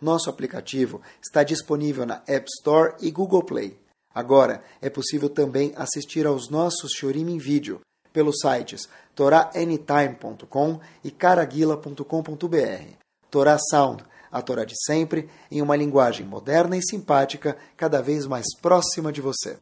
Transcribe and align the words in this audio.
nosso 0.00 0.28
aplicativo 0.28 1.00
está 1.22 1.42
disponível 1.42 2.04
na 2.04 2.22
App 2.26 2.46
Store 2.58 2.94
e 3.00 3.10
Google 3.10 3.42
Play. 3.42 3.78
Agora 4.14 4.62
é 4.80 4.88
possível 4.88 5.28
também 5.28 5.72
assistir 5.76 6.26
aos 6.26 6.48
nossos 6.48 6.92
Shorim 6.92 7.30
em 7.30 7.38
vídeo 7.38 7.80
pelos 8.12 8.36
sites 8.40 8.88
toraanytime.com 9.14 10.80
e 11.02 11.10
caraguila.com.br. 11.10 13.04
Torá 13.30 13.58
Sound, 13.58 14.04
a 14.30 14.40
Torá 14.40 14.64
de 14.64 14.74
sempre, 14.84 15.28
em 15.50 15.60
uma 15.60 15.74
linguagem 15.74 16.24
moderna 16.24 16.76
e 16.76 16.82
simpática, 16.82 17.56
cada 17.76 18.00
vez 18.00 18.26
mais 18.26 18.46
próxima 18.60 19.12
de 19.12 19.20
você. 19.20 19.56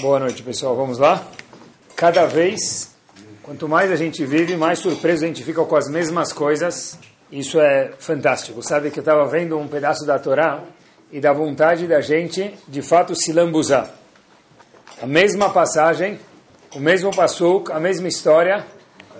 Boa 0.00 0.18
noite, 0.18 0.42
pessoal. 0.42 0.76
Vamos 0.76 0.98
lá? 0.98 1.26
Cada 1.96 2.26
vez, 2.26 2.94
quanto 3.42 3.68
mais 3.68 3.90
a 3.90 3.96
gente 3.96 4.24
vive, 4.26 4.56
mais 4.56 4.78
surpreso 4.78 5.24
a 5.24 5.28
gente 5.28 5.42
fica 5.42 5.64
com 5.64 5.76
as 5.76 5.88
mesmas 5.88 6.32
coisas. 6.32 6.98
Isso 7.32 7.58
é 7.58 7.92
fantástico. 7.98 8.62
Sabe 8.62 8.90
que 8.90 8.98
eu 8.98 9.02
estava 9.02 9.24
vendo 9.26 9.58
um 9.58 9.66
pedaço 9.66 10.04
da 10.04 10.18
Torá 10.18 10.62
e 11.10 11.18
dá 11.18 11.32
vontade 11.32 11.86
da 11.86 12.02
gente, 12.02 12.54
de 12.68 12.82
fato, 12.82 13.14
se 13.14 13.32
lambuzar. 13.32 13.90
A 15.00 15.06
mesma 15.06 15.48
passagem, 15.48 16.20
o 16.76 16.78
mesmo 16.78 17.10
passuk, 17.10 17.72
a 17.72 17.80
mesma 17.80 18.06
história 18.06 18.66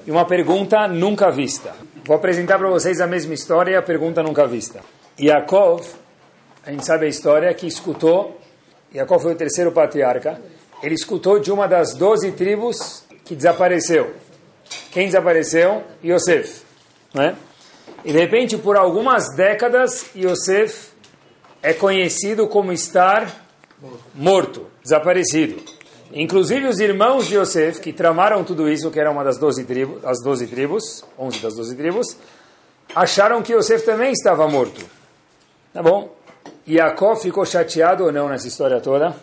e 0.06 0.10
uma 0.10 0.26
pergunta 0.26 0.86
nunca 0.86 1.30
vista. 1.30 1.72
Vou 2.04 2.14
apresentar 2.14 2.58
para 2.58 2.68
vocês 2.68 3.00
a 3.00 3.06
mesma 3.06 3.32
história 3.32 3.72
e 3.72 3.76
a 3.76 3.82
pergunta 3.82 4.22
nunca 4.22 4.46
vista. 4.46 4.80
Yaakov, 5.18 5.82
a 6.66 6.70
gente 6.70 6.84
sabe 6.84 7.06
a 7.06 7.08
história, 7.08 7.54
que 7.54 7.66
escutou, 7.66 8.38
Yaakov 8.94 9.22
foi 9.22 9.32
o 9.32 9.36
terceiro 9.36 9.72
patriarca, 9.72 10.38
ele 10.82 10.94
escutou 10.94 11.38
de 11.38 11.50
uma 11.50 11.66
das 11.66 11.94
doze 11.94 12.30
tribos 12.32 13.04
que 13.24 13.34
desapareceu. 13.34 14.14
Quem 14.90 15.06
desapareceu? 15.06 15.82
Yosef. 16.04 16.62
Né? 17.14 17.36
E 18.04 18.12
de 18.12 18.18
repente, 18.18 18.58
por 18.58 18.76
algumas 18.76 19.34
décadas, 19.36 20.10
Yosef 20.16 20.90
é 21.62 21.72
conhecido 21.72 22.48
como 22.48 22.72
estar 22.72 23.46
morto, 24.14 24.66
desaparecido. 24.82 25.62
Inclusive 26.12 26.66
os 26.66 26.80
irmãos 26.80 27.26
de 27.26 27.36
Yosef, 27.36 27.80
que 27.80 27.92
tramaram 27.92 28.44
tudo 28.44 28.68
isso, 28.68 28.90
que 28.90 29.00
era 29.00 29.10
uma 29.10 29.24
das 29.24 29.38
doze 29.38 29.64
tribos, 29.64 30.04
as 30.04 30.22
doze 30.22 30.46
tribos, 30.46 31.04
onze 31.18 31.38
das 31.38 31.54
doze 31.54 31.74
tribos, 31.74 32.16
acharam 32.94 33.40
que 33.40 33.54
Yosef 33.54 33.84
também 33.84 34.12
estava 34.12 34.46
morto. 34.48 34.84
Tá 35.72 35.82
bom? 35.82 36.14
Yaakov 36.68 37.20
ficou 37.22 37.46
chateado 37.46 38.04
ou 38.04 38.12
não 38.12 38.28
nessa 38.28 38.46
história 38.46 38.80
toda? 38.80 39.16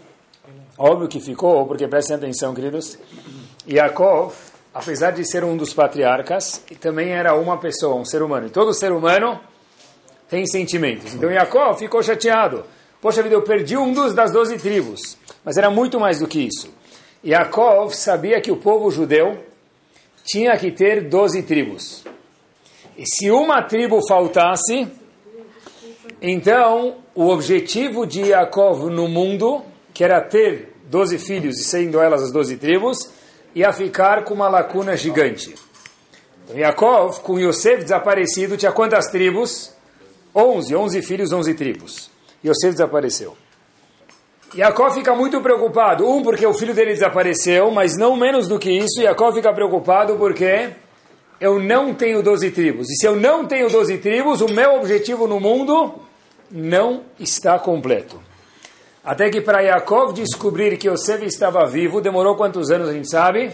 Óbvio 0.77 1.07
que 1.07 1.19
ficou, 1.19 1.65
porque 1.67 1.87
prestem 1.87 2.15
atenção, 2.15 2.53
queridos. 2.55 2.97
Yaakov 3.67 4.33
apesar 4.73 5.11
de 5.11 5.29
ser 5.29 5.43
um 5.43 5.57
dos 5.57 5.73
patriarcas, 5.73 6.63
também 6.79 7.09
era 7.09 7.35
uma 7.35 7.57
pessoa, 7.57 7.95
um 7.95 8.05
ser 8.05 8.21
humano. 8.21 8.47
E 8.47 8.49
todo 8.49 8.73
ser 8.73 8.91
humano 8.91 9.39
tem 10.29 10.45
sentimentos. 10.45 11.13
Então 11.13 11.31
Jacó 11.31 11.73
ficou 11.75 12.01
chateado. 12.03 12.63
Poxa 13.01 13.23
vida, 13.23 13.35
eu 13.35 13.41
perdi 13.41 13.77
um 13.77 13.93
dos 13.93 14.13
das 14.13 14.31
doze 14.31 14.57
tribos. 14.57 15.17
Mas 15.43 15.57
era 15.57 15.69
muito 15.69 15.99
mais 15.99 16.19
do 16.19 16.27
que 16.27 16.39
isso. 16.39 16.69
Yaakov 17.25 17.93
sabia 17.93 18.39
que 18.39 18.51
o 18.51 18.57
povo 18.57 18.89
judeu 18.91 19.37
tinha 20.23 20.55
que 20.57 20.71
ter 20.71 21.09
doze 21.09 21.43
tribos. 21.43 22.03
E 22.97 23.03
se 23.05 23.31
uma 23.31 23.61
tribo 23.61 23.99
faltasse, 24.07 24.87
então 26.21 26.97
o 27.15 27.27
objetivo 27.27 28.05
de 28.05 28.21
Yaakov 28.21 28.89
no 28.89 29.07
mundo, 29.07 29.63
que 29.93 30.03
era 30.03 30.21
ter 30.21 30.75
doze 30.85 31.17
filhos 31.17 31.57
e 31.59 31.63
sendo 31.63 31.99
elas 31.99 32.23
as 32.23 32.31
doze 32.31 32.57
tribos, 32.57 33.09
ia 33.53 33.71
ficar 33.73 34.23
com 34.23 34.33
uma 34.33 34.47
lacuna 34.47 34.95
gigante. 34.95 35.55
Então, 36.43 36.57
Yaakov, 36.57 37.19
com 37.21 37.39
Yosef 37.39 37.83
desaparecido, 37.83 38.57
tinha 38.57 38.71
quantas 38.71 39.07
tribos? 39.07 39.73
Onze, 40.33 40.75
onze 40.75 41.01
filhos, 41.01 41.31
onze 41.31 41.53
tribos. 41.53 42.09
Yosef 42.43 42.71
desapareceu. 42.71 43.35
Yaakov 44.55 44.95
fica 44.95 45.13
muito 45.13 45.41
preocupado. 45.41 46.07
Um, 46.07 46.23
porque 46.23 46.45
o 46.45 46.53
filho 46.53 46.73
dele 46.73 46.93
desapareceu, 46.93 47.69
mas 47.71 47.97
não 47.97 48.15
menos 48.15 48.47
do 48.47 48.57
que 48.57 48.71
isso, 48.71 49.01
Yaakov 49.01 49.35
fica 49.35 49.53
preocupado 49.53 50.15
porque 50.15 50.71
eu 51.39 51.59
não 51.59 51.93
tenho 51.93 52.21
doze 52.23 52.51
tribos. 52.51 52.89
E 52.89 52.95
se 52.95 53.05
eu 53.05 53.15
não 53.15 53.45
tenho 53.45 53.69
doze 53.69 53.97
tribos, 53.97 54.41
o 54.41 54.47
meu 54.47 54.75
objetivo 54.75 55.27
no 55.27 55.39
mundo 55.39 55.95
não 56.51 57.03
está 57.19 57.59
completo. 57.59 58.28
Até 59.03 59.29
que 59.29 59.39
para 59.39 59.61
Yaakov 59.61 60.13
descobrir 60.13 60.77
que 60.77 60.89
Yosef 60.89 61.25
estava 61.25 61.65
vivo, 61.65 62.01
demorou 62.01 62.35
quantos 62.35 62.69
anos 62.69 62.89
a 62.89 62.93
gente 62.93 63.09
sabe? 63.09 63.51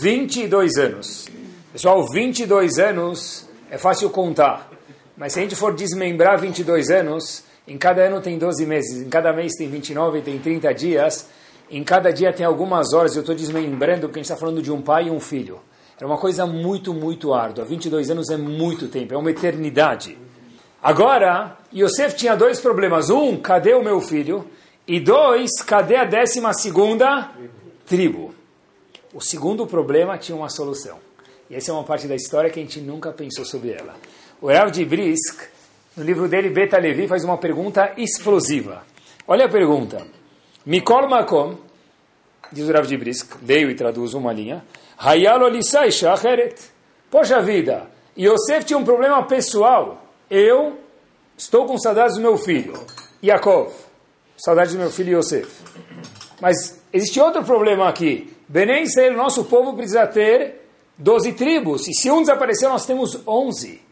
22 0.00 0.76
anos. 0.78 1.28
Pessoal, 1.72 2.06
22 2.08 2.78
anos 2.78 3.48
é 3.70 3.76
fácil 3.76 4.08
contar. 4.10 4.70
Mas 5.16 5.32
se 5.32 5.40
a 5.40 5.42
gente 5.42 5.56
for 5.56 5.74
desmembrar 5.74 6.38
22 6.38 6.88
anos, 6.88 7.44
em 7.66 7.76
cada 7.76 8.02
ano 8.02 8.20
tem 8.20 8.38
12 8.38 8.64
meses, 8.64 9.02
em 9.02 9.08
cada 9.08 9.32
mês 9.32 9.52
tem 9.58 9.68
29, 9.68 10.22
tem 10.22 10.38
30 10.38 10.72
dias, 10.72 11.28
em 11.70 11.82
cada 11.82 12.12
dia 12.12 12.32
tem 12.32 12.46
algumas 12.46 12.92
horas, 12.92 13.14
eu 13.16 13.20
estou 13.20 13.34
desmembrando 13.34 14.02
porque 14.02 14.20
a 14.20 14.22
gente 14.22 14.30
está 14.30 14.36
falando 14.36 14.62
de 14.62 14.72
um 14.72 14.80
pai 14.80 15.08
e 15.08 15.10
um 15.10 15.20
filho. 15.20 15.60
Era 15.98 16.06
uma 16.06 16.16
coisa 16.16 16.46
muito, 16.46 16.94
muito 16.94 17.34
árdua. 17.34 17.64
22 17.64 18.10
anos 18.10 18.30
é 18.30 18.36
muito 18.36 18.88
tempo, 18.88 19.12
é 19.12 19.16
uma 19.16 19.30
eternidade. 19.30 20.16
Agora, 20.82 21.58
Yosef 21.74 22.16
tinha 22.16 22.34
dois 22.34 22.58
problemas. 22.58 23.10
Um, 23.10 23.36
cadê 23.36 23.74
o 23.74 23.84
meu 23.84 24.00
filho? 24.00 24.46
E 24.86 24.98
dois, 24.98 25.62
cadê 25.62 25.96
a 25.96 26.04
décima 26.04 26.52
segunda 26.52 27.30
tribo? 27.86 28.34
O 29.12 29.20
segundo 29.20 29.66
problema 29.66 30.16
tinha 30.18 30.36
uma 30.36 30.48
solução. 30.48 30.98
E 31.48 31.54
essa 31.54 31.70
é 31.70 31.74
uma 31.74 31.82
parte 31.82 32.06
da 32.06 32.14
história 32.14 32.48
que 32.48 32.60
a 32.60 32.62
gente 32.62 32.80
nunca 32.80 33.10
pensou 33.10 33.44
sobre 33.44 33.72
ela. 33.72 33.94
O 34.40 34.48
Rav 34.48 34.70
de 34.70 34.84
Brisk, 34.84 35.42
no 35.96 36.04
livro 36.04 36.28
dele, 36.28 36.48
Beta 36.48 36.78
Levi, 36.78 37.08
faz 37.08 37.24
uma 37.24 37.36
pergunta 37.36 37.92
explosiva. 37.96 38.84
Olha 39.26 39.46
a 39.46 39.48
pergunta. 39.48 40.06
Mikol 40.64 41.08
Makom, 41.08 41.56
diz 42.52 42.68
o 42.68 42.72
Rav 42.72 42.86
de 42.86 42.96
Brisk, 42.96 43.36
leio 43.42 43.70
e 43.70 43.74
traduzo 43.74 44.16
uma 44.16 44.32
linha. 44.32 44.64
Hayalo 44.96 45.48
Lisai 45.48 45.90
Shacheret. 45.90 46.54
Poxa 47.10 47.42
vida, 47.42 47.90
Yosef 48.16 48.64
tinha 48.64 48.78
um 48.78 48.84
problema 48.84 49.22
pessoal. 49.24 50.06
Eu 50.30 50.78
estou 51.36 51.66
com 51.66 51.76
saudades 51.78 52.14
do 52.16 52.22
meu 52.22 52.38
filho, 52.38 52.74
Yaakov. 53.22 53.89
Saudade 54.42 54.72
do 54.72 54.78
meu 54.78 54.90
filho 54.90 55.18
Yosef. 55.18 55.50
Mas 56.40 56.82
existe 56.92 57.20
outro 57.20 57.44
problema 57.44 57.88
aqui. 57.88 58.34
Benem 58.48 58.84
Israel, 58.84 59.14
nosso 59.14 59.44
povo 59.44 59.74
precisa 59.74 60.06
ter 60.06 60.66
12 60.96 61.32
tribos. 61.32 61.86
E 61.86 61.92
se 61.92 62.10
um 62.10 62.20
desaparecer, 62.20 62.68
nós 62.68 62.86
temos 62.86 63.20
11. 63.26 63.82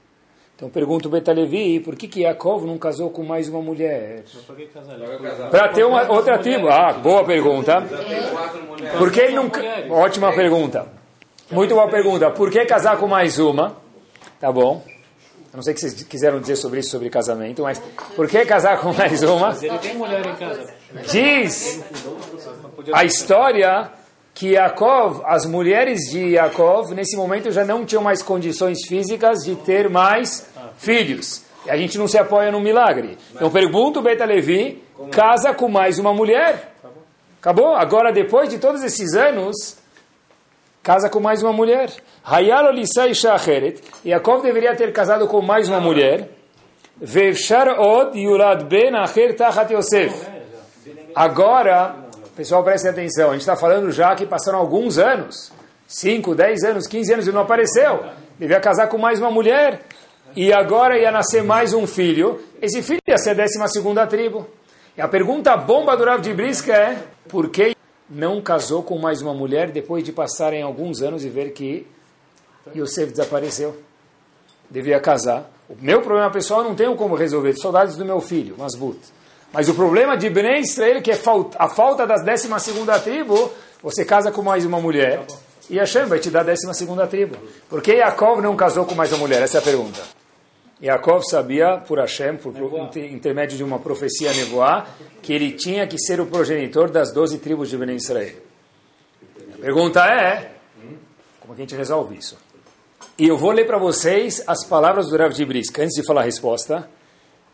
Então 0.56 0.70
pergunto 0.70 1.08
Betalevi, 1.08 1.80
por 1.80 1.94
que 1.94 2.08
que 2.08 2.22
Yaakov 2.22 2.66
não 2.66 2.78
casou 2.78 3.10
com 3.10 3.22
mais 3.22 3.48
uma 3.48 3.60
mulher? 3.60 4.24
Para 5.50 5.68
ter 5.68 5.84
uma 5.84 6.10
outra 6.10 6.38
tribo. 6.38 6.68
Ah, 6.68 6.94
boa 6.94 7.24
pergunta. 7.24 7.84
Por 8.98 9.12
que 9.12 9.20
ele 9.20 9.36
não... 9.36 9.50
Ótima 9.90 10.32
pergunta. 10.34 10.88
Muito 11.50 11.74
boa 11.74 11.88
pergunta. 11.88 12.30
Por 12.30 12.50
que 12.50 12.64
casar 12.64 12.96
com 12.96 13.06
mais 13.06 13.38
uma? 13.38 13.76
Tá 14.40 14.50
bom. 14.50 14.82
Eu 15.52 15.56
não 15.56 15.62
sei 15.62 15.72
o 15.72 15.74
que 15.74 15.80
vocês 15.80 16.02
quiseram 16.02 16.40
dizer 16.40 16.56
sobre 16.56 16.80
isso, 16.80 16.90
sobre 16.90 17.08
casamento, 17.08 17.62
mas 17.62 17.80
por 18.14 18.28
que 18.28 18.44
casar 18.44 18.80
com 18.80 18.92
mais 18.92 19.22
uma? 19.22 19.48
Mas 19.48 19.62
ele 19.62 19.78
tem 19.78 19.94
mulher 19.96 20.24
em 20.26 20.36
casa. 20.36 20.72
Diz 21.10 21.82
a 22.92 23.04
história 23.04 23.90
que 24.34 24.52
Yaakov, 24.52 25.22
as 25.24 25.46
mulheres 25.46 26.00
de 26.10 26.34
Yaakov, 26.34 26.94
nesse 26.94 27.16
momento 27.16 27.50
já 27.50 27.64
não 27.64 27.84
tinham 27.84 28.02
mais 28.02 28.22
condições 28.22 28.86
físicas 28.86 29.38
de 29.38 29.56
ter 29.56 29.88
mais 29.88 30.46
filhos. 30.76 31.42
E 31.66 31.70
a 31.70 31.76
gente 31.76 31.98
não 31.98 32.06
se 32.06 32.18
apoia 32.18 32.52
no 32.52 32.60
milagre. 32.60 33.18
Então 33.34 33.50
pergunto, 33.50 34.02
Beta 34.02 34.24
Levi, 34.24 34.82
casa 35.10 35.52
com 35.54 35.68
mais 35.68 35.98
uma 35.98 36.12
mulher? 36.12 36.74
Acabou? 37.40 37.74
Agora, 37.74 38.12
depois 38.12 38.48
de 38.48 38.58
todos 38.58 38.82
esses 38.82 39.14
anos, 39.14 39.78
casa 40.88 41.10
com 41.10 41.20
mais 41.20 41.42
uma 41.42 41.52
mulher. 41.52 41.90
Shacheret. 43.12 43.82
Yaakov 44.06 44.42
deveria 44.42 44.74
ter 44.74 44.90
casado 44.90 45.26
com 45.26 45.42
mais 45.42 45.68
uma 45.68 45.78
mulher. 45.78 46.30
Od 47.78 48.18
yulad 48.18 48.64
ben 48.64 48.92
tachat 49.36 49.70
Yosef. 49.70 50.14
Agora, 51.14 51.94
pessoal, 52.34 52.64
prestem 52.64 52.90
atenção. 52.90 53.28
A 53.28 53.32
gente 53.32 53.42
está 53.42 53.54
falando 53.54 53.92
já 53.92 54.16
que 54.16 54.24
passaram 54.24 54.58
alguns 54.58 54.96
anos. 54.96 55.52
5, 55.86 56.34
10 56.34 56.64
anos, 56.64 56.86
15 56.86 57.12
anos 57.12 57.26
e 57.26 57.32
não 57.32 57.42
apareceu. 57.42 58.04
Devia 58.38 58.58
casar 58.58 58.88
com 58.88 58.96
mais 58.96 59.20
uma 59.20 59.30
mulher. 59.30 59.82
e 60.34 60.54
agora 60.54 60.98
ia 60.98 61.10
nascer 61.10 61.42
mais 61.42 61.74
um 61.74 61.86
filho. 61.86 62.40
Esse 62.62 62.80
filho 62.80 63.00
ia 63.06 63.18
ser 63.18 63.30
a 63.30 63.34
décima 63.34 63.68
segunda 63.68 64.06
tribo. 64.06 64.46
E 64.96 65.02
a 65.02 65.08
pergunta 65.08 65.54
bomba 65.54 65.94
do 65.98 66.04
Rav 66.06 66.22
de 66.22 66.32
Briska 66.32 66.72
é, 66.72 66.96
por 67.28 67.50
que 67.50 67.77
não 68.08 68.40
casou 68.40 68.82
com 68.82 68.98
mais 68.98 69.20
uma 69.20 69.34
mulher 69.34 69.70
depois 69.70 70.02
de 70.02 70.12
passarem 70.12 70.62
alguns 70.62 71.02
anos 71.02 71.24
e 71.24 71.28
ver 71.28 71.52
que 71.52 71.86
Yosef 72.74 73.10
desapareceu? 73.10 73.76
Devia 74.70 75.00
casar. 75.00 75.50
O 75.68 75.76
meu 75.80 76.00
problema 76.00 76.30
pessoal 76.30 76.64
não 76.64 76.74
tenho 76.74 76.96
como 76.96 77.14
resolver, 77.14 77.54
saudades 77.56 77.96
do 77.96 78.04
meu 78.04 78.20
filho, 78.20 78.56
Masbut. 78.56 78.98
Mas 79.52 79.68
o 79.68 79.74
problema 79.74 80.16
de 80.16 80.28
Bnei 80.28 80.60
Israel, 80.60 81.02
que 81.02 81.10
é 81.10 81.18
a 81.58 81.68
falta 81.68 82.06
das 82.06 82.22
décima 82.22 82.58
segunda 82.58 82.98
tribo, 82.98 83.50
você 83.82 84.04
casa 84.04 84.30
com 84.30 84.42
mais 84.42 84.64
uma 84.64 84.80
mulher 84.80 85.24
e 85.70 85.78
Hashem 85.78 86.06
vai 86.06 86.18
te 86.18 86.30
dar 86.30 86.40
a 86.40 86.44
décima 86.44 86.72
segunda 86.72 87.06
tribo. 87.06 87.36
Por 87.68 87.82
que 87.82 87.92
Yaakov 87.92 88.40
não 88.40 88.56
casou 88.56 88.84
com 88.84 88.94
mais 88.94 89.12
uma 89.12 89.18
mulher? 89.18 89.42
Essa 89.42 89.58
é 89.58 89.60
a 89.60 89.64
pergunta. 89.64 90.00
Yaakov 90.82 91.22
sabia, 91.28 91.78
por 91.78 91.98
Hashem, 91.98 92.36
por 92.36 92.54
intermédio 92.96 93.56
de 93.56 93.64
uma 93.64 93.80
profecia 93.80 94.32
nevoá, 94.32 94.86
que 95.20 95.32
ele 95.32 95.52
tinha 95.52 95.86
que 95.86 95.98
ser 95.98 96.20
o 96.20 96.26
progenitor 96.26 96.90
das 96.90 97.12
doze 97.12 97.38
tribos 97.38 97.68
de 97.68 97.76
Bnei 97.76 97.96
Israel. 97.96 98.36
A 99.54 99.58
pergunta 99.60 100.06
é, 100.06 100.52
como 101.40 101.52
é 101.52 101.56
que 101.56 101.62
a 101.62 101.64
gente 101.64 101.74
resolve 101.74 102.16
isso? 102.16 102.36
E 103.18 103.26
eu 103.26 103.36
vou 103.36 103.50
ler 103.50 103.66
para 103.66 103.78
vocês 103.78 104.44
as 104.46 104.64
palavras 104.64 105.08
do 105.08 105.16
Rav 105.16 105.34
de 105.34 105.44
Brisk, 105.44 105.76
antes 105.80 106.00
de 106.00 106.06
falar 106.06 106.20
a 106.20 106.24
resposta. 106.24 106.88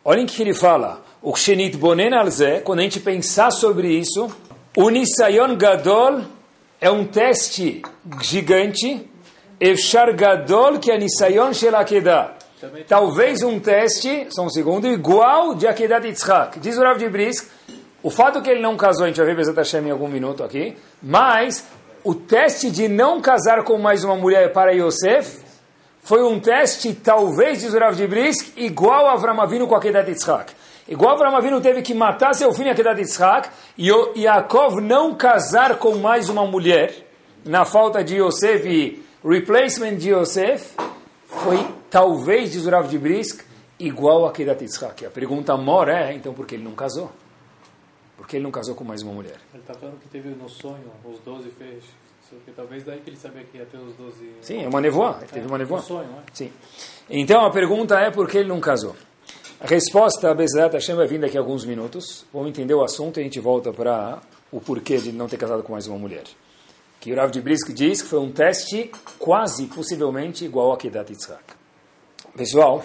Olhem 0.04 0.26
o 0.26 0.28
que 0.28 0.42
ele 0.42 0.52
fala. 0.52 1.02
O 1.22 1.32
Kshenit 1.32 1.78
Bonen 1.78 2.12
Alze, 2.12 2.60
quando 2.62 2.80
a 2.80 2.82
gente 2.82 3.00
pensar 3.00 3.50
sobre 3.50 3.88
isso, 3.88 4.30
o 4.76 4.90
Nisayon 4.90 5.56
Gadol 5.56 6.20
é 6.78 6.90
um 6.90 7.06
teste 7.06 7.80
gigante, 8.20 9.08
Efshar 9.58 10.14
Gadol, 10.14 10.78
que 10.78 10.90
é 10.90 10.98
Nisayon 10.98 11.54
Shelakedah. 11.54 12.33
Talvez 12.88 13.42
um 13.42 13.58
teste, 13.58 14.26
só 14.30 14.42
um 14.42 14.50
segundo, 14.50 14.86
igual 14.86 15.54
de 15.54 15.66
Akedat 15.66 16.06
Yitzhak. 16.06 16.58
Diz 16.60 16.76
o 16.78 16.82
Rav 16.82 16.98
de 16.98 17.08
Brisk, 17.08 17.48
o 18.02 18.10
fato 18.10 18.42
que 18.42 18.50
ele 18.50 18.60
não 18.60 18.76
casou, 18.76 19.04
a 19.04 19.08
gente 19.08 19.16
vai 19.16 19.26
ver 19.26 19.36
Bezat 19.36 19.56
Hashem 19.56 19.86
em 19.86 19.90
algum 19.90 20.08
minuto 20.08 20.44
aqui, 20.44 20.76
mas 21.02 21.66
o 22.04 22.14
teste 22.14 22.70
de 22.70 22.86
não 22.86 23.20
casar 23.20 23.64
com 23.64 23.78
mais 23.78 24.04
uma 24.04 24.14
mulher 24.14 24.52
para 24.52 24.72
Yosef 24.72 25.38
foi 26.02 26.22
um 26.22 26.38
teste, 26.38 26.92
talvez, 26.92 27.62
diz 27.62 27.72
o 27.72 27.78
Rav 27.78 27.96
de 27.96 28.06
Brisk, 28.06 28.52
igual 28.58 29.06
a 29.06 29.12
Avram 29.12 29.40
Avinu 29.40 29.66
com 29.66 29.74
Akedat 29.74 30.06
Yitzhak. 30.08 30.52
Igual 30.86 31.14
Avram 31.14 31.34
Avinu 31.34 31.62
teve 31.62 31.80
que 31.80 31.94
matar 31.94 32.34
seu 32.34 32.52
filho 32.52 32.70
Akedat 32.70 32.98
Yitzhak, 33.00 33.48
e 33.78 33.88
Yaakov 33.88 34.82
não 34.82 35.14
casar 35.14 35.78
com 35.78 35.96
mais 35.96 36.28
uma 36.28 36.46
mulher, 36.46 36.94
na 37.42 37.64
falta 37.64 38.04
de 38.04 38.16
Yosef 38.16 38.68
e 38.68 39.02
replacement 39.26 39.96
de 39.96 40.10
Yosef, 40.10 40.74
foi 41.42 41.66
talvez, 41.90 42.52
diz 42.52 42.66
o 42.66 42.70
Rav 42.70 42.88
de 42.88 42.98
Brisk, 42.98 43.42
igual 43.78 44.26
a 44.26 44.30
Akedat 44.30 44.62
Yitzhak. 44.62 45.06
A 45.06 45.10
pergunta 45.10 45.56
mora 45.56 46.10
é, 46.10 46.14
então, 46.14 46.32
por 46.32 46.46
que 46.46 46.54
ele 46.54 46.64
não 46.64 46.72
casou? 46.72 47.10
Por 48.16 48.26
que 48.26 48.36
ele 48.36 48.44
não 48.44 48.50
casou 48.50 48.74
com 48.74 48.84
mais 48.84 49.02
uma 49.02 49.12
mulher? 49.12 49.36
Ele 49.52 49.62
está 49.62 49.74
falando 49.74 49.98
que 50.00 50.08
teve 50.08 50.30
no 50.30 50.48
sonho 50.48 50.90
os 51.04 51.18
12 51.20 51.50
feixes. 51.50 52.04
Porque 52.30 52.52
talvez 52.52 52.82
daí 52.82 53.00
que 53.00 53.10
ele 53.10 53.16
sabia 53.16 53.44
que 53.44 53.58
ia 53.58 53.66
ter 53.66 53.76
os 53.76 53.94
12... 53.94 54.16
Sim, 54.40 54.64
é 54.64 54.68
uma 54.68 54.80
nevoa. 54.80 55.18
Ele 55.20 55.30
teve 55.30 55.46
uma 55.46 55.58
nevoa. 55.58 55.78
Um 55.78 55.82
sonho, 55.82 56.08
é? 56.18 56.22
Sim. 56.32 56.50
Então, 57.08 57.44
a 57.44 57.50
pergunta 57.50 57.98
é 58.00 58.10
por 58.10 58.28
que 58.28 58.38
ele 58.38 58.48
não 58.48 58.60
casou? 58.60 58.96
A 59.60 59.66
resposta, 59.66 60.30
a 60.30 60.34
Bezerra 60.34 60.72
Hashem, 60.72 60.96
vai 60.96 61.06
vir 61.06 61.20
daqui 61.20 61.36
a 61.36 61.40
alguns 61.40 61.64
minutos. 61.64 62.24
Vamos 62.32 62.48
entender 62.48 62.74
o 62.74 62.82
assunto 62.82 63.18
e 63.18 63.20
a 63.20 63.22
gente 63.22 63.38
volta 63.38 63.72
para 63.72 64.20
o 64.50 64.60
porquê 64.60 64.96
de 64.96 65.12
não 65.12 65.28
ter 65.28 65.36
casado 65.36 65.62
com 65.62 65.72
mais 65.72 65.86
uma 65.86 65.98
mulher. 65.98 66.24
Que 67.04 67.12
o 67.12 67.16
Rav 67.16 67.30
de 67.30 67.42
Brisk 67.42 67.70
diz 67.74 68.00
que 68.00 68.08
foi 68.08 68.18
um 68.18 68.32
teste 68.32 68.90
quase, 69.18 69.66
possivelmente, 69.66 70.42
igual 70.42 70.72
a 70.72 70.76
Kedat 70.78 71.12
Yitzhak. 71.12 71.44
Pessoal, 72.34 72.82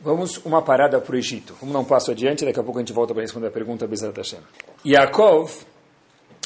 vamos 0.00 0.38
uma 0.38 0.60
parada 0.60 1.00
para 1.00 1.14
o 1.14 1.16
Egito. 1.16 1.54
Vamos 1.60 1.72
dar 1.72 1.78
um 1.78 1.84
passo 1.84 2.10
adiante, 2.10 2.44
daqui 2.44 2.58
a 2.58 2.64
pouco 2.64 2.80
a 2.80 2.82
gente 2.82 2.92
volta 2.92 3.14
para 3.14 3.22
responder 3.22 3.46
a 3.46 3.50
pergunta 3.52 3.86
Bezerra 3.86 4.12
Hashem. 4.16 4.40
Yaakov 4.84 5.52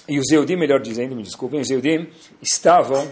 e 0.06 0.18
os 0.18 0.30
Eudim, 0.30 0.56
melhor 0.56 0.82
dizendo, 0.82 1.16
me 1.16 1.22
desculpem, 1.22 1.62
os 1.62 1.70
Eudim 1.70 2.10
estavam 2.42 3.08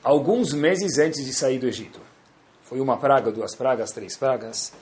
alguns 0.00 0.52
meses 0.52 0.96
antes 0.98 1.26
de 1.26 1.34
sair 1.34 1.58
do 1.58 1.66
Egito. 1.66 2.00
Foi 2.62 2.80
uma 2.80 2.98
praga, 2.98 3.32
duas 3.32 3.56
pragas, 3.56 3.90
três 3.90 4.16
pragas, 4.16 4.72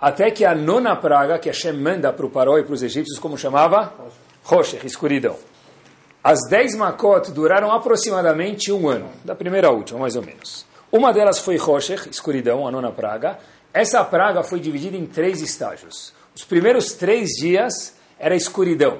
até 0.00 0.32
que 0.32 0.44
a 0.44 0.52
nona 0.52 0.96
praga, 0.96 1.38
que 1.38 1.48
Hashem 1.48 1.74
manda 1.74 2.12
para 2.12 2.26
o 2.26 2.30
Paró 2.30 2.58
e 2.58 2.64
para 2.64 2.74
os 2.74 2.82
egípcios, 2.82 3.20
como 3.20 3.38
chamava? 3.38 3.94
Rocher, 4.42 4.84
escuridão. 4.84 5.36
As 6.28 6.40
dez 6.50 6.74
Makot 6.74 7.30
duraram 7.30 7.70
aproximadamente 7.70 8.72
um 8.72 8.88
ano, 8.88 9.08
da 9.24 9.32
primeira 9.32 9.68
à 9.68 9.70
última, 9.70 10.00
mais 10.00 10.16
ou 10.16 10.22
menos. 10.24 10.66
Uma 10.90 11.12
delas 11.12 11.38
foi 11.38 11.56
Rocher, 11.56 12.08
escuridão, 12.10 12.66
a 12.66 12.70
nona 12.72 12.90
praga. 12.90 13.38
Essa 13.72 14.04
praga 14.04 14.42
foi 14.42 14.58
dividida 14.58 14.96
em 14.96 15.06
três 15.06 15.40
estágios. 15.40 16.12
Os 16.34 16.42
primeiros 16.42 16.94
três 16.94 17.28
dias 17.38 17.94
era 18.18 18.34
escuridão 18.34 18.98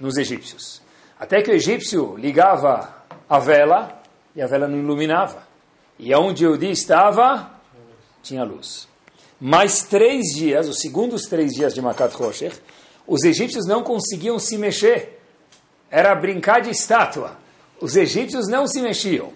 nos 0.00 0.16
egípcios. 0.16 0.82
Até 1.16 1.40
que 1.40 1.52
o 1.52 1.54
egípcio 1.54 2.16
ligava 2.16 2.92
a 3.28 3.38
vela 3.38 4.02
e 4.34 4.42
a 4.42 4.48
vela 4.48 4.66
não 4.66 4.76
iluminava. 4.76 5.46
E 5.96 6.12
onde 6.16 6.48
o 6.48 6.58
dia 6.58 6.72
estava, 6.72 7.48
tinha 8.24 8.42
luz. 8.42 8.88
Mais 9.40 9.84
três 9.84 10.34
dias, 10.34 10.68
os 10.68 10.80
segundos 10.80 11.28
três 11.28 11.52
dias 11.52 11.72
de 11.72 11.80
Makat 11.80 12.12
Rocher, 12.16 12.54
os 13.06 13.22
egípcios 13.22 13.68
não 13.68 13.84
conseguiam 13.84 14.36
se 14.40 14.58
mexer. 14.58 15.15
Era 15.96 16.14
brincar 16.14 16.60
de 16.60 16.68
estátua. 16.68 17.38
Os 17.80 17.96
egípcios 17.96 18.46
não 18.48 18.66
se 18.66 18.82
mexiam. 18.82 19.32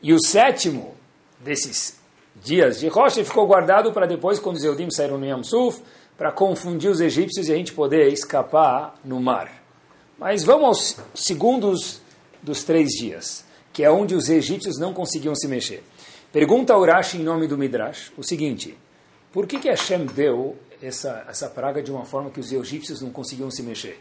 E 0.00 0.12
o 0.12 0.22
sétimo 0.24 0.94
desses 1.40 1.98
dias 2.36 2.78
de 2.78 2.86
Rocher 2.86 3.24
ficou 3.24 3.44
guardado 3.44 3.92
para 3.92 4.06
depois, 4.06 4.38
quando 4.38 4.54
os 4.54 4.62
Eudim 4.62 4.88
saíram 4.88 5.18
no 5.18 5.26
Yam 5.26 5.42
Suf, 5.42 5.82
para 6.16 6.30
confundir 6.30 6.88
os 6.88 7.00
egípcios 7.00 7.48
e 7.48 7.52
a 7.52 7.56
gente 7.56 7.72
poder 7.72 8.12
escapar 8.12 8.94
no 9.04 9.18
mar. 9.18 9.50
Mas 10.16 10.44
vamos 10.44 10.64
aos 10.64 10.96
segundos 11.12 12.00
dos 12.40 12.62
três 12.62 12.90
dias, 12.90 13.44
que 13.72 13.82
é 13.82 13.90
onde 13.90 14.14
os 14.14 14.28
egípcios 14.28 14.78
não 14.78 14.94
conseguiam 14.94 15.34
se 15.34 15.48
mexer. 15.48 15.82
Pergunta 16.32 16.72
a 16.72 16.78
Urashi 16.78 17.16
em 17.16 17.24
nome 17.24 17.48
do 17.48 17.58
Midrash 17.58 18.12
o 18.16 18.22
seguinte: 18.22 18.78
por 19.32 19.44
que, 19.48 19.58
que 19.58 19.68
Hashem 19.68 20.06
deu 20.06 20.56
essa, 20.80 21.26
essa 21.28 21.50
praga 21.50 21.82
de 21.82 21.90
uma 21.90 22.04
forma 22.04 22.30
que 22.30 22.38
os 22.38 22.52
egípcios 22.52 23.00
não 23.00 23.10
conseguiam 23.10 23.50
se 23.50 23.60
mexer? 23.64 24.00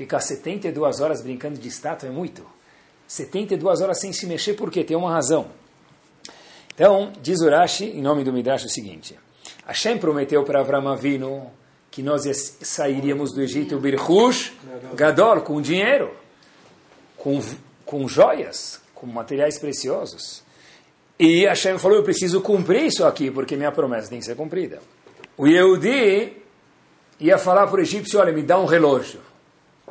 Ficar 0.00 0.20
72 0.20 1.02
horas 1.02 1.20
brincando 1.20 1.58
de 1.58 1.68
estátua 1.68 2.08
é 2.08 2.10
muito. 2.10 2.42
72 3.06 3.82
horas 3.82 4.00
sem 4.00 4.14
se 4.14 4.24
mexer, 4.24 4.54
por 4.54 4.70
quê? 4.70 4.82
Tem 4.82 4.96
uma 4.96 5.12
razão. 5.12 5.48
Então, 6.74 7.12
diz 7.20 7.42
Urashi, 7.42 7.84
em 7.84 8.00
nome 8.00 8.24
do 8.24 8.32
Midrash, 8.32 8.64
o 8.64 8.70
seguinte: 8.70 9.18
Hashem 9.66 9.98
prometeu 9.98 10.42
para 10.42 10.60
Avram 10.60 10.88
Avinu 10.88 11.50
que 11.90 12.02
nós 12.02 12.22
sairíamos 12.62 13.34
do 13.34 13.42
Egito, 13.42 13.78
Birhush, 13.78 14.54
Gadol, 14.94 15.42
com 15.42 15.60
dinheiro, 15.60 16.16
com, 17.18 17.38
com 17.84 18.08
joias, 18.08 18.80
com 18.94 19.06
materiais 19.06 19.58
preciosos. 19.58 20.42
E 21.18 21.44
Hashem 21.44 21.78
falou, 21.78 21.98
eu 21.98 22.04
preciso 22.04 22.40
cumprir 22.40 22.86
isso 22.86 23.04
aqui, 23.04 23.30
porque 23.30 23.54
minha 23.54 23.70
promessa 23.70 24.08
tem 24.08 24.18
que 24.18 24.24
ser 24.24 24.34
cumprida. 24.34 24.80
O 25.36 25.46
Yehudi 25.46 26.38
ia 27.18 27.36
falar 27.36 27.66
para 27.66 27.80
o 27.80 27.82
egípcio, 27.82 28.18
olha, 28.18 28.32
me 28.32 28.42
dá 28.42 28.58
um 28.58 28.64
relógio. 28.64 29.28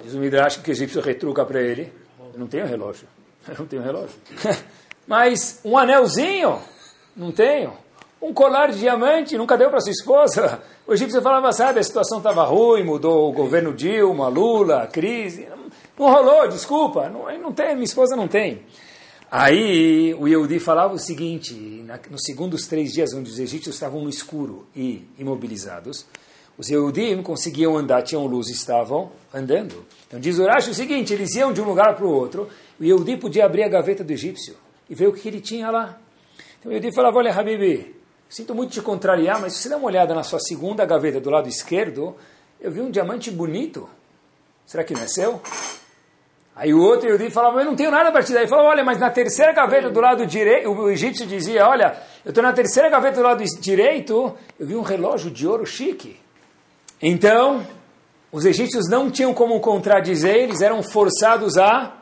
Diz 0.04 0.14
o 0.14 0.18
Midrash 0.18 0.58
que 0.58 0.70
o 0.70 0.74
egípcio 0.74 1.02
retruca 1.02 1.46
para 1.46 1.62
ele, 1.62 1.92
eu 2.34 2.40
não 2.40 2.48
tenho 2.48 2.66
relógio, 2.66 3.08
eu 3.48 3.56
não 3.60 3.66
tenho 3.66 3.82
relógio. 3.82 4.16
Mas 5.08 5.60
um 5.64 5.78
anelzinho, 5.78 6.60
não 7.16 7.32
tenho. 7.32 7.74
Um 8.22 8.34
colar 8.34 8.72
de 8.72 8.80
diamante, 8.80 9.38
nunca 9.38 9.58
deu 9.58 9.70
para 9.70 9.80
sua 9.80 9.92
esposa. 9.92 10.62
O 10.86 10.94
egípcio 10.94 11.22
falava, 11.22 11.52
sabe, 11.54 11.80
a 11.80 11.84
situação 11.84 12.18
estava 12.18 12.44
ruim, 12.44 12.84
mudou 12.84 13.30
o 13.30 13.34
governo 13.34 13.74
Dilma, 13.74 14.28
Lula, 14.28 14.88
crise. 14.88 15.48
Não, 15.98 16.12
rolou, 16.12 16.48
desculpa, 16.48 17.10
não, 17.10 17.26
não 17.40 17.52
tem, 17.52 17.74
minha 17.74 17.86
esposa 17.86 18.16
não 18.16 18.28
tem. 18.28 18.64
Aí 19.32 20.14
o 20.16 20.28
Yehudi 20.28 20.60
falava 20.60 20.94
o 20.94 21.00
seguinte, 21.00 21.54
na, 21.86 22.00
nos 22.10 22.24
segundos 22.24 22.66
três 22.68 22.92
dias 22.92 23.14
onde 23.14 23.30
os 23.30 23.38
egípcios 23.38 23.76
estavam 23.76 24.02
no 24.02 24.10
escuro 24.10 24.66
e 24.76 25.08
imobilizados, 25.18 26.06
os 26.60 26.70
Yehudim 26.70 27.24
conseguiam 27.24 27.78
andar, 27.78 28.02
tinham 28.02 28.26
luz, 28.28 28.50
estavam 28.50 29.12
andando. 29.34 29.86
Então 30.06 30.20
diz 30.20 30.38
Urash 30.38 30.68
o 30.68 30.74
seguinte, 30.74 31.14
eles 31.14 31.34
iam 31.36 31.54
de 31.54 31.62
um 31.62 31.64
lugar 31.64 31.96
para 31.96 32.06
o 32.06 32.12
outro, 32.12 32.50
o 32.78 32.84
Yehudi 32.84 33.16
podia 33.16 33.46
abrir 33.46 33.64
a 33.64 33.70
gaveta 33.70 34.04
do 34.04 34.12
egípcio 34.12 34.56
e 34.90 34.94
ver 34.94 35.08
o 35.08 35.14
que 35.14 35.26
ele 35.28 35.40
tinha 35.40 35.72
lá. 35.72 35.98
Então 36.60 36.70
o 36.70 36.76
Yehudi 36.76 36.94
falava, 36.94 37.18
olha 37.18 37.32
Habibi, 37.32 37.96
Sinto 38.30 38.54
muito 38.54 38.72
te 38.72 38.82
contrariar, 38.82 39.42
mas 39.42 39.54
se 39.54 39.64
você 39.64 39.70
dá 39.70 39.78
uma 39.78 39.88
olhada 39.88 40.14
na 40.14 40.22
sua 40.22 40.40
segunda 40.40 40.86
gaveta 40.86 41.20
do 41.20 41.32
lado 41.32 41.50
esquerdo, 41.50 42.16
eu 42.62 42.70
vi 42.70 42.80
um 42.80 42.92
diamante 42.92 43.32
bonito. 43.32 43.90
Será 44.68 44.84
que 44.84 44.94
não 44.94 45.02
é 45.02 45.08
seu? 45.08 45.42
Aí 46.56 46.72
o 46.72 46.80
outro 46.80 47.08
Yehudi 47.08 47.32
falava, 47.32 47.62
eu 47.62 47.66
não 47.66 47.76
tenho 47.76 47.90
nada 47.90 48.12
para 48.12 48.22
te 48.22 48.32
dar. 48.32 48.42
Ele 48.42 48.50
falou, 48.50 48.66
olha, 48.66 48.84
mas 48.84 49.00
na 49.00 49.10
terceira 49.10 49.52
gaveta 49.52 49.90
do 49.90 50.00
lado 50.00 50.28
direito, 50.28 50.70
o 50.70 50.92
egípcio 50.92 51.26
dizia, 51.26 51.68
olha, 51.68 51.98
eu 52.24 52.30
estou 52.30 52.44
na 52.44 52.54
terceira 52.54 52.88
gaveta 52.90 53.16
do 53.16 53.24
lado 53.24 53.44
direito, 53.60 54.36
eu 54.60 54.68
vi 54.68 54.76
um 54.76 54.84
relógio 54.84 55.32
de 55.32 55.48
ouro 55.48 55.66
chique. 55.66 56.20
Então, 57.02 57.66
os 58.32 58.46
egípcios 58.46 58.90
não 58.90 59.10
tinham 59.10 59.34
como 59.34 59.60
contradizer, 59.60 60.36
eles 60.36 60.62
eram 60.62 60.84
forçados 60.84 61.58
a 61.58 61.98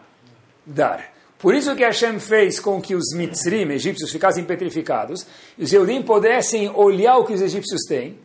dar. 0.66 1.13
Por 1.39 1.54
isso 1.54 1.75
que 1.75 1.84
Hashem 1.84 2.20
fez 2.20 2.60
com 2.60 2.82
que 2.82 2.96
os 2.96 3.13
mitzrim, 3.13 3.70
egípcios, 3.72 4.12
ficassem 4.12 4.44
petrificados, 4.44 5.25
e 5.58 5.63
os 5.63 5.72
Eudim 5.72 6.01
pudessem 6.01 6.70
olhar 6.70 7.18
o 7.18 7.25
que 7.25 7.34
os 7.34 7.42
egípcios 7.42 7.84
têm, 7.88 8.18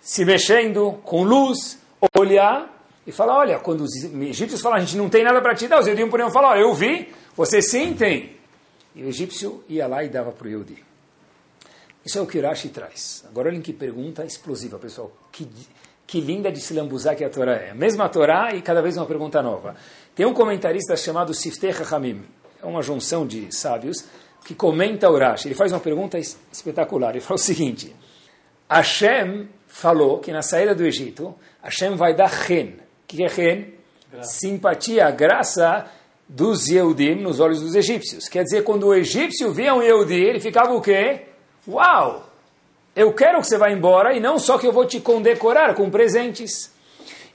se 0.00 0.24
mexendo 0.24 0.98
com 1.04 1.22
luz, 1.22 1.78
olhar 2.16 2.76
e 3.06 3.12
falar, 3.12 3.38
olha, 3.38 3.58
quando 3.58 3.82
os 3.82 3.94
egípcios 3.94 4.60
falam, 4.60 4.78
a 4.78 4.80
gente 4.80 4.96
não 4.96 5.08
tem 5.08 5.22
nada 5.22 5.40
para 5.40 5.54
te 5.54 5.68
dar, 5.68 5.80
os 5.80 5.86
Eudim 5.86 6.06
poderiam 6.06 6.30
falar, 6.30 6.50
olha, 6.50 6.60
eu 6.60 6.74
vi, 6.74 7.08
você 7.36 7.62
sim 7.62 7.94
tem. 7.94 8.36
E 8.94 9.04
o 9.04 9.08
egípcio 9.08 9.62
ia 9.68 9.86
lá 9.86 10.02
e 10.02 10.08
dava 10.08 10.32
para 10.32 10.48
o 10.48 10.50
Eudi. 10.50 10.82
Isso 12.04 12.18
é 12.18 12.22
o 12.22 12.26
que 12.26 12.40
Rashi 12.40 12.70
traz. 12.70 13.24
Agora 13.28 13.48
olhem 13.48 13.60
que 13.60 13.72
pergunta 13.72 14.24
explosiva, 14.24 14.78
pessoal. 14.78 15.12
Que, 15.30 15.46
que 16.08 16.22
linda 16.22 16.50
de 16.50 16.58
se 16.58 16.72
lambuzar 16.72 17.14
que 17.14 17.22
a 17.22 17.28
Torá 17.28 17.52
é. 17.52 17.74
Mesma 17.74 18.08
Torá 18.08 18.54
e 18.54 18.62
cada 18.62 18.80
vez 18.80 18.96
uma 18.96 19.04
pergunta 19.04 19.42
nova. 19.42 19.76
Tem 20.16 20.24
um 20.24 20.32
comentarista 20.32 20.96
chamado 20.96 21.34
Sifteh 21.34 21.74
Hamim. 21.92 22.24
É 22.62 22.66
uma 22.66 22.80
junção 22.80 23.26
de 23.26 23.54
sábios 23.54 24.06
que 24.42 24.54
comenta 24.54 25.10
o 25.10 25.18
Rashi. 25.18 25.48
Ele 25.48 25.54
faz 25.54 25.70
uma 25.70 25.78
pergunta 25.78 26.18
espetacular. 26.18 27.10
Ele 27.10 27.20
fala 27.20 27.34
o 27.34 27.38
seguinte. 27.38 27.94
Hashem 28.70 29.50
falou 29.66 30.18
que 30.18 30.32
na 30.32 30.40
saída 30.40 30.74
do 30.74 30.86
Egito, 30.86 31.34
Hashem 31.62 31.94
vai 31.94 32.14
dar 32.14 32.30
ren. 32.30 32.68
O 32.68 33.06
que 33.06 33.22
é 33.22 33.28
ren? 33.28 33.66
Simpatia, 34.22 35.10
graça 35.10 35.84
dos 36.26 36.68
Yehudim 36.68 37.16
nos 37.16 37.38
olhos 37.38 37.60
dos 37.60 37.74
egípcios. 37.74 38.28
Quer 38.28 38.44
dizer, 38.44 38.64
quando 38.64 38.86
o 38.86 38.94
egípcio 38.94 39.52
via 39.52 39.74
um 39.74 39.82
Yehudi, 39.82 40.14
ele 40.14 40.40
ficava 40.40 40.72
o 40.72 40.80
quê? 40.80 41.26
Uau! 41.66 42.27
Eu 42.98 43.12
quero 43.12 43.40
que 43.40 43.46
você 43.46 43.56
vá 43.56 43.70
embora 43.70 44.12
e 44.12 44.18
não 44.18 44.40
só 44.40 44.58
que 44.58 44.66
eu 44.66 44.72
vou 44.72 44.84
te 44.84 44.98
condecorar 44.98 45.72
com 45.76 45.88
presentes. 45.88 46.72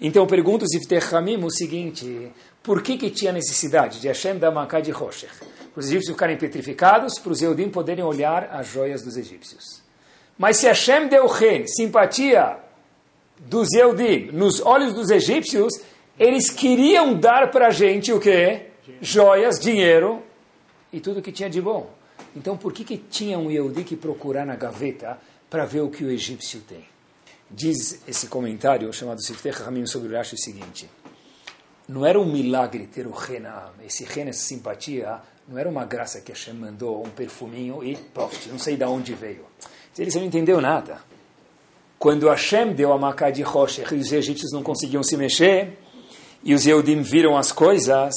Então 0.01 0.27
pergunto 0.27 0.67
Ziftechamim 0.67 1.41
o 1.41 1.49
seguinte, 1.49 2.33
por 2.61 2.81
que 2.81 2.97
que 2.97 3.09
tinha 3.09 3.31
necessidade 3.31 4.01
de 4.01 4.09
Hashem 4.09 4.37
dar 4.37 4.51
Maká 4.51 4.81
de 4.81 4.91
Rocher? 4.91 5.29
Para 5.73 5.79
os 5.79 5.87
egípcios 5.87 6.11
ficarem 6.11 6.35
petrificados, 6.35 7.17
para 7.17 7.31
os 7.31 7.41
Yehudim 7.41 7.69
poderem 7.69 8.03
olhar 8.03 8.49
as 8.51 8.67
joias 8.67 9.03
dos 9.03 9.15
egípcios. 9.15 9.81
Mas 10.37 10.57
se 10.57 10.67
Hashem 10.67 11.07
deu 11.07 11.27
ren, 11.27 11.65
simpatia 11.65 12.57
dos 13.37 13.69
Yehudim 13.71 14.31
nos 14.33 14.59
olhos 14.59 14.93
dos 14.93 15.09
egípcios, 15.11 15.71
eles 16.19 16.49
queriam 16.49 17.13
dar 17.13 17.51
para 17.51 17.67
a 17.67 17.71
gente 17.71 18.11
o 18.11 18.19
quê? 18.19 18.63
Joias, 18.99 19.61
dinheiro 19.61 20.21
e 20.91 20.99
tudo 20.99 21.21
que 21.21 21.31
tinha 21.31 21.49
de 21.49 21.61
bom. 21.61 21.89
Então 22.35 22.57
por 22.57 22.73
que, 22.73 22.83
que 22.83 22.97
tinha 22.97 23.39
um 23.39 23.49
Yehudi 23.49 23.85
que 23.85 23.95
procurar 23.95 24.45
na 24.45 24.57
gaveta 24.57 25.17
para 25.53 25.65
ver 25.65 25.81
o 25.81 25.89
que 25.91 26.03
o 26.03 26.09
egípcio 26.09 26.61
tem? 26.61 26.83
Diz 27.47 28.01
esse 28.07 28.25
comentário 28.25 28.91
chamado 28.91 29.21
Siftech 29.21 29.61
Hamim 29.61 29.85
sobre 29.85 30.11
o 30.11 30.17
Rashi 30.17 30.33
o 30.33 30.37
seguinte. 30.39 30.89
Não 31.87 32.03
era 32.03 32.19
um 32.19 32.25
milagre 32.25 32.87
ter 32.87 33.05
o 33.05 33.11
Rena, 33.11 33.71
esse 33.85 34.03
Rena, 34.03 34.31
essa 34.31 34.41
simpatia, 34.41 35.19
não 35.47 35.55
era 35.55 35.69
uma 35.69 35.85
graça 35.85 36.19
que 36.21 36.31
Hashem 36.31 36.55
mandou, 36.55 37.05
um 37.05 37.09
perfuminho 37.11 37.83
e 37.83 37.95
pronto, 37.95 38.35
não 38.49 38.57
sei 38.57 38.75
de 38.75 38.83
onde 38.83 39.13
veio. 39.13 39.45
Ele 39.95 40.09
não 40.15 40.23
entendeu 40.23 40.59
nada. 40.59 41.01
Quando 41.99 42.29
Hashem 42.29 42.73
deu 42.73 42.91
a 42.91 42.97
Macá 42.97 43.29
de 43.29 43.43
Rocher 43.43 43.93
e 43.93 43.97
os 43.97 44.11
egípcios 44.11 44.51
não 44.51 44.63
conseguiam 44.63 45.03
se 45.03 45.15
mexer, 45.15 45.77
e 46.43 46.55
os 46.55 46.65
Yehudim 46.65 47.03
viram 47.03 47.37
as 47.37 47.51
coisas, 47.51 48.15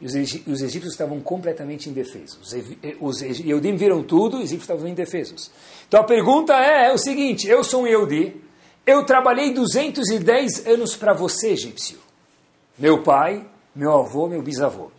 e 0.00 0.06
os, 0.06 0.14
os 0.14 0.62
egípcios 0.62 0.92
estavam 0.92 1.20
completamente 1.20 1.88
indefesos. 1.88 2.54
Os 3.00 3.20
Yehudim 3.20 3.76
viram 3.76 4.02
tudo, 4.02 4.36
os 4.36 4.44
egípcios 4.44 4.62
estavam 4.62 4.88
indefesos. 4.88 5.50
Então 5.88 6.00
a 6.00 6.04
pergunta 6.04 6.54
é, 6.54 6.88
é 6.88 6.92
o 6.92 6.98
seguinte, 6.98 7.48
eu 7.48 7.64
sou 7.64 7.82
um 7.82 7.86
Yehudi, 7.86 8.36
eu 8.86 9.04
trabalhei 9.04 9.52
210 9.52 10.66
anos 10.66 10.94
para 10.94 11.12
você, 11.12 11.50
egípcio. 11.50 11.98
Meu 12.78 13.02
pai, 13.02 13.46
meu 13.74 13.92
avô, 13.92 14.28
meu 14.28 14.42
bisavô. 14.42 14.90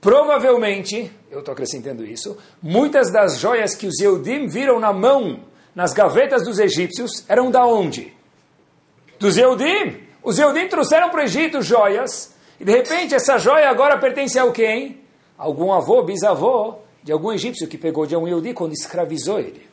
Provavelmente, 0.00 1.10
eu 1.30 1.40
estou 1.40 1.52
acrescentando 1.52 2.04
isso, 2.04 2.38
muitas 2.62 3.10
das 3.10 3.38
joias 3.38 3.74
que 3.74 3.86
os 3.86 3.98
Yehudim 4.00 4.46
viram 4.46 4.78
na 4.80 4.92
mão, 4.92 5.40
nas 5.74 5.92
gavetas 5.92 6.44
dos 6.44 6.58
egípcios, 6.58 7.24
eram 7.28 7.50
da 7.50 7.66
onde? 7.66 8.12
Dos 9.18 9.36
Yehudim. 9.36 10.08
Os 10.22 10.38
Yehudim 10.38 10.68
trouxeram 10.68 11.10
para 11.10 11.20
o 11.20 11.24
Egito 11.24 11.60
joias, 11.62 12.34
e 12.60 12.64
de 12.64 12.72
repente 12.72 13.14
essa 13.14 13.38
joia 13.38 13.68
agora 13.68 13.98
pertence 13.98 14.38
a 14.38 14.50
quem? 14.50 15.00
Algum 15.36 15.72
avô, 15.72 16.02
bisavô 16.02 16.76
de 17.02 17.12
algum 17.12 17.32
egípcio 17.32 17.66
que 17.66 17.78
pegou 17.78 18.06
de 18.06 18.16
um 18.16 18.26
Yehudi 18.26 18.52
quando 18.52 18.72
escravizou 18.72 19.38
ele. 19.38 19.66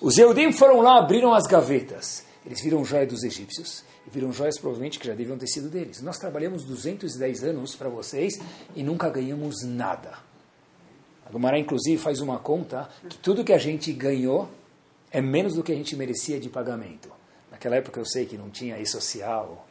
Os 0.00 0.16
Yehudim 0.16 0.52
foram 0.52 0.80
lá, 0.80 0.98
abriram 0.98 1.34
as 1.34 1.46
gavetas. 1.46 2.24
Eles 2.46 2.60
viram 2.60 2.84
joia 2.84 3.06
dos 3.06 3.22
egípcios 3.22 3.84
e 4.06 4.10
viram 4.10 4.32
joias 4.32 4.58
provavelmente 4.58 4.98
que 4.98 5.06
já 5.06 5.14
deviam 5.14 5.36
ter 5.36 5.46
sido 5.46 5.68
deles. 5.68 6.00
Nós 6.00 6.16
trabalhamos 6.16 6.64
210 6.64 7.44
anos 7.44 7.74
para 7.74 7.88
vocês 7.88 8.40
e 8.74 8.82
nunca 8.82 9.10
ganhamos 9.10 9.62
nada. 9.64 10.12
A 11.26 11.30
Gumará, 11.30 11.58
inclusive, 11.58 12.00
faz 12.00 12.20
uma 12.20 12.38
conta 12.38 12.88
que 13.08 13.18
tudo 13.18 13.44
que 13.44 13.52
a 13.52 13.58
gente 13.58 13.92
ganhou 13.92 14.48
é 15.10 15.20
menos 15.20 15.54
do 15.54 15.62
que 15.62 15.72
a 15.72 15.74
gente 15.74 15.94
merecia 15.96 16.40
de 16.40 16.48
pagamento. 16.48 17.10
Naquela 17.50 17.76
época 17.76 18.00
eu 18.00 18.04
sei 18.04 18.26
que 18.26 18.38
não 18.38 18.48
tinha 18.48 18.78
e-social, 18.78 19.66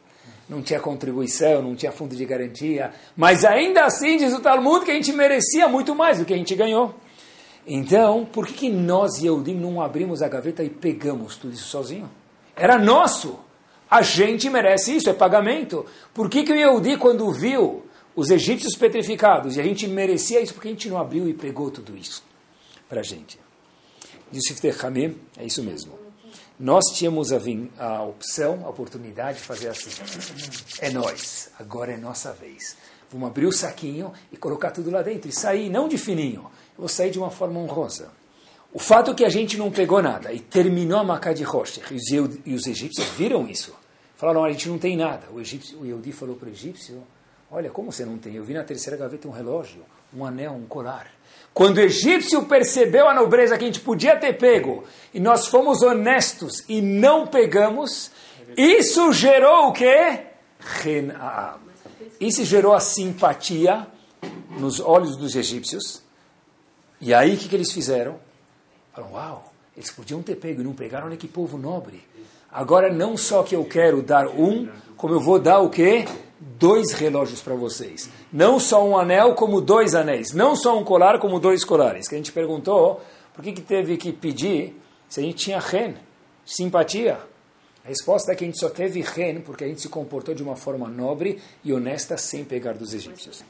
não 0.50 0.60
tinha 0.60 0.80
contribuição, 0.80 1.62
não 1.62 1.76
tinha 1.76 1.92
fundo 1.92 2.16
de 2.16 2.24
garantia, 2.26 2.92
mas 3.16 3.44
ainda 3.44 3.84
assim 3.84 4.16
diz 4.16 4.34
o 4.34 4.40
Talmud 4.40 4.84
que 4.84 4.90
a 4.90 4.94
gente 4.94 5.12
merecia 5.12 5.68
muito 5.68 5.94
mais 5.94 6.18
do 6.18 6.24
que 6.24 6.34
a 6.34 6.36
gente 6.36 6.56
ganhou. 6.56 6.92
Então, 7.64 8.24
por 8.24 8.48
que, 8.48 8.52
que 8.52 8.68
nós, 8.68 9.22
Yehudim, 9.22 9.54
não 9.54 9.80
abrimos 9.80 10.22
a 10.22 10.28
gaveta 10.28 10.64
e 10.64 10.68
pegamos 10.68 11.36
tudo 11.36 11.54
isso 11.54 11.68
sozinho? 11.68 12.10
Era 12.56 12.76
nosso. 12.76 13.38
A 13.88 14.02
gente 14.02 14.50
merece 14.50 14.96
isso, 14.96 15.08
é 15.08 15.12
pagamento. 15.12 15.86
Por 16.12 16.28
que, 16.28 16.42
que 16.42 16.52
o 16.52 16.56
Yehudi, 16.56 16.96
quando 16.96 17.30
viu 17.30 17.84
os 18.16 18.28
egípcios 18.28 18.74
petrificados, 18.74 19.56
e 19.56 19.60
a 19.60 19.62
gente 19.62 19.86
merecia 19.86 20.40
isso, 20.40 20.52
porque 20.52 20.66
a 20.66 20.72
gente 20.72 20.88
não 20.88 20.98
abriu 20.98 21.28
e 21.28 21.32
pegou 21.32 21.70
tudo 21.70 21.96
isso 21.96 22.24
para 22.88 23.00
a 23.00 23.04
gente? 23.04 23.38
Yusuf 24.34 24.60
Techamim, 24.60 25.16
é 25.36 25.44
isso 25.44 25.62
mesmo. 25.62 26.09
Nós 26.60 26.84
tínhamos 26.92 27.32
a, 27.32 27.38
a 27.78 28.02
opção, 28.02 28.66
a 28.66 28.68
oportunidade 28.68 29.38
de 29.38 29.44
fazer 29.44 29.68
assim. 29.68 29.88
É 30.78 30.90
nós, 30.90 31.50
agora 31.58 31.92
é 31.92 31.96
nossa 31.96 32.34
vez. 32.34 32.76
Vamos 33.10 33.30
abrir 33.30 33.46
o 33.46 33.52
saquinho 33.52 34.12
e 34.30 34.36
colocar 34.36 34.70
tudo 34.70 34.90
lá 34.90 35.00
dentro. 35.00 35.30
E 35.30 35.32
sair, 35.32 35.70
não 35.70 35.88
de 35.88 35.96
fininho, 35.96 36.42
eu 36.42 36.80
vou 36.80 36.88
sair 36.88 37.10
de 37.10 37.18
uma 37.18 37.30
forma 37.30 37.58
honrosa. 37.58 38.12
O 38.74 38.78
fato 38.78 39.10
é 39.10 39.14
que 39.14 39.24
a 39.24 39.30
gente 39.30 39.56
não 39.56 39.70
pegou 39.70 40.02
nada 40.02 40.34
e 40.34 40.38
terminou 40.38 40.98
a 40.98 41.04
Macá 41.04 41.32
de 41.32 41.42
Rocher, 41.44 41.82
e 41.90 42.54
os 42.54 42.66
egípcios 42.66 43.08
viram 43.16 43.48
isso. 43.48 43.74
Falaram, 44.14 44.44
a 44.44 44.52
gente 44.52 44.68
não 44.68 44.78
tem 44.78 44.98
nada. 44.98 45.28
O, 45.32 45.40
egípcio, 45.40 45.80
o 45.80 45.86
Yehudi 45.86 46.12
falou 46.12 46.36
para 46.36 46.50
o 46.50 46.52
egípcio, 46.52 47.02
olha, 47.50 47.70
como 47.70 47.90
você 47.90 48.04
não 48.04 48.18
tem? 48.18 48.34
Eu 48.34 48.44
vi 48.44 48.52
na 48.52 48.62
terceira 48.62 48.98
gaveta 48.98 49.26
um 49.26 49.30
relógio, 49.30 49.82
um 50.14 50.26
anel, 50.26 50.52
um 50.52 50.66
colar. 50.66 51.10
Quando 51.52 51.78
o 51.78 51.80
egípcio 51.80 52.44
percebeu 52.44 53.08
a 53.08 53.14
nobreza 53.14 53.58
que 53.58 53.64
a 53.64 53.66
gente 53.66 53.80
podia 53.80 54.16
ter 54.16 54.34
pego, 54.34 54.84
e 55.12 55.20
nós 55.20 55.46
fomos 55.46 55.82
honestos 55.82 56.64
e 56.68 56.80
não 56.80 57.26
pegamos, 57.26 58.10
isso 58.56 59.12
gerou 59.12 59.68
o 59.68 59.72
quê? 59.72 60.20
Isso 62.18 62.44
gerou 62.44 62.72
a 62.74 62.80
simpatia 62.80 63.86
nos 64.58 64.78
olhos 64.80 65.16
dos 65.16 65.34
egípcios. 65.34 66.02
E 67.00 67.14
aí 67.14 67.34
o 67.34 67.38
que, 67.38 67.48
que 67.48 67.56
eles 67.56 67.72
fizeram? 67.72 68.18
Falaram, 68.92 69.14
uau, 69.14 69.52
eles 69.76 69.90
podiam 69.90 70.22
ter 70.22 70.36
pego 70.36 70.60
e 70.60 70.64
não 70.64 70.74
pegaram, 70.74 71.06
olha 71.06 71.16
que 71.16 71.26
povo 71.26 71.56
nobre. 71.56 72.04
Agora 72.52 72.92
não 72.92 73.16
só 73.16 73.42
que 73.42 73.54
eu 73.54 73.64
quero 73.64 74.02
dar 74.02 74.26
um, 74.26 74.68
como 74.96 75.14
eu 75.14 75.20
vou 75.20 75.38
dar 75.38 75.60
o 75.60 75.70
quê? 75.70 76.06
Dois 76.40 76.92
relógios 76.92 77.42
para 77.42 77.54
vocês. 77.54 78.08
Não 78.32 78.58
só 78.58 78.82
um 78.86 78.96
anel, 78.96 79.34
como 79.34 79.60
dois 79.60 79.94
anéis. 79.94 80.32
Não 80.32 80.56
só 80.56 80.78
um 80.78 80.82
colar, 80.82 81.18
como 81.18 81.38
dois 81.38 81.64
colares. 81.64 82.08
Que 82.08 82.14
a 82.14 82.18
gente 82.18 82.32
perguntou, 82.32 83.02
por 83.34 83.44
que, 83.44 83.52
que 83.52 83.60
teve 83.60 83.98
que 83.98 84.10
pedir 84.10 84.74
se 85.06 85.20
a 85.20 85.22
gente 85.22 85.36
tinha 85.36 85.60
ren, 85.60 85.94
simpatia? 86.46 87.18
A 87.84 87.88
resposta 87.88 88.32
é 88.32 88.34
que 88.34 88.44
a 88.44 88.46
gente 88.46 88.58
só 88.58 88.68
teve 88.68 89.00
ren 89.00 89.40
porque 89.40 89.64
a 89.64 89.66
gente 89.66 89.80
se 89.80 89.88
comportou 89.88 90.34
de 90.34 90.42
uma 90.42 90.54
forma 90.54 90.86
nobre 90.88 91.40
e 91.64 91.72
honesta 91.72 92.16
sem 92.18 92.44
pegar 92.44 92.74
dos 92.74 92.92
egípcios. 92.92 93.42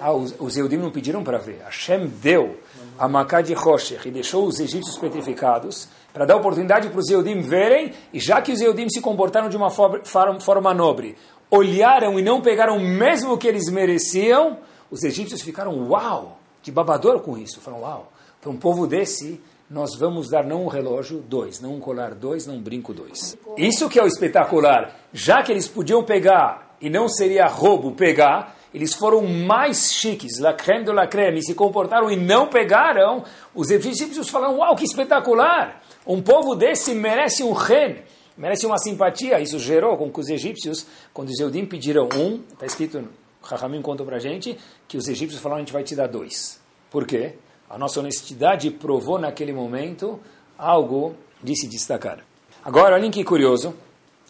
Ah, 0.00 0.12
os, 0.12 0.34
os 0.38 0.56
Eudim 0.56 0.78
não 0.78 0.90
pediram 0.90 1.22
para 1.22 1.38
ver. 1.38 1.60
Hashem 1.64 2.08
deu 2.08 2.58
a 2.98 3.06
Macá 3.06 3.42
de 3.42 3.52
Rocher 3.52 4.00
e 4.06 4.10
deixou 4.10 4.46
os 4.46 4.58
egípcios 4.58 4.96
petrificados 4.96 5.86
para 6.12 6.24
dar 6.24 6.36
oportunidade 6.36 6.88
para 6.88 6.98
os 6.98 7.08
Eudim 7.10 7.40
verem, 7.40 7.92
e 8.12 8.20
já 8.20 8.40
que 8.42 8.52
os 8.52 8.60
Eudim 8.60 8.88
se 8.88 9.00
comportaram 9.00 9.48
de 9.48 9.56
uma 9.56 9.70
forma, 9.70 10.00
forma 10.40 10.74
nobre, 10.74 11.16
olharam 11.52 12.18
e 12.18 12.22
não 12.22 12.40
pegaram 12.40 12.80
mesmo 12.80 13.34
o 13.34 13.38
que 13.38 13.46
eles 13.46 13.70
mereciam, 13.70 14.56
os 14.90 15.04
egípcios 15.04 15.42
ficaram 15.42 15.90
uau, 15.90 16.38
de 16.62 16.72
babador 16.72 17.20
com 17.20 17.36
isso. 17.36 17.60
Falaram 17.60 17.82
uau, 17.82 18.12
para 18.40 18.50
um 18.50 18.56
povo 18.56 18.86
desse 18.86 19.38
nós 19.68 19.94
vamos 19.96 20.28
dar 20.28 20.44
não 20.44 20.64
um 20.64 20.68
relógio, 20.68 21.18
dois, 21.26 21.60
não 21.60 21.74
um 21.74 21.80
colar, 21.80 22.14
dois, 22.14 22.46
não 22.46 22.56
um 22.56 22.60
brinco, 22.60 22.92
dois. 22.92 23.38
Isso 23.56 23.88
que 23.88 23.98
é 23.98 24.02
o 24.02 24.06
espetacular. 24.06 24.94
Já 25.12 25.42
que 25.42 25.50
eles 25.50 25.66
podiam 25.66 26.02
pegar, 26.02 26.76
e 26.80 26.90
não 26.90 27.08
seria 27.08 27.46
roubo 27.46 27.92
pegar, 27.92 28.56
eles 28.74 28.94
foram 28.94 29.22
mais 29.22 29.92
chiques, 29.92 30.38
la 30.38 30.52
creme 30.52 30.84
de 30.84 30.92
la 30.92 31.06
creme, 31.06 31.42
se 31.42 31.54
comportaram 31.54 32.10
e 32.10 32.16
não 32.16 32.48
pegaram, 32.48 33.24
os 33.54 33.70
egípcios 33.70 34.28
falaram, 34.28 34.58
uau, 34.58 34.74
que 34.74 34.84
espetacular! 34.84 35.82
Um 36.06 36.20
povo 36.20 36.54
desse 36.54 36.94
merece 36.94 37.42
um 37.42 37.52
ren, 37.52 37.96
merece 38.36 38.66
uma 38.66 38.78
simpatia. 38.78 39.40
Isso 39.40 39.58
gerou 39.58 39.96
com 39.96 40.10
que 40.10 40.20
os 40.20 40.28
egípcios, 40.28 40.86
quando 41.12 41.30
os 41.30 41.38
Eudim 41.38 41.64
pediram 41.66 42.08
um, 42.14 42.42
está 42.52 42.66
escrito 42.66 43.08
Rahamim 43.42 43.82
contou 43.82 44.06
para 44.06 44.16
a 44.16 44.20
gente 44.20 44.56
que 44.86 44.96
os 44.96 45.08
egípcios 45.08 45.40
falaram, 45.40 45.62
a 45.62 45.64
gente 45.64 45.72
vai 45.72 45.82
te 45.82 45.96
dar 45.96 46.06
dois. 46.06 46.60
Por 46.90 47.06
quê? 47.06 47.34
A 47.68 47.76
nossa 47.78 48.00
honestidade 48.00 48.70
provou 48.70 49.18
naquele 49.18 49.52
momento 49.52 50.20
algo 50.56 51.16
de 51.42 51.56
se 51.56 51.66
destacar. 51.66 52.24
Agora, 52.64 52.94
olhem 52.94 53.10
que 53.10 53.24
curioso, 53.24 53.74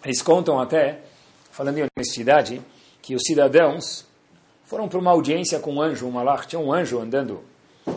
eles 0.05 0.23
contam 0.23 0.59
até, 0.59 1.01
falando 1.51 1.79
em 1.79 1.87
honestidade, 1.97 2.63
que 3.03 3.15
os 3.15 3.23
cidadãos 3.27 4.07
foram 4.65 4.89
para 4.89 4.99
uma 4.99 5.11
audiência 5.11 5.59
com 5.59 5.75
um 5.75 5.83
anjo, 5.83 6.07
um 6.07 6.11
malach, 6.11 6.47
tinha 6.47 6.59
um 6.59 6.73
anjo 6.73 6.99
andando, 6.99 7.43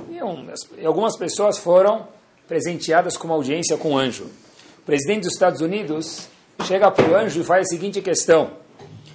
e, 0.09 0.21
um, 0.21 0.47
e 0.77 0.85
algumas 0.85 1.17
pessoas 1.17 1.57
foram 1.57 2.07
presenteadas 2.47 3.15
com 3.15 3.27
uma 3.27 3.35
audiência 3.35 3.77
com 3.77 3.91
um 3.91 3.97
anjo. 3.97 4.29
Presidente 4.85 5.23
dos 5.23 5.33
Estados 5.33 5.61
Unidos 5.61 6.27
chega 6.63 6.91
para 6.91 7.09
o 7.09 7.15
anjo 7.15 7.41
e 7.41 7.43
faz 7.43 7.65
a 7.65 7.69
seguinte 7.69 8.03
questão, 8.03 8.51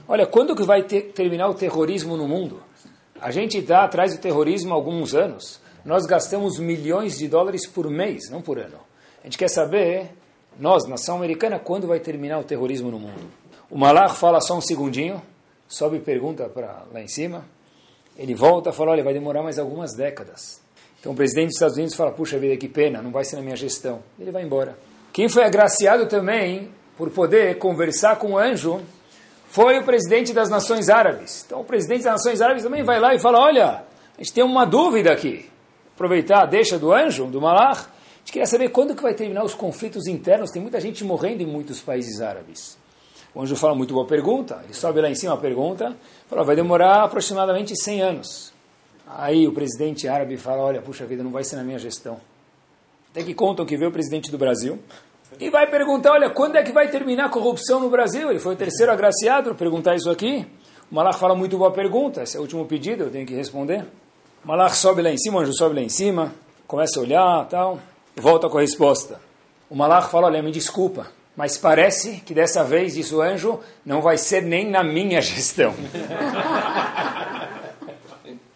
olha, 0.08 0.26
quando 0.26 0.56
que 0.56 0.64
vai 0.64 0.82
ter, 0.82 1.12
terminar 1.12 1.48
o 1.48 1.54
terrorismo 1.54 2.16
no 2.16 2.26
mundo? 2.26 2.60
A 3.20 3.30
gente 3.30 3.58
está 3.58 3.84
atrás 3.84 4.12
do 4.12 4.20
terrorismo 4.20 4.72
há 4.72 4.74
alguns 4.74 5.14
anos, 5.14 5.60
nós 5.84 6.06
gastamos 6.06 6.58
milhões 6.58 7.16
de 7.16 7.28
dólares 7.28 7.68
por 7.68 7.88
mês, 7.88 8.28
não 8.30 8.42
por 8.42 8.58
ano. 8.58 8.78
A 9.22 9.26
gente 9.26 9.38
quer 9.38 9.46
saber, 9.46 10.10
nós, 10.58 10.88
nação 10.88 11.18
americana, 11.18 11.60
quando 11.60 11.86
vai 11.86 12.00
terminar 12.00 12.40
o 12.40 12.44
terrorismo 12.44 12.90
no 12.90 12.98
mundo? 12.98 13.30
O 13.70 13.78
Malach 13.78 14.16
fala 14.16 14.40
só 14.40 14.58
um 14.58 14.60
segundinho, 14.60 15.22
sobe 15.68 15.98
e 15.98 16.00
pergunta 16.00 16.48
para 16.48 16.84
lá 16.92 17.00
em 17.00 17.06
cima. 17.06 17.44
Ele 18.18 18.34
volta 18.34 18.70
e 18.70 18.72
fala, 18.72 18.90
olha, 18.90 19.04
vai 19.04 19.14
demorar 19.14 19.44
mais 19.44 19.56
algumas 19.56 19.94
décadas. 19.94 20.60
Então 20.98 21.12
o 21.12 21.14
presidente 21.14 21.46
dos 21.46 21.54
Estados 21.54 21.76
Unidos 21.76 21.94
fala, 21.94 22.10
puxa 22.10 22.40
vida, 22.40 22.56
que 22.56 22.68
pena, 22.68 23.00
não 23.00 23.12
vai 23.12 23.24
ser 23.24 23.36
na 23.36 23.42
minha 23.42 23.56
gestão. 23.56 24.02
Ele 24.18 24.32
vai 24.32 24.42
embora. 24.42 24.76
Quem 25.20 25.28
foi 25.28 25.44
agraciado 25.44 26.06
também 26.06 26.70
por 26.96 27.10
poder 27.10 27.58
conversar 27.58 28.16
com 28.16 28.32
o 28.32 28.38
anjo 28.38 28.80
foi 29.50 29.78
o 29.78 29.84
presidente 29.84 30.32
das 30.32 30.48
Nações 30.48 30.88
Árabes. 30.88 31.44
Então 31.44 31.60
o 31.60 31.64
presidente 31.64 32.04
das 32.04 32.12
Nações 32.14 32.40
Árabes 32.40 32.62
também 32.62 32.82
vai 32.82 32.98
lá 32.98 33.14
e 33.14 33.18
fala, 33.18 33.38
olha, 33.38 33.84
a 34.16 34.16
gente 34.16 34.32
tem 34.32 34.42
uma 34.42 34.64
dúvida 34.64 35.12
aqui. 35.12 35.44
Aproveitar 35.94 36.40
a 36.40 36.46
deixa 36.46 36.78
do 36.78 36.90
anjo, 36.90 37.26
do 37.26 37.38
Malach, 37.38 37.80
a 37.80 38.18
gente 38.20 38.32
queria 38.32 38.46
saber 38.46 38.70
quando 38.70 38.94
que 38.94 39.02
vai 39.02 39.12
terminar 39.12 39.44
os 39.44 39.52
conflitos 39.52 40.06
internos. 40.06 40.50
Tem 40.50 40.62
muita 40.62 40.80
gente 40.80 41.04
morrendo 41.04 41.42
em 41.42 41.46
muitos 41.46 41.82
países 41.82 42.22
árabes. 42.22 42.78
O 43.34 43.42
anjo 43.42 43.54
fala, 43.56 43.74
muito 43.74 43.92
boa 43.92 44.06
pergunta. 44.06 44.62
Ele 44.64 44.72
sobe 44.72 45.02
lá 45.02 45.10
em 45.10 45.14
cima 45.14 45.34
a 45.34 45.36
pergunta. 45.36 45.94
Fala, 46.30 46.44
vai 46.44 46.56
demorar 46.56 47.04
aproximadamente 47.04 47.76
100 47.76 48.00
anos. 48.00 48.54
Aí 49.06 49.46
o 49.46 49.52
presidente 49.52 50.08
árabe 50.08 50.38
fala, 50.38 50.62
olha, 50.62 50.80
puxa 50.80 51.04
vida, 51.04 51.22
não 51.22 51.30
vai 51.30 51.44
ser 51.44 51.56
na 51.56 51.62
minha 51.62 51.78
gestão. 51.78 52.18
Até 53.10 53.22
que 53.22 53.34
contam 53.34 53.66
que 53.66 53.76
veio 53.76 53.90
o 53.90 53.92
presidente 53.92 54.30
do 54.30 54.38
Brasil 54.38 54.78
e 55.40 55.50
vai 55.50 55.66
perguntar, 55.66 56.12
olha, 56.12 56.30
quando 56.30 56.56
é 56.56 56.62
que 56.62 56.70
vai 56.70 56.88
terminar 56.88 57.26
a 57.26 57.28
corrupção 57.30 57.80
no 57.80 57.88
Brasil? 57.88 58.30
Ele 58.30 58.38
foi 58.38 58.54
o 58.54 58.56
terceiro 58.56 58.92
agraciado 58.92 59.54
perguntar 59.54 59.96
isso 59.96 60.10
aqui. 60.10 60.46
O 60.90 60.94
Malach 60.94 61.18
fala, 61.18 61.34
muito 61.34 61.56
boa 61.56 61.70
pergunta. 61.70 62.22
Esse 62.22 62.36
é 62.36 62.38
o 62.38 62.42
último 62.42 62.66
pedido, 62.66 63.04
eu 63.04 63.10
tenho 63.10 63.26
que 63.26 63.34
responder. 63.34 63.84
O 64.44 64.48
Malach 64.48 64.76
sobe 64.76 65.02
lá 65.02 65.10
em 65.10 65.18
cima, 65.18 65.38
o 65.38 65.40
anjo 65.40 65.52
sobe 65.54 65.74
lá 65.74 65.80
em 65.80 65.88
cima, 65.88 66.32
começa 66.66 67.00
a 67.00 67.02
olhar 67.02 67.46
tal 67.48 67.80
volta 68.16 68.48
com 68.48 68.58
a 68.58 68.60
resposta. 68.60 69.20
O 69.68 69.74
Malach 69.74 70.10
fala, 70.10 70.26
olha, 70.26 70.42
me 70.42 70.50
desculpa, 70.50 71.08
mas 71.36 71.56
parece 71.56 72.20
que 72.20 72.34
dessa 72.34 72.62
vez, 72.62 72.94
diz 72.94 73.12
o 73.12 73.20
anjo, 73.20 73.60
não 73.84 74.02
vai 74.02 74.18
ser 74.18 74.42
nem 74.42 74.68
na 74.68 74.82
minha 74.82 75.20
gestão. 75.22 75.74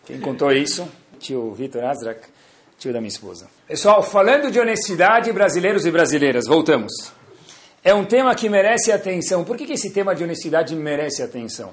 Quem 0.05 0.21
contou 0.21 0.53
isso? 0.53 0.87
Tio 1.19 1.53
Vitor 1.53 1.85
Azrak, 1.85 2.29
tio 2.79 2.93
da 2.93 3.01
minha 3.01 3.09
esposa. 3.09 3.49
Pessoal, 3.67 4.03
falando 4.03 4.51
de 4.51 4.61
honestidade, 4.61 5.33
brasileiros 5.33 5.87
e 5.87 5.91
brasileiras, 5.91 6.47
voltamos. 6.47 7.13
É 7.83 7.95
um 7.95 8.05
tema 8.05 8.35
que 8.35 8.49
merece 8.49 8.93
atenção. 8.93 9.45
Por 9.45 9.57
que, 9.57 9.67
que 9.67 9.75
esse 9.75 9.91
tema 9.91 10.15
de 10.15 10.25
honestidade 10.25 10.75
merece 10.75 11.23
atenção? 11.23 11.73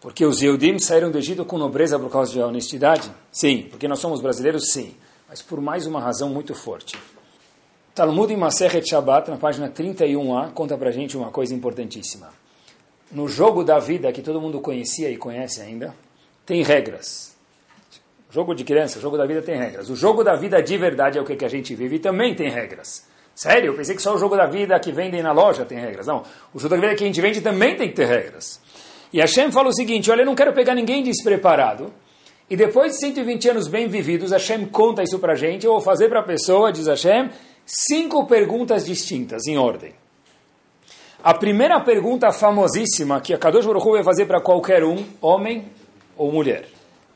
Porque 0.00 0.24
os 0.24 0.40
Yehudim 0.40 0.78
saíram 0.78 1.10
do 1.10 1.18
Egito 1.18 1.44
com 1.44 1.58
nobreza 1.58 1.98
por 1.98 2.10
causa 2.10 2.38
da 2.38 2.46
honestidade? 2.46 3.10
Sim. 3.30 3.66
Porque 3.70 3.88
nós 3.88 3.98
somos 3.98 4.20
brasileiros? 4.20 4.72
Sim 4.72 4.94
mas 5.30 5.40
por 5.40 5.60
mais 5.60 5.86
uma 5.86 6.00
razão 6.00 6.28
muito 6.28 6.56
forte. 6.56 6.98
Talmud 7.94 8.32
em 8.32 8.36
Maseret 8.36 8.84
Shabbat, 8.84 9.30
na 9.30 9.36
página 9.36 9.70
31a, 9.70 10.50
conta 10.50 10.76
para 10.76 10.90
gente 10.90 11.16
uma 11.16 11.30
coisa 11.30 11.54
importantíssima. 11.54 12.32
No 13.12 13.28
jogo 13.28 13.62
da 13.62 13.78
vida, 13.78 14.12
que 14.12 14.22
todo 14.22 14.40
mundo 14.40 14.60
conhecia 14.60 15.08
e 15.08 15.16
conhece 15.16 15.60
ainda, 15.60 15.94
tem 16.44 16.62
regras. 16.64 17.29
Jogo 18.30 18.54
de 18.54 18.64
criança, 18.64 19.00
jogo 19.00 19.18
da 19.18 19.26
vida 19.26 19.42
tem 19.42 19.56
regras. 19.58 19.90
O 19.90 19.96
jogo 19.96 20.22
da 20.22 20.36
vida 20.36 20.62
de 20.62 20.76
verdade 20.76 21.18
é 21.18 21.20
o 21.20 21.24
que 21.24 21.44
a 21.44 21.48
gente 21.48 21.74
vive 21.74 21.96
e 21.96 21.98
também 21.98 22.34
tem 22.34 22.48
regras. 22.48 23.04
Sério, 23.34 23.68
eu 23.68 23.74
pensei 23.74 23.96
que 23.96 24.02
só 24.02 24.14
o 24.14 24.18
jogo 24.18 24.36
da 24.36 24.46
vida 24.46 24.78
que 24.78 24.92
vendem 24.92 25.22
na 25.22 25.32
loja 25.32 25.64
tem 25.64 25.78
regras. 25.78 26.06
Não, 26.06 26.22
o 26.54 26.58
jogo 26.58 26.74
da 26.74 26.80
vida 26.80 26.94
que 26.94 27.02
a 27.02 27.06
gente 27.06 27.20
vende 27.20 27.40
também 27.40 27.76
tem 27.76 27.88
que 27.88 27.94
ter 27.94 28.06
regras. 28.06 28.60
E 29.12 29.20
Hashem 29.20 29.50
fala 29.50 29.68
o 29.68 29.72
seguinte, 29.74 30.10
olha, 30.10 30.22
eu 30.22 30.26
não 30.26 30.34
quero 30.34 30.52
pegar 30.52 30.74
ninguém 30.74 31.02
despreparado, 31.02 31.92
e 32.50 32.56
depois 32.56 32.92
de 32.92 32.98
120 32.98 33.48
anos 33.48 33.68
bem 33.68 33.88
vividos, 33.88 34.32
Hashem 34.32 34.66
conta 34.66 35.02
isso 35.02 35.18
para 35.18 35.34
a 35.34 35.36
gente. 35.36 35.64
Eu 35.64 35.72
vou 35.72 35.80
fazer 35.80 36.08
para 36.08 36.18
a 36.18 36.22
pessoa, 36.24 36.72
diz 36.72 36.86
Hashem, 36.88 37.30
cinco 37.64 38.26
perguntas 38.26 38.84
distintas, 38.84 39.46
em 39.46 39.56
ordem. 39.56 39.94
A 41.22 41.32
primeira 41.32 41.78
pergunta 41.80 42.32
famosíssima 42.32 43.20
que 43.20 43.32
a 43.32 43.38
Kadosh 43.38 43.66
Baruch 43.66 43.86
Hu 43.86 43.92
vai 43.92 44.02
fazer 44.02 44.26
para 44.26 44.40
qualquer 44.40 44.82
um, 44.82 45.04
homem 45.20 45.66
ou 46.16 46.32
mulher. 46.32 46.66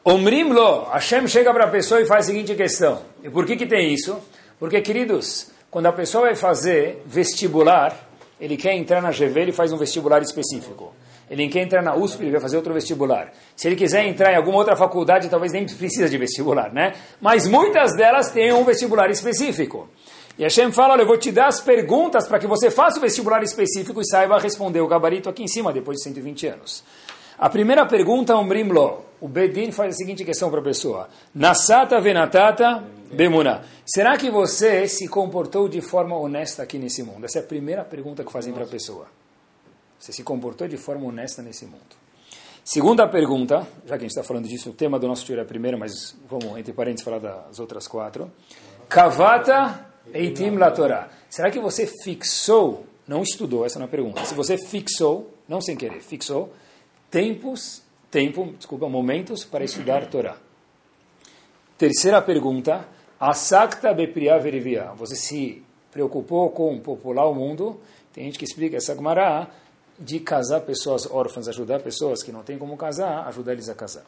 Omrim 0.07 0.53
lo, 0.53 0.85
Hashem 0.93 1.27
chega 1.27 1.51
para 1.51 1.65
a 1.65 1.69
pessoa 1.69 1.99
e 1.99 2.05
faz 2.05 2.27
a 2.27 2.29
seguinte 2.29 2.55
questão. 2.55 3.01
E 3.23 3.31
por 3.31 3.47
que, 3.47 3.57
que 3.57 3.65
tem 3.65 3.95
isso? 3.95 4.21
Porque, 4.61 4.83
queridos, 4.83 5.51
quando 5.71 5.87
a 5.87 5.93
pessoa 5.93 6.25
vai 6.25 6.37
fazer 6.37 7.03
vestibular, 7.07 7.97
ele 8.39 8.59
quer 8.59 8.75
entrar 8.75 9.01
na 9.01 9.11
GV, 9.11 9.41
ele 9.41 9.53
faz 9.53 9.73
um 9.73 9.79
vestibular 9.79 10.21
específico. 10.21 10.93
Ele 11.31 11.49
quer 11.49 11.63
entrar 11.63 11.81
na 11.81 11.97
USP, 11.97 12.21
ele 12.21 12.33
vai 12.33 12.41
fazer 12.43 12.59
outro 12.59 12.75
vestibular. 12.75 13.33
Se 13.57 13.67
ele 13.67 13.77
quiser 13.77 14.05
entrar 14.05 14.31
em 14.31 14.37
alguma 14.37 14.59
outra 14.59 14.77
faculdade, 14.77 15.31
talvez 15.31 15.55
nem 15.55 15.65
precisa 15.65 16.07
de 16.07 16.19
vestibular, 16.19 16.71
né? 16.71 16.93
Mas 17.19 17.49
muitas 17.49 17.97
delas 17.97 18.31
têm 18.31 18.53
um 18.53 18.63
vestibular 18.63 19.09
específico. 19.11 19.89
E 20.39 20.43
Hashem 20.43 20.71
fala, 20.71 20.93
olha, 20.93 21.03
eu 21.03 21.07
vou 21.07 21.17
te 21.17 21.33
dar 21.33 21.47
as 21.47 21.63
perguntas 21.63 22.29
para 22.29 22.39
que 22.39 22.47
você 22.47 22.71
faça 22.71 22.99
o 22.99 23.01
vestibular 23.01 23.43
específico 23.43 24.03
e 24.03 24.07
saiba 24.07 24.39
responder 24.39 24.83
o 24.83 24.87
gabarito 24.87 25.31
aqui 25.31 25.43
em 25.43 25.49
cima, 25.49 25.73
depois 25.73 25.97
de 25.97 26.03
120 26.05 26.47
anos. 26.49 26.85
A 27.39 27.49
primeira 27.49 27.87
pergunta, 27.87 28.37
Umbrim 28.37 28.65
Lo. 28.65 29.14
O 29.25 29.29
Bedin 29.29 29.73
faz 29.73 29.95
a 29.95 29.97
seguinte 29.97 30.23
questão 30.23 30.51
para 30.51 30.61
a 30.61 30.63
pessoa. 30.63 31.09
Nasata 31.35 31.99
venatata 31.99 32.85
bemuna. 33.11 33.65
Será 33.87 34.19
que 34.19 34.31
você 34.31 34.87
se 34.87 35.09
comportou 35.09 35.67
de 35.67 35.81
forma 35.81 36.15
honesta 36.15 36.63
aqui 36.63 36.77
nesse 36.77 37.03
mundo? 37.03 37.25
Essa 37.25 37.39
é 37.39 37.41
a 37.41 37.47
primeira 37.47 37.83
pergunta 37.87 38.23
que 38.23 38.31
fazem 38.31 38.53
para 38.53 38.65
a 38.65 38.67
pessoa. 38.67 39.07
Você 39.99 40.13
se 40.13 40.23
comportou 40.23 40.69
de 40.69 40.77
forma 40.77 41.07
honesta 41.07 41.41
nesse 41.41 41.65
mundo. 41.65 41.97
Segunda 42.63 43.09
pergunta, 43.09 43.67
já 43.87 43.97
que 43.97 44.05
a 44.05 44.07
gente 44.07 44.11
está 44.11 44.23
falando 44.23 44.47
disso, 44.47 44.69
o 44.69 44.75
tema 44.75 44.99
do 44.99 45.09
nosso 45.09 45.25
tiro 45.25 45.41
é 45.41 45.43
a 45.43 45.47
primeira, 45.47 45.79
mas 45.79 46.15
vamos, 46.29 46.59
entre 46.59 46.75
parênteses, 46.75 47.03
falar 47.03 47.19
das 47.19 47.59
outras 47.59 47.89
quatro. 47.89 48.31
Kavata 48.91 49.87
eitim 50.13 50.59
la. 50.59 51.09
Será 51.31 51.51
que 51.51 51.61
você 51.61 51.87
fixou, 51.87 52.85
não 53.09 53.23
estudou, 53.23 53.65
essa 53.65 53.79
é 53.79 53.81
uma 53.81 53.89
pergunta, 53.89 54.23
se 54.27 54.35
você 54.35 54.59
fixou, 54.59 55.33
não 55.49 55.63
sem 55.63 55.79
querer, 55.79 56.03
fixou, 56.03 56.53
tempos, 57.11 57.84
tempo, 58.15 58.55
desculpa, 58.57 58.89
momentos 58.89 59.45
para 59.45 59.65
estudar 59.65 60.07
Torá? 60.07 60.37
Terceira 61.77 62.23
pergunta, 62.23 62.87
asakta 63.19 63.93
bepriya 63.93 64.39
verivia. 64.39 64.93
Você 64.97 65.17
se 65.17 65.65
preocupou 65.91 66.49
com 66.51 66.79
popular 66.79 67.27
o 67.27 67.35
mundo? 67.35 67.81
Tem 68.13 68.27
gente 68.27 68.39
que 68.39 68.45
explica 68.45 68.77
essa 68.77 68.95
Gemara 68.95 69.49
de 69.99 70.21
casar 70.21 70.61
pessoas 70.61 71.11
órfãs, 71.11 71.49
ajudar 71.49 71.81
pessoas 71.81 72.23
que 72.23 72.31
não 72.31 72.45
têm 72.45 72.57
como 72.57 72.77
casar, 72.77 73.27
ajudar 73.27 73.55
eles 73.55 73.69
a 73.69 73.75
casar. 73.75 74.05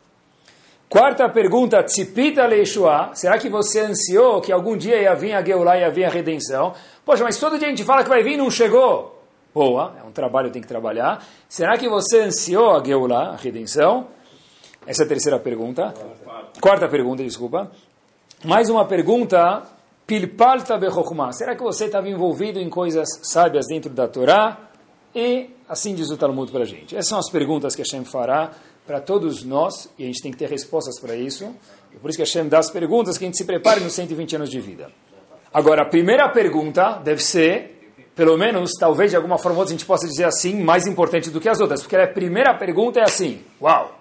Quarta 0.89 1.29
pergunta, 1.29 1.83
tzipita 1.83 2.47
leishua, 2.47 3.11
será 3.13 3.39
que 3.39 3.49
você 3.49 3.81
ansiou 3.81 4.41
que 4.41 4.53
algum 4.53 4.77
dia 4.77 5.03
ia 5.03 5.17
vir 5.17 5.33
a 5.33 5.45
Geulah, 5.45 5.81
ia 5.81 5.91
vir 5.91 6.05
a 6.05 6.11
redenção? 6.11 6.75
Poxa, 7.05 7.25
mas 7.25 7.41
todo 7.41 7.59
dia 7.59 7.67
a 7.67 7.71
gente 7.71 7.83
fala 7.83 8.05
que 8.05 8.09
vai 8.09 8.23
vir 8.23 8.35
e 8.35 8.37
não 8.37 8.53
chegou. 8.53 9.16
Boa, 9.57 9.95
é 9.99 10.07
um 10.07 10.13
trabalho, 10.13 10.51
tem 10.51 10.61
que 10.61 10.69
trabalhar. 10.69 11.27
Será 11.49 11.79
que 11.79 11.89
você 11.89 12.21
ansiou 12.21 12.73
a 12.73 12.85
Geulah, 12.85 13.31
a 13.31 13.37
redenção? 13.37 14.09
Essa 14.87 15.05
é 15.05 15.07
a 15.07 15.09
terceira 15.09 15.39
pergunta. 15.39 15.95
Quarta 16.61 16.87
pergunta, 16.87 17.25
desculpa. 17.25 17.71
Mais 18.45 18.69
uma 18.69 18.85
pergunta, 18.85 19.63
pilpalta 20.07 20.77
bechokma. 20.77 21.33
Será 21.33 21.57
que 21.57 21.63
você 21.63 21.87
estava 21.87 22.07
envolvido 22.07 22.61
em 22.61 22.69
coisas 22.69 23.09
sábias 23.23 23.65
dentro 23.67 23.89
da 23.89 24.07
Torá? 24.07 24.59
E 25.15 25.49
assim 25.67 25.95
diz 25.95 26.11
o 26.11 26.19
Talmud 26.19 26.53
para 26.53 26.65
a 26.65 26.67
gente. 26.67 26.95
Essas 26.95 27.09
são 27.09 27.19
as 27.19 27.31
perguntas 27.31 27.75
que 27.75 27.81
Hashem 27.81 28.05
fará 28.05 28.51
para 28.87 29.01
todos 29.01 29.43
nós, 29.43 29.89
e 29.99 30.03
a 30.03 30.07
gente 30.07 30.21
tem 30.21 30.33
que 30.33 30.37
ter 30.37 30.51
respostas 30.51 31.01
para 31.01 31.17
isso. 31.17 31.51
E 31.95 31.97
por 31.97 32.11
isso 32.11 32.19
que 32.19 32.25
Hashem 32.25 32.47
dá 32.47 32.59
as 32.59 32.71
perguntas 32.71 33.17
que 33.17 33.25
a 33.25 33.27
gente 33.27 33.39
se 33.39 33.45
prepare 33.47 33.81
nos 33.81 33.95
120 33.95 34.37
anos 34.37 34.51
de 34.51 34.61
vida. 34.61 34.91
Agora, 35.51 35.81
a 35.81 35.87
primeira 35.87 36.29
pergunta 36.29 37.01
deve 37.03 37.23
ser, 37.23 37.76
pelo 38.17 38.37
menos, 38.37 38.73
talvez 38.81 39.13
de 39.13 39.17
alguma 39.17 39.39
forma 39.39 39.59
ou 39.59 39.61
outra 39.61 39.75
a 39.75 39.79
gente 39.79 39.87
possa 39.87 40.09
dizer 40.09 40.25
assim, 40.25 40.61
mais 40.61 40.87
importante 40.89 41.31
do 41.31 41.41
que 41.41 41.49
as 41.49 41.61
outras, 41.61 41.83
porque 41.83 41.95
a 41.95 42.09
primeira 42.09 42.53
pergunta 42.55 42.99
é 42.99 43.05
assim, 43.05 43.45
uau, 43.61 43.95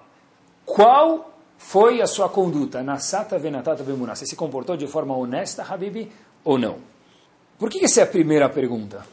qual 0.65 1.31
foi 1.57 2.01
a 2.01 2.07
sua 2.07 2.27
conduta? 2.27 2.81
Nasata 2.81 3.37
venatata 3.37 3.83
bemuna. 3.83 4.15
Você 4.15 4.25
se 4.25 4.35
comportou 4.35 4.75
de 4.75 4.87
forma 4.87 5.15
honesta, 5.15 5.63
Habibi, 5.63 6.11
ou 6.43 6.57
não? 6.57 6.77
Por 7.59 7.69
que 7.69 7.85
essa 7.85 8.01
é 8.01 8.03
a 8.03 8.07
primeira 8.07 8.49
pergunta? 8.49 9.05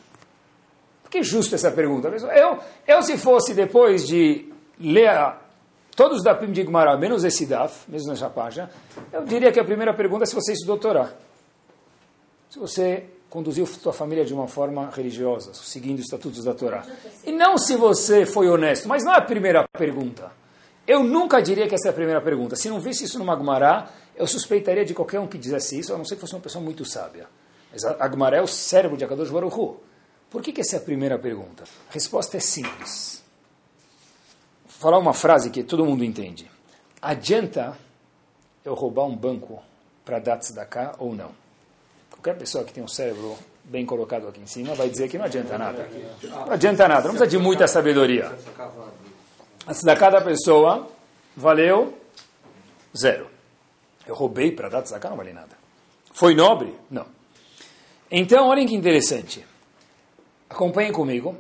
que 1.13 1.19
é 1.19 1.23
justa 1.23 1.57
essa 1.57 1.71
pergunta. 1.71 2.09
Eu, 2.09 2.59
eu, 2.89 3.03
se 3.03 3.19
fosse 3.19 3.53
depois 3.53 4.07
de 4.07 4.51
ler 4.81 5.11
a 5.11 5.39
todos 5.95 6.19
os 6.19 6.25
Dapim 6.25 6.51
de 6.51 6.65
Gemara, 6.65 6.97
menos 6.97 7.23
esse 7.23 7.45
Daf, 7.45 7.85
mesmo 7.87 8.09
nessa 8.09 8.31
página, 8.31 8.71
eu 9.13 9.23
diria 9.23 9.53
que 9.53 9.61
a 9.61 9.65
primeira 9.65 9.93
pergunta 9.93 10.25
é 10.25 10.27
se 10.27 10.35
você 10.35 10.55
estudou 10.55 10.79
Torá. 10.79 11.13
Se 12.49 12.59
você 12.59 13.05
conduziu 13.33 13.65
sua 13.65 13.95
família 13.95 14.27
de 14.27 14.35
uma 14.35 14.47
forma 14.47 14.91
religiosa, 14.91 15.55
seguindo 15.55 16.01
os 16.01 16.05
estatutos 16.05 16.45
da 16.45 16.53
Torá. 16.53 16.85
E 17.25 17.33
não 17.33 17.57
se 17.57 17.77
você 17.77 18.27
foi 18.27 18.47
honesto, 18.47 18.87
mas 18.87 19.03
não 19.05 19.15
é 19.15 19.17
a 19.17 19.23
primeira 19.23 19.65
pergunta. 19.73 20.31
Eu 20.87 21.03
nunca 21.03 21.41
diria 21.41 21.67
que 21.67 21.75
essa 21.75 21.89
é 21.89 21.91
a 21.91 21.95
primeira 21.95 22.21
pergunta. 22.21 22.57
Se 22.57 22.69
não 22.69 22.79
visse 22.79 23.05
isso 23.05 23.19
numa 23.19 23.35
Gemara, 23.35 23.89
eu 24.15 24.27
suspeitaria 24.27 24.85
de 24.85 24.93
qualquer 24.93 25.19
um 25.19 25.27
que 25.27 25.39
dissesse 25.39 25.79
isso, 25.79 25.95
a 25.95 25.97
não 25.97 26.05
ser 26.05 26.17
que 26.17 26.21
fosse 26.21 26.35
uma 26.35 26.43
pessoa 26.43 26.63
muito 26.63 26.85
sábia. 26.85 27.27
Mas 27.73 27.83
a 27.83 28.07
Gemara 28.07 28.37
é 28.37 28.43
o 28.43 28.47
cérebro 28.47 28.99
de 28.99 29.05
Akadosh 29.07 29.31
Baruch 29.31 29.59
Hu. 29.59 29.81
Por 30.29 30.43
que, 30.43 30.53
que 30.53 30.61
essa 30.61 30.77
é 30.77 30.79
a 30.79 30.83
primeira 30.83 31.19
pergunta? 31.19 31.65
A 31.89 31.93
resposta 31.95 32.37
é 32.37 32.41
simples. 32.41 33.25
Vou 34.67 34.75
falar 34.79 34.99
uma 34.99 35.15
frase 35.15 35.49
que 35.49 35.63
todo 35.63 35.87
mundo 35.87 36.05
entende. 36.05 36.51
Adianta 37.01 37.79
eu 38.63 38.75
roubar 38.75 39.07
um 39.07 39.17
banco 39.17 39.63
para 40.05 40.19
dar 40.19 40.37
tzedakah 40.37 40.97
ou 40.99 41.15
não? 41.15 41.42
Qualquer 42.23 42.39
pessoa 42.39 42.63
que 42.63 42.73
tem 42.73 42.85
um 42.85 42.89
cérebro 42.89 43.37
bem 43.65 43.85
colocado 43.85 44.29
aqui 44.29 44.41
em 44.41 44.47
cima 44.47 44.77
vai 44.77 44.89
dizer 44.89 45.09
que 45.09 45.19
não 45.19 45.25
adianta 45.25 45.59
nada. 45.59 45.89
Não 46.23 46.53
adianta 46.53 46.87
nada, 46.87 47.09
não 47.09 47.17
precisa 47.17 47.27
de 47.27 47.37
muita 47.37 47.67
sabedoria. 47.67 48.33
A 49.67 49.73
tzedakah 49.73 50.11
da 50.11 50.21
pessoa 50.21 50.89
valeu 51.37 51.99
zero. 52.97 53.27
Eu 54.07 54.15
roubei 54.15 54.53
para 54.53 54.69
dar 54.69 54.83
tzedakah, 54.83 55.11
não 55.11 55.17
vale 55.17 55.33
nada. 55.33 55.59
Foi 56.13 56.33
nobre? 56.33 56.73
Não. 56.89 57.07
Então, 58.09 58.47
olhem 58.47 58.69
que 58.69 58.77
interessante. 58.77 59.45
Acompanhem 60.49 60.93
comigo. 60.93 61.37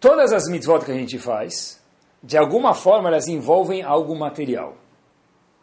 Todas 0.00 0.32
as 0.32 0.48
mitzvot 0.48 0.84
que 0.84 0.90
a 0.90 0.94
gente 0.94 1.16
faz, 1.16 1.80
de 2.20 2.36
alguma 2.36 2.74
forma 2.74 3.08
elas 3.08 3.28
envolvem 3.28 3.84
algo 3.84 4.16
material. 4.16 4.76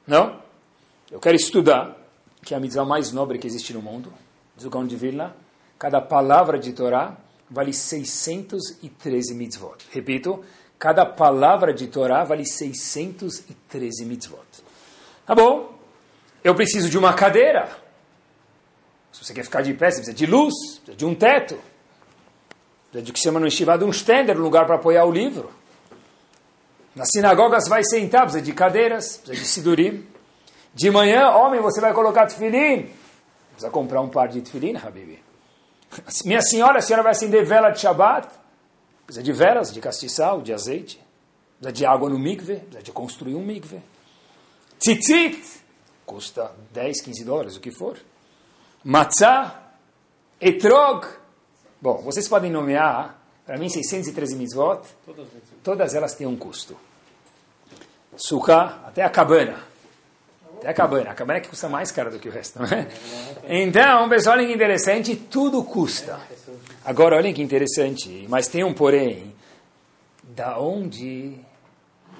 Não? 0.07 0.39
Eu 1.11 1.19
quero 1.19 1.35
estudar, 1.35 1.97
que 2.41 2.53
é 2.53 2.57
a 2.57 2.59
mitzvah 2.61 2.85
mais 2.85 3.11
nobre 3.11 3.37
que 3.37 3.47
existe 3.47 3.73
no 3.73 3.81
mundo, 3.81 4.13
diz 4.57 4.69
de 4.87 4.95
Vilna, 4.95 5.35
cada 5.77 6.01
palavra 6.01 6.57
de 6.57 6.73
Torá 6.73 7.17
vale 7.49 7.73
613 7.73 9.33
mitzvot. 9.33 9.77
Repito, 9.91 10.43
cada 10.79 11.05
palavra 11.05 11.73
de 11.73 11.87
Torá 11.87 12.23
vale 12.23 12.45
613 12.45 14.05
mitzvot. 14.05 14.45
Tá 15.25 15.35
bom? 15.35 15.77
Eu 16.43 16.55
preciso 16.55 16.89
de 16.89 16.97
uma 16.97 17.13
cadeira. 17.13 17.69
Se 19.11 19.23
você 19.23 19.33
quer 19.33 19.43
ficar 19.43 19.61
de 19.61 19.73
pé, 19.73 19.89
você 19.89 19.97
precisa 19.97 20.13
de 20.13 20.25
luz, 20.25 20.53
precisa 20.77 20.97
de 20.97 21.05
um 21.05 21.15
teto. 21.15 21.57
Precisa 22.91 23.05
de 23.05 23.13
que 23.13 23.19
chama 23.19 23.39
no 23.39 23.47
estivado 23.47 23.85
um 23.85 23.91
stender, 23.91 24.37
um 24.37 24.41
lugar 24.41 24.65
para 24.65 24.75
apoiar 24.75 25.05
o 25.05 25.11
livro. 25.11 25.49
Nas 26.95 27.09
sinagogas 27.11 27.67
vai 27.67 27.83
sentar, 27.83 28.21
precisa 28.21 28.43
de 28.43 28.53
cadeiras, 28.53 29.17
precisa 29.17 29.41
de 29.41 29.47
sidurim. 29.47 30.07
De 30.73 30.91
manhã, 30.91 31.29
homem, 31.29 31.61
você 31.61 31.81
vai 31.81 31.93
colocar 31.93 32.25
tefilim. 32.25 32.89
Precisa 33.55 33.71
comprar 33.71 34.01
um 34.01 34.09
par 34.09 34.27
de 34.27 34.41
tefilim, 34.41 34.75
Habibi. 34.75 35.23
Minha 36.25 36.41
senhora, 36.41 36.79
a 36.79 36.81
senhora 36.81 37.03
vai 37.03 37.13
acender 37.13 37.45
vela 37.45 37.69
de 37.69 37.79
Shabbat. 37.79 38.27
Precisa 39.05 39.23
de 39.23 39.31
velas, 39.31 39.71
de 39.71 39.79
castiçal, 39.79 40.41
de 40.41 40.53
azeite. 40.53 40.99
Precisa 41.57 41.71
de 41.71 41.85
água 41.85 42.09
no 42.09 42.19
mikve, 42.19 42.57
precisa 42.57 42.83
de 42.83 42.91
construir 42.91 43.35
um 43.35 43.45
mikve. 43.45 43.81
Tzitzit, 44.77 45.41
custa 46.05 46.51
10, 46.73 47.01
15 47.01 47.23
dólares, 47.23 47.55
o 47.55 47.61
que 47.61 47.71
for. 47.71 47.97
Matzah, 48.83 49.55
etrog. 50.41 51.07
Bom, 51.81 52.01
vocês 52.01 52.27
podem 52.27 52.51
nomear, 52.51 53.17
para 53.45 53.57
mim, 53.57 53.69
613 53.69 54.35
mitzvot. 54.35 54.81
Todas 55.63 55.93
elas 55.95 56.13
têm 56.13 56.27
um 56.27 56.35
custo. 56.35 56.75
Sukkah, 58.17 58.81
até 58.85 59.01
a 59.01 59.09
cabana. 59.09 59.74
Até 60.65 60.71
a 60.71 60.73
cabana. 60.73 61.12
A 61.12 61.13
cabana 61.13 61.38
é 61.38 61.41
que 61.41 61.49
custa 61.49 61.69
mais 61.69 61.91
cara 61.91 62.10
do 62.10 62.17
que 62.17 62.28
o 62.28 62.32
resto, 62.32 62.58
não 62.58 62.65
é? 62.65 62.88
Então, 63.47 64.10
pessoal, 64.10 64.36
olhem 64.36 64.47
que 64.47 64.54
interessante, 64.56 65.15
tudo 65.15 65.63
custa. 65.63 66.19
Agora, 66.84 67.17
olhem 67.17 67.36
que 67.36 67.41
interessante, 67.43 68.25
mas 68.28 68.47
tem 68.47 68.63
um 68.63 68.73
porém. 68.73 69.36
Da 70.23 70.58
onde, 70.58 71.36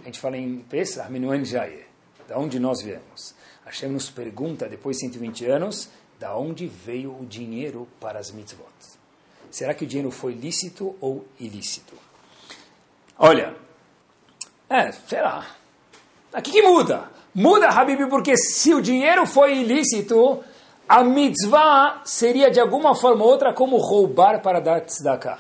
a 0.04 0.06
gente 0.06 0.20
fala 0.20 0.38
em 0.38 0.60
Pesach, 0.60 1.12
Minuan 1.12 1.44
Jaye, 1.44 1.86
da 2.28 2.38
onde 2.38 2.60
nós 2.60 2.84
viemos? 2.84 3.34
Hashem 3.66 3.90
nos 3.90 4.12
pergunta, 4.12 4.70
depois 4.70 4.98
de 4.98 5.06
120 5.06 5.46
anos, 5.48 5.90
da 6.20 6.38
onde 6.38 6.68
veio 6.68 7.20
o 7.20 7.26
dinheiro 7.26 7.88
para 8.00 8.20
as 8.20 8.30
mitzvot? 8.30 8.70
Será 9.50 9.74
que 9.74 9.86
o 9.86 9.88
dinheiro 9.88 10.12
foi 10.12 10.34
lícito 10.34 10.96
ou 11.02 11.26
ilícito? 11.40 11.96
Olha, 13.18 13.56
é, 14.70 14.92
será. 14.92 15.48
Aqui 16.32 16.52
que 16.52 16.62
muda? 16.62 17.16
Muda, 17.38 17.68
Habib, 17.68 18.08
porque 18.10 18.38
se 18.38 18.74
o 18.74 18.82
dinheiro 18.82 19.26
foi 19.26 19.58
ilícito, 19.58 20.42
a 20.88 21.04
mitzvah 21.04 22.00
seria 22.06 22.50
de 22.50 22.62
alguma 22.62 22.96
forma 22.96 23.26
ou 23.26 23.30
outra 23.30 23.52
como 23.52 23.76
roubar 23.76 24.42
para 24.42 24.62
dar 24.62 24.80
tzedakah. 24.80 25.40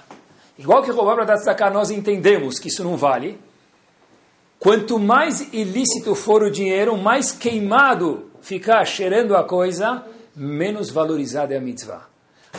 Igual 0.59 0.83
que 0.83 0.91
roubar 0.91 1.15
para 1.15 1.23
dar 1.23 1.37
tzedakah, 1.37 1.69
nós 1.69 1.89
entendemos 1.91 2.59
que 2.59 2.67
isso 2.67 2.83
não 2.83 2.97
vale. 2.97 3.39
Quanto 4.59 4.99
mais 4.99 5.53
ilícito 5.53 6.15
for 6.15 6.43
o 6.43 6.51
dinheiro, 6.51 6.97
mais 6.97 7.31
queimado 7.31 8.29
ficar 8.41 8.83
cheirando 8.83 9.33
a 9.33 9.45
coisa, 9.45 10.03
menos 10.35 10.89
valorizada 10.89 11.53
é 11.53 11.57
a 11.57 11.61
mitzvah. 11.61 12.09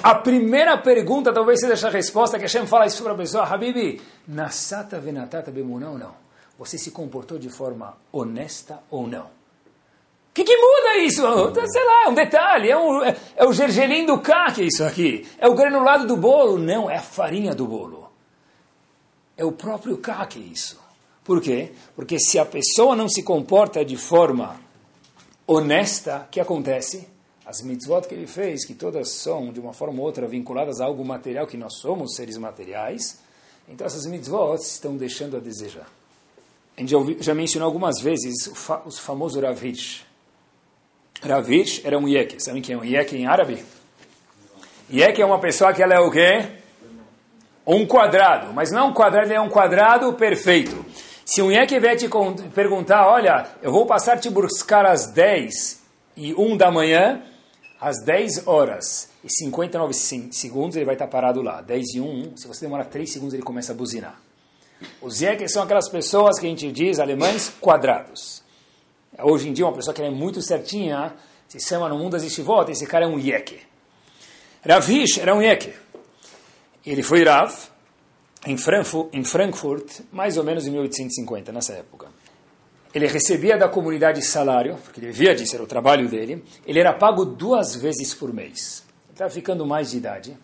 A 0.02 0.14
primeira 0.14 0.78
pergunta 0.78 1.30
talvez 1.30 1.60
seja 1.60 1.74
essa 1.74 1.90
resposta 1.90 2.38
que 2.38 2.44
Hashem 2.44 2.66
fala 2.66 2.86
isso 2.86 3.02
para 3.02 3.12
a 3.12 3.16
pessoa, 3.16 3.44
Habibi, 3.44 4.00
nasata 4.26 4.98
venatata 4.98 5.50
bemunah 5.50 5.90
ou 5.90 5.98
não? 5.98 6.25
Você 6.58 6.78
se 6.78 6.90
comportou 6.90 7.38
de 7.38 7.50
forma 7.50 7.96
honesta 8.10 8.82
ou 8.90 9.06
não? 9.06 9.26
O 9.26 10.34
que, 10.36 10.44
que 10.44 10.56
muda 10.56 10.98
isso? 10.98 11.22
Sei 11.66 11.84
lá, 11.84 12.04
é 12.04 12.08
um 12.08 12.14
detalhe, 12.14 12.70
é, 12.70 12.76
um, 12.76 13.02
é, 13.02 13.16
é 13.36 13.46
o 13.46 13.52
gergelim 13.52 14.04
do 14.04 14.20
caque 14.20 14.64
isso 14.64 14.84
aqui. 14.84 15.26
É 15.38 15.48
o 15.48 15.54
granulado 15.54 16.06
do 16.06 16.16
bolo? 16.16 16.58
Não, 16.58 16.90
é 16.90 16.96
a 16.96 17.02
farinha 17.02 17.54
do 17.54 17.66
bolo. 17.66 18.10
É 19.36 19.44
o 19.44 19.52
próprio 19.52 19.96
caque 19.98 20.38
isso. 20.38 20.78
Por 21.24 21.40
quê? 21.40 21.72
Porque 21.94 22.18
se 22.18 22.38
a 22.38 22.44
pessoa 22.44 22.94
não 22.94 23.08
se 23.08 23.22
comporta 23.22 23.84
de 23.84 23.96
forma 23.96 24.60
honesta, 25.46 26.24
o 26.26 26.30
que 26.30 26.40
acontece? 26.40 27.08
As 27.44 27.62
mitzvot 27.62 28.02
que 28.08 28.14
ele 28.14 28.26
fez, 28.26 28.64
que 28.66 28.74
todas 28.74 29.10
são, 29.10 29.52
de 29.52 29.60
uma 29.60 29.72
forma 29.72 30.00
ou 30.00 30.06
outra, 30.06 30.26
vinculadas 30.26 30.80
a 30.80 30.84
algo 30.84 31.04
material, 31.04 31.46
que 31.46 31.56
nós 31.56 31.78
somos 31.78 32.14
seres 32.14 32.36
materiais, 32.36 33.20
então 33.68 33.86
essas 33.86 34.06
mitzvot 34.06 34.56
estão 34.56 34.96
deixando 34.96 35.36
a 35.36 35.40
desejar. 35.40 35.88
A 36.76 36.80
gente 36.80 36.90
já, 36.90 36.98
ouvi, 36.98 37.16
já 37.20 37.34
mencionou 37.34 37.66
algumas 37.66 38.00
vezes 38.02 38.46
o, 38.48 38.54
fa, 38.54 38.82
o 38.84 38.90
famoso 38.90 39.40
Ravish. 39.40 40.04
Ravish 41.22 41.80
era 41.84 41.98
um 41.98 42.06
yek. 42.06 42.42
Sabem 42.42 42.60
quem 42.60 42.74
é 42.74 42.78
um 42.78 42.84
yek 42.84 43.16
em 43.16 43.26
árabe? 43.26 43.64
Yek 44.92 45.20
é 45.20 45.24
uma 45.24 45.38
pessoa 45.38 45.72
que 45.72 45.82
ela 45.82 45.94
é 45.94 46.00
o 46.00 46.10
quê? 46.10 46.46
Um 47.66 47.86
quadrado. 47.86 48.52
Mas 48.52 48.70
não 48.70 48.88
um 48.88 48.92
quadrado, 48.92 49.32
é 49.32 49.40
um 49.40 49.48
quadrado 49.48 50.12
perfeito. 50.12 50.84
Se 51.24 51.40
um 51.40 51.50
yek 51.50 51.78
vier 51.80 51.96
te 51.96 52.08
perguntar, 52.54 53.08
olha, 53.08 53.48
eu 53.62 53.72
vou 53.72 53.86
passar 53.86 54.18
te 54.18 54.28
buscar 54.28 54.84
às 54.84 55.06
10 55.08 55.82
e 56.16 56.34
1 56.34 56.56
da 56.56 56.70
manhã, 56.70 57.22
às 57.80 58.02
10 58.04 58.46
horas 58.46 59.10
e 59.24 59.28
59 59.30 59.92
segundos 60.30 60.76
ele 60.76 60.84
vai 60.84 60.94
estar 60.94 61.08
parado 61.08 61.42
lá. 61.42 61.62
10 61.62 61.94
e 61.94 62.00
1, 62.00 62.36
se 62.36 62.46
você 62.46 62.66
demora 62.66 62.84
3 62.84 63.10
segundos 63.10 63.34
ele 63.34 63.42
começa 63.42 63.72
a 63.72 63.74
buzinar. 63.74 64.25
Os 65.00 65.20
Yekes 65.20 65.52
são 65.52 65.62
aquelas 65.62 65.88
pessoas 65.88 66.38
que 66.38 66.46
a 66.46 66.48
gente 66.48 66.70
diz, 66.70 66.98
alemães, 66.98 67.52
quadrados. 67.60 68.42
Hoje 69.18 69.48
em 69.48 69.52
dia, 69.52 69.64
uma 69.64 69.72
pessoa 69.72 69.94
que 69.94 70.02
é 70.02 70.10
muito 70.10 70.42
certinha, 70.42 71.14
se 71.48 71.58
chama 71.60 71.88
no 71.88 71.98
mundo 71.98 72.12
das 72.12 72.22
estivot, 72.22 72.70
esse 72.70 72.86
cara 72.86 73.06
é 73.06 73.08
um 73.08 73.18
Yeke. 73.18 73.60
Ravish 74.68 75.18
era 75.18 75.34
um 75.34 75.40
Yeke. 75.40 75.72
Ele 76.84 77.02
foi 77.02 77.24
Rav 77.24 77.52
em 78.46 78.56
Frankfurt, 78.56 79.08
em 79.12 79.24
Frankfurt, 79.24 80.00
mais 80.12 80.36
ou 80.36 80.44
menos 80.44 80.66
em 80.66 80.70
1850, 80.70 81.50
nessa 81.52 81.72
época. 81.72 82.08
Ele 82.94 83.06
recebia 83.06 83.56
da 83.58 83.68
comunidade 83.68 84.22
salário, 84.22 84.76
porque 84.84 85.00
ele 85.00 85.08
vivia 85.08 85.34
disso, 85.34 85.54
era 85.54 85.64
o 85.64 85.66
trabalho 85.66 86.08
dele. 86.08 86.44
Ele 86.66 86.78
era 86.78 86.92
pago 86.92 87.24
duas 87.24 87.74
vezes 87.74 88.14
por 88.14 88.32
mês. 88.32 88.84
Estava 89.10 89.30
ficando 89.30 89.66
mais 89.66 89.90
de 89.90 89.96
idade. 89.96 90.36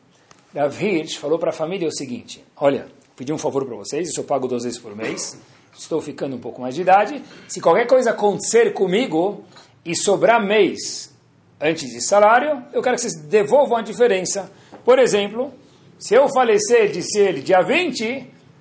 Rav 0.55 0.83
Hirsch 0.83 1.17
falou 1.17 1.39
para 1.39 1.51
a 1.51 1.53
família 1.53 1.89
o 1.89 1.93
seguinte, 1.93 2.45
olha, 2.57 2.89
pedi 3.17 3.33
um 3.33 3.39
favor 3.39 3.65
para 3.65 3.77
vocês, 3.77 4.09
eu 4.09 4.15
sou 4.15 4.25
pago 4.25 4.49
duas 4.49 4.65
vezes 4.65 4.79
por 4.79 4.95
mês, 4.97 5.39
estou 5.77 6.01
ficando 6.01 6.37
um 6.37 6.39
pouco 6.39 6.61
mais 6.61 6.75
de 6.75 6.83
idade. 6.83 7.23
Se 7.49 7.61
qualquer 7.61 7.87
coisa 7.87 8.11
acontecer 8.11 8.73
comigo 8.73 9.45
e 9.85 9.97
sobrar 9.97 10.45
mês 10.45 11.13
antes 11.61 11.91
de 11.91 12.01
salário, 12.01 12.63
eu 12.73 12.83
quero 12.83 12.97
que 12.97 13.03
vocês 13.03 13.15
devolvam 13.15 13.79
a 13.79 13.83
diferença. 13.83 14.51
Por 14.85 14.99
exemplo, 14.99 15.53
se 15.99 16.15
eu 16.15 16.29
falecer, 16.29 16.91
disse 16.91 17.19
ele, 17.19 17.41
dia 17.41 17.63
20, 17.63 18.03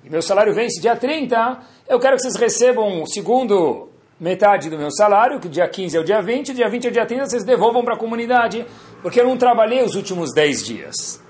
e 0.04 0.10
meu 0.10 0.22
salário 0.22 0.54
vence 0.54 0.80
dia 0.80 0.96
30, 0.96 1.60
eu 1.88 1.98
quero 1.98 2.16
que 2.16 2.22
vocês 2.22 2.36
recebam 2.36 3.02
o 3.02 3.06
segundo 3.06 3.88
metade 4.18 4.70
do 4.70 4.78
meu 4.78 4.90
salário, 4.92 5.40
que 5.40 5.48
dia 5.48 5.68
15 5.68 5.96
é 5.96 6.00
o 6.00 6.04
dia 6.04 6.22
20, 6.22 6.54
dia 6.54 6.68
20 6.68 6.84
é 6.84 6.88
o 6.88 6.92
dia 6.92 7.04
30, 7.04 7.26
vocês 7.26 7.44
devolvam 7.44 7.84
para 7.84 7.94
a 7.94 7.98
comunidade, 7.98 8.64
porque 9.02 9.20
eu 9.20 9.24
não 9.24 9.36
trabalhei 9.36 9.82
os 9.82 9.96
últimos 9.96 10.32
10 10.32 10.64
dias. 10.64 11.20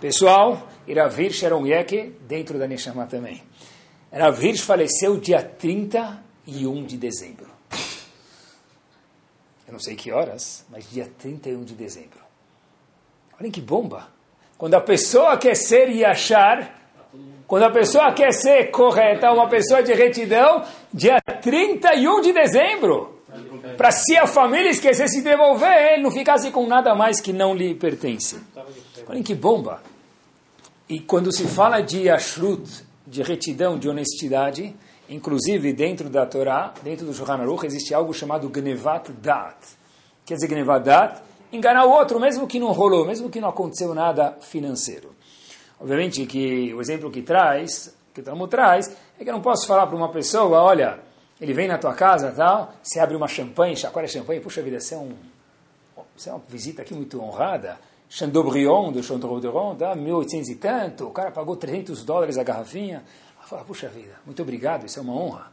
Pessoal, 0.00 0.68
Iravirsh 0.88 1.44
era 1.44 1.56
um 1.56 1.66
Yeke 1.66 2.14
dentro 2.26 2.58
da 2.58 2.66
Neshama 2.66 3.06
também. 3.06 3.42
Iravirsh 4.12 4.62
faleceu 4.62 5.18
dia 5.18 5.42
30 5.42 6.28
31 6.48 6.86
de 6.86 6.96
dezembro. 6.96 7.46
Eu 9.66 9.72
não 9.72 9.78
sei 9.78 9.94
que 9.94 10.10
horas, 10.10 10.64
mas 10.70 10.90
dia 10.90 11.10
31 11.18 11.62
de 11.62 11.74
dezembro. 11.74 12.20
Olhem 13.38 13.52
que 13.52 13.60
bomba! 13.60 14.08
Quando 14.56 14.74
a 14.74 14.80
pessoa 14.80 15.36
quer 15.36 15.54
ser 15.54 15.90
e 15.90 16.04
achar, 16.04 16.74
quando 17.46 17.64
a 17.64 17.70
pessoa 17.70 18.12
quer 18.12 18.32
ser 18.32 18.70
correta, 18.70 19.30
uma 19.30 19.48
pessoa 19.48 19.82
de 19.82 19.92
retidão, 19.92 20.64
dia 20.92 21.20
31 21.20 22.22
de 22.22 22.32
dezembro. 22.32 23.22
Para 23.76 23.90
se 23.90 24.16
a 24.16 24.26
família 24.26 24.70
esquecesse 24.70 25.18
de 25.18 25.24
devolver, 25.24 25.92
ele 25.92 26.02
não 26.02 26.10
ficasse 26.10 26.50
com 26.50 26.66
nada 26.66 26.94
mais 26.94 27.20
que 27.20 27.32
não 27.32 27.54
lhe 27.54 27.74
pertence. 27.74 28.40
Olhem 29.06 29.22
que 29.22 29.34
bomba! 29.34 29.82
E 30.88 31.00
quando 31.00 31.30
se 31.30 31.46
fala 31.46 31.82
de 31.82 32.08
ashrut, 32.08 32.66
de 33.06 33.22
retidão, 33.22 33.78
de 33.78 33.90
honestidade, 33.90 34.74
inclusive 35.06 35.70
dentro 35.74 36.08
da 36.08 36.24
Torá, 36.24 36.72
dentro 36.82 37.04
do 37.04 37.12
Shulchan 37.12 37.34
Aruch, 37.34 37.66
existe 37.66 37.92
algo 37.92 38.14
chamado 38.14 38.48
Gnevat 38.48 39.12
Dat. 39.12 39.56
Quer 40.24 40.36
dizer, 40.36 40.48
Gnevat 40.48 40.82
Dat, 40.82 41.22
enganar 41.52 41.84
o 41.84 41.90
outro, 41.90 42.18
mesmo 42.18 42.46
que 42.46 42.58
não 42.58 42.72
rolou, 42.72 43.04
mesmo 43.04 43.28
que 43.28 43.38
não 43.38 43.50
aconteceu 43.50 43.94
nada 43.94 44.38
financeiro. 44.40 45.14
Obviamente 45.78 46.24
que 46.24 46.72
o 46.72 46.80
exemplo 46.80 47.10
que 47.10 47.20
traz, 47.20 47.94
que 48.14 48.22
o 48.22 48.24
Talmud 48.24 48.50
traz, 48.50 48.88
é 49.20 49.24
que 49.24 49.28
eu 49.28 49.34
não 49.34 49.42
posso 49.42 49.66
falar 49.66 49.86
para 49.86 49.96
uma 49.96 50.08
pessoa, 50.10 50.62
olha, 50.62 51.00
ele 51.38 51.52
vem 51.52 51.68
na 51.68 51.76
tua 51.76 51.92
casa 51.92 52.32
tal, 52.32 52.72
você 52.82 52.98
abre 52.98 53.14
uma 53.14 53.28
champanhe, 53.28 53.76
chacoalha 53.76 54.08
champanhe, 54.08 54.40
puxa 54.40 54.62
vida, 54.62 54.80
você 54.80 54.94
é, 54.94 54.98
um, 54.98 55.12
você 56.16 56.30
é 56.30 56.32
uma 56.32 56.42
visita 56.48 56.80
aqui 56.80 56.94
muito 56.94 57.22
honrada, 57.22 57.78
Chateaubriand, 58.08 58.92
do 58.92 59.02
Chateaubriand, 59.02 59.76
dá 59.76 59.94
1800 59.94 60.48
e 60.48 60.54
tanto, 60.56 61.06
o 61.06 61.10
cara 61.10 61.30
pagou 61.30 61.56
300 61.56 62.04
dólares 62.04 62.38
a 62.38 62.42
garrafinha. 62.42 63.04
Fala, 63.44 63.64
puxa 63.64 63.88
vida, 63.88 64.14
muito 64.26 64.42
obrigado, 64.42 64.84
isso 64.84 64.98
é 64.98 65.02
uma 65.02 65.14
honra. 65.14 65.50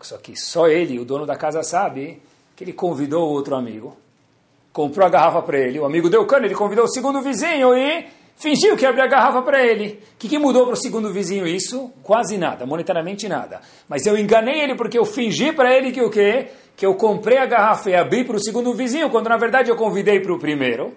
Só 0.00 0.18
que 0.18 0.36
só 0.36 0.68
ele, 0.68 0.98
o 0.98 1.04
dono 1.04 1.24
da 1.26 1.36
casa, 1.36 1.62
sabe 1.62 2.22
que 2.54 2.64
ele 2.64 2.72
convidou 2.72 3.28
outro 3.28 3.54
amigo, 3.54 3.96
comprou 4.72 5.06
a 5.06 5.10
garrafa 5.10 5.42
para 5.42 5.58
ele, 5.58 5.78
o 5.78 5.84
amigo 5.84 6.10
deu 6.10 6.26
cano, 6.26 6.44
ele 6.44 6.54
convidou 6.54 6.84
o 6.84 6.88
segundo 6.88 7.22
vizinho 7.22 7.74
e 7.74 8.06
fingiu 8.36 8.76
que 8.76 8.86
abriu 8.86 9.04
a 9.04 9.06
garrafa 9.06 9.42
para 9.42 9.64
ele. 9.64 10.00
O 10.14 10.18
que, 10.18 10.28
que 10.28 10.38
mudou 10.38 10.66
para 10.66 10.74
o 10.74 10.76
segundo 10.76 11.12
vizinho 11.12 11.46
isso? 11.46 11.90
Quase 12.02 12.36
nada, 12.36 12.66
monetariamente 12.66 13.28
nada. 13.28 13.60
Mas 13.88 14.06
eu 14.06 14.16
enganei 14.16 14.60
ele 14.60 14.74
porque 14.74 14.98
eu 14.98 15.04
fingi 15.04 15.52
para 15.52 15.74
ele 15.74 15.92
que 15.92 16.00
o 16.00 16.10
quê? 16.10 16.48
Que 16.76 16.86
eu 16.86 16.94
comprei 16.94 17.38
a 17.38 17.46
garrafa 17.46 17.90
e 17.90 17.94
abri 17.94 18.24
para 18.24 18.36
o 18.36 18.40
segundo 18.40 18.72
vizinho, 18.74 19.10
quando 19.10 19.28
na 19.28 19.36
verdade 19.36 19.70
eu 19.70 19.76
convidei 19.76 20.20
para 20.20 20.32
o 20.32 20.38
primeiro. 20.38 20.94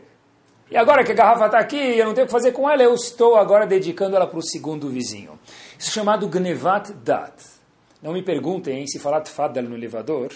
E 0.72 0.78
agora 0.78 1.04
que 1.04 1.12
a 1.12 1.16
garrafa 1.16 1.48
está 1.48 1.60
aqui, 1.60 1.76
eu 1.76 2.06
não 2.06 2.14
tenho 2.14 2.24
o 2.24 2.28
que 2.28 2.32
fazer 2.32 2.54
com 2.54 2.70
ela, 2.70 2.82
eu 2.82 2.94
estou 2.94 3.36
agora 3.36 3.68
dedicando 3.68 4.16
ela 4.16 4.26
para 4.26 4.40
o 4.40 4.42
segundo 4.42 4.88
vizinho. 4.88 5.38
Isso 5.78 5.90
é 5.90 5.92
chamado 5.92 6.30
Gnevat 6.30 6.94
Dat. 6.94 7.34
Não 8.02 8.14
me 8.14 8.24
perguntem 8.24 8.88
se 8.88 8.98
falar 8.98 9.20
Tfadal 9.20 9.66
no 9.66 9.76
elevador 9.76 10.30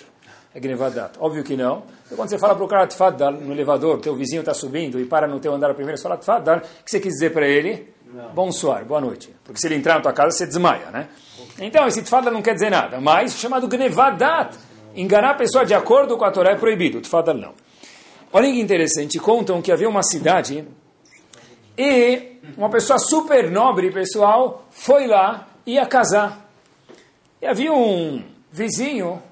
é 0.54 0.60
Gnevat 0.60 0.94
Dat. 0.94 1.18
Óbvio 1.22 1.42
que 1.42 1.56
não. 1.56 1.84
Então, 2.06 2.18
quando 2.18 2.28
você 2.28 2.38
fala 2.38 2.54
para 2.54 2.66
o 2.66 2.68
cara 2.68 2.86
Tfadal 2.86 3.32
no 3.32 3.54
elevador, 3.54 4.02
teu 4.02 4.14
vizinho 4.14 4.42
está 4.42 4.54
subindo 4.54 5.00
e 5.00 5.06
para 5.06 5.26
no 5.26 5.40
teu 5.40 5.54
andar 5.54 5.74
primeiro, 5.74 5.98
você 5.98 6.04
fala 6.04 6.18
Tfadal, 6.18 6.58
o 6.58 6.62
que 6.84 6.92
você 6.92 7.00
quis 7.00 7.14
dizer 7.14 7.32
para 7.32 7.48
ele? 7.48 7.94
Não. 8.14 8.34
Bom 8.34 8.52
soar, 8.52 8.84
boa 8.84 9.00
noite. 9.00 9.34
Porque 9.42 9.58
se 9.58 9.68
ele 9.68 9.76
entrar 9.76 9.96
na 9.96 10.02
tua 10.02 10.12
casa, 10.12 10.32
você 10.32 10.46
desmaia, 10.46 10.92
né? 10.92 11.08
Então, 11.62 11.88
esse 11.88 12.02
Tfadal 12.02 12.34
não 12.34 12.42
quer 12.42 12.56
dizer 12.56 12.70
nada, 12.70 13.00
mas 13.00 13.38
chamado 13.38 13.70
Gnevat 13.70 14.18
Dat. 14.18 14.58
Enganar 14.96 15.32
a 15.32 15.36
pessoa 15.36 15.66
de 15.66 15.74
acordo 15.74 16.18
com 16.18 16.26
a 16.26 16.32
Torá 16.32 16.52
é 16.52 16.56
proibido, 16.56 17.00
Tfadal 17.00 17.36
não. 17.36 17.54
Olha 18.38 18.52
que 18.52 18.60
interessante, 18.60 19.18
contam 19.18 19.62
que 19.62 19.72
havia 19.72 19.88
uma 19.88 20.04
cidade 20.04 20.68
e 21.78 22.34
uma 22.58 22.70
pessoa 22.70 23.00
super 23.00 23.50
nobre, 23.50 23.90
pessoal, 23.94 24.68
foi 24.72 25.08
lá, 25.08 25.48
ia 25.66 25.86
casar. 25.86 26.46
E 27.42 27.46
havia 27.46 27.72
um 27.72 28.22
vizinho 28.52 29.24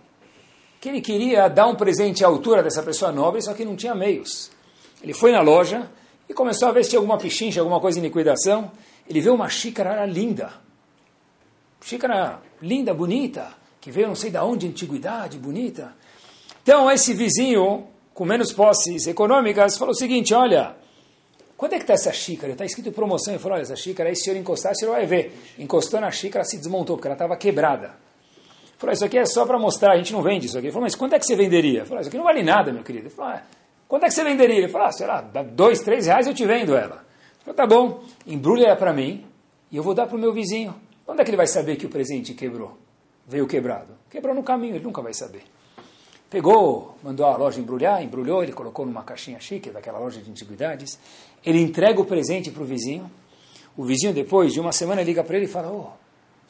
que 0.80 0.88
ele 0.88 1.02
queria 1.02 1.50
dar 1.50 1.68
um 1.68 1.76
presente 1.76 2.24
à 2.24 2.28
altura 2.30 2.63
dessa 2.63 2.82
pessoa 2.82 3.12
nobre, 3.12 3.42
só 3.42 3.54
que 3.54 3.66
não 3.66 3.76
tinha 3.76 3.94
meios. 3.94 4.50
Ele 5.02 5.13
foi 5.13 5.34
na 5.34 5.42
loja 5.42 5.92
e 6.30 6.34
começou 6.34 6.70
a 6.70 6.72
ver 6.72 6.86
se 6.86 6.92
tinha 6.92 7.00
alguma 7.00 7.18
pichincha, 7.18 7.60
alguma 7.60 7.82
coisa 7.82 8.00
em 8.00 8.04
liquidação. 8.04 8.72
Ele 9.06 9.20
viu 9.20 9.36
uma 9.36 9.50
xícara 9.50 10.06
linda. 10.06 10.54
Xícara 11.82 12.39
linda, 12.62 12.94
bonita, 12.94 13.50
que 13.82 13.92
veio 13.92 14.08
não 14.08 14.16
sei 14.16 14.32
de 14.32 14.38
onde, 14.38 14.66
antiguidade, 14.66 15.38
bonita. 15.38 15.94
Então 16.62 16.89
esse 16.89 17.13
vizinho 17.13 17.92
com 18.13 18.26
menos 18.26 18.54
posses 18.54 19.08
econômicas, 19.08 19.78
falou 19.78 19.93
o 19.93 19.97
seguinte, 19.97 20.34
olha, 20.34 20.76
quando 21.58 21.73
é 21.73 21.78
que 21.78 21.84
está 21.84 21.93
essa 21.93 22.12
xícara? 22.12 22.54
Está 22.54 22.65
escrito 22.65 22.91
promoção. 22.91 23.34
Ele 23.34 23.41
falou, 23.41 23.56
olha, 23.56 23.63
essa 23.63 23.76
xícara 23.76 24.10
aí, 24.10 24.15
se 24.15 24.23
o 24.23 24.26
senhor 24.26 24.38
encostar, 24.38 24.73
o 24.73 24.76
senhor 24.76 24.91
vai 24.91 25.06
ver. 25.06 25.34
Encostou 25.58 25.99
na 25.99 26.12
xícara, 26.12 26.43
se 26.43 26.58
desmontou, 26.58 26.97
porque 26.97 27.08
ela 27.08 27.15
estava 27.15 27.38
quebrada. 27.38 27.86
Ele 27.86 28.78
falou, 28.78 28.93
isso 28.93 29.06
aqui 29.06 29.17
é 29.17 29.26
só 29.26 29.45
para 29.45 29.58
mostrar, 29.58 29.93
a 29.93 29.97
gente 29.97 30.12
não 30.12 30.21
vende 30.21 30.47
isso 30.47 30.58
aqui. 30.58 30.67
Ele 30.67 30.73
falou, 30.73 30.84
mas 30.86 30.95
quanto 30.95 31.13
é 31.13 31.19
que 31.19 31.26
você 31.26 31.36
venderia? 31.36 31.80
Ele 31.80 31.86
falou, 31.86 32.02
isso 32.02 32.10
aqui 32.10 32.17
não 32.17 32.26
vale 32.26 32.43
nada, 32.43 32.73
meu 32.73 32.84
querido. 32.84 33.08
Ele 33.08 33.15
falou, 33.15 33.32
ah, 33.32 33.43
quanto 33.88 34.04
é 34.04 34.08
que 34.08 34.13
você 34.13 34.23
venderia? 34.23 34.58
Ele 34.58 34.67
falou, 34.67 34.88
ah, 34.88 34.91
sei 34.91 35.08
lá, 35.08 35.21
dois, 35.21 35.80
três 35.82 36.06
reais 36.06 36.28
eu 36.28 36.34
te 36.34 36.45
vendo 36.45 36.76
ela. 36.76 36.95
Ele 36.95 37.45
falou, 37.45 37.56
tá 37.56 37.65
bom, 37.65 38.04
embrulha 38.28 38.67
ela 38.67 38.76
para 38.76 38.91
mim 38.91 39.26
e 39.71 39.78
eu 39.78 39.84
vou 39.84 39.93
dar 39.93 40.06
para 40.06 40.17
o 40.17 40.19
meu 40.19 40.34
vizinho. 40.34 40.76
Quando 41.06 41.21
é 41.21 41.23
que 41.23 41.30
ele 41.30 41.38
vai 41.38 41.47
saber 41.47 41.78
que 41.78 41.86
o 41.86 41.89
presente 41.89 42.34
quebrou? 42.34 42.78
Veio 43.26 43.47
quebrado. 43.47 43.93
Quebrou 44.10 44.36
no 44.36 44.43
caminho, 44.43 44.76
ele 44.76 44.84
nunca 44.84 45.02
vai 45.02 45.13
saber. 45.13 45.43
Pegou, 46.34 46.98
mandou 47.04 47.28
a 47.28 47.38
loja 47.38 47.60
embrulhar, 47.60 48.02
embrulhou, 48.02 48.41
ele 48.41 48.54
colocou 48.54 48.88
numa 48.88 49.04
caixinha 49.04 49.39
chique 49.39 49.69
daquela 49.69 50.00
loja 50.00 50.19
de 50.19 50.32
antiguidades. 50.32 50.98
Ele 51.46 51.62
entrega 51.62 52.02
o 52.02 52.06
presente 52.06 52.50
para 52.50 52.63
o 52.63 52.65
vizinho. 52.65 53.06
O 53.78 53.84
vizinho, 53.84 54.12
depois 54.12 54.52
de 54.52 54.60
uma 54.60 54.72
semana, 54.72 55.04
liga 55.04 55.24
para 55.24 55.36
ele 55.38 55.46
e 55.46 55.48
fala: 55.48 55.72
oh, 55.72 55.91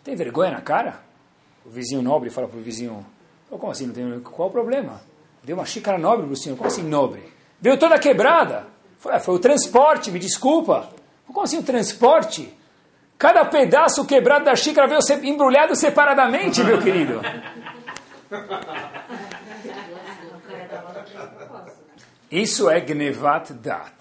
tem 0.02 0.16
vergonha 0.16 0.52
na 0.52 0.62
cara? 0.62 1.02
O 1.66 1.70
vizinho 1.70 2.02
nobre 2.02 2.30
fala 2.30 2.48
para 2.48 2.58
o 2.58 2.62
vizinho: 2.62 3.06
oh, 3.52 3.58
Como 3.58 3.74
assim? 3.74 3.88
Não 3.88 3.94
tem, 3.94 4.22
qual 4.22 4.48
o 4.48 4.52
problema? 4.54 5.02
Deu 5.44 5.58
uma 5.58 5.66
xícara 5.66 5.98
nobre 5.98 6.28
para 6.28 6.34
o 6.34 6.38
senhor. 6.38 6.56
Como 6.56 6.70
assim 6.70 6.84
nobre? 6.84 7.22
Veio 7.60 7.78
toda 7.78 8.00
quebrada. 8.00 8.68
Foi, 9.00 9.12
ah, 9.14 9.20
foi 9.20 9.36
o 9.36 9.40
transporte, 9.40 10.12
me 10.12 10.20
desculpa. 10.20 10.92
Como 11.28 11.42
assim 11.42 11.58
o 11.58 11.64
transporte? 11.64 12.58
Cada 13.18 13.44
pedaço 13.44 14.06
quebrado 14.06 14.46
da 14.46 14.56
xícara 14.56 14.88
veio 14.88 15.02
embrulhado 15.26 15.76
separadamente, 15.76 16.64
meu 16.64 16.82
querido. 16.82 17.20
Isso 22.34 22.68
é 22.68 22.82
Gnevat 22.82 23.54
Dat. 23.54 23.94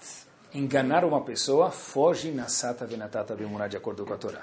Enganar 0.55 1.05
uma 1.05 1.21
pessoa 1.21 1.69
foge 1.69 2.31
na 2.31 2.47
Sata 2.47 2.83
Venatata 2.83 3.35
Bemunah 3.35 3.67
de 3.67 3.77
acordo 3.77 4.03
com 4.07 4.11
a 4.11 4.17
Torá. 4.17 4.41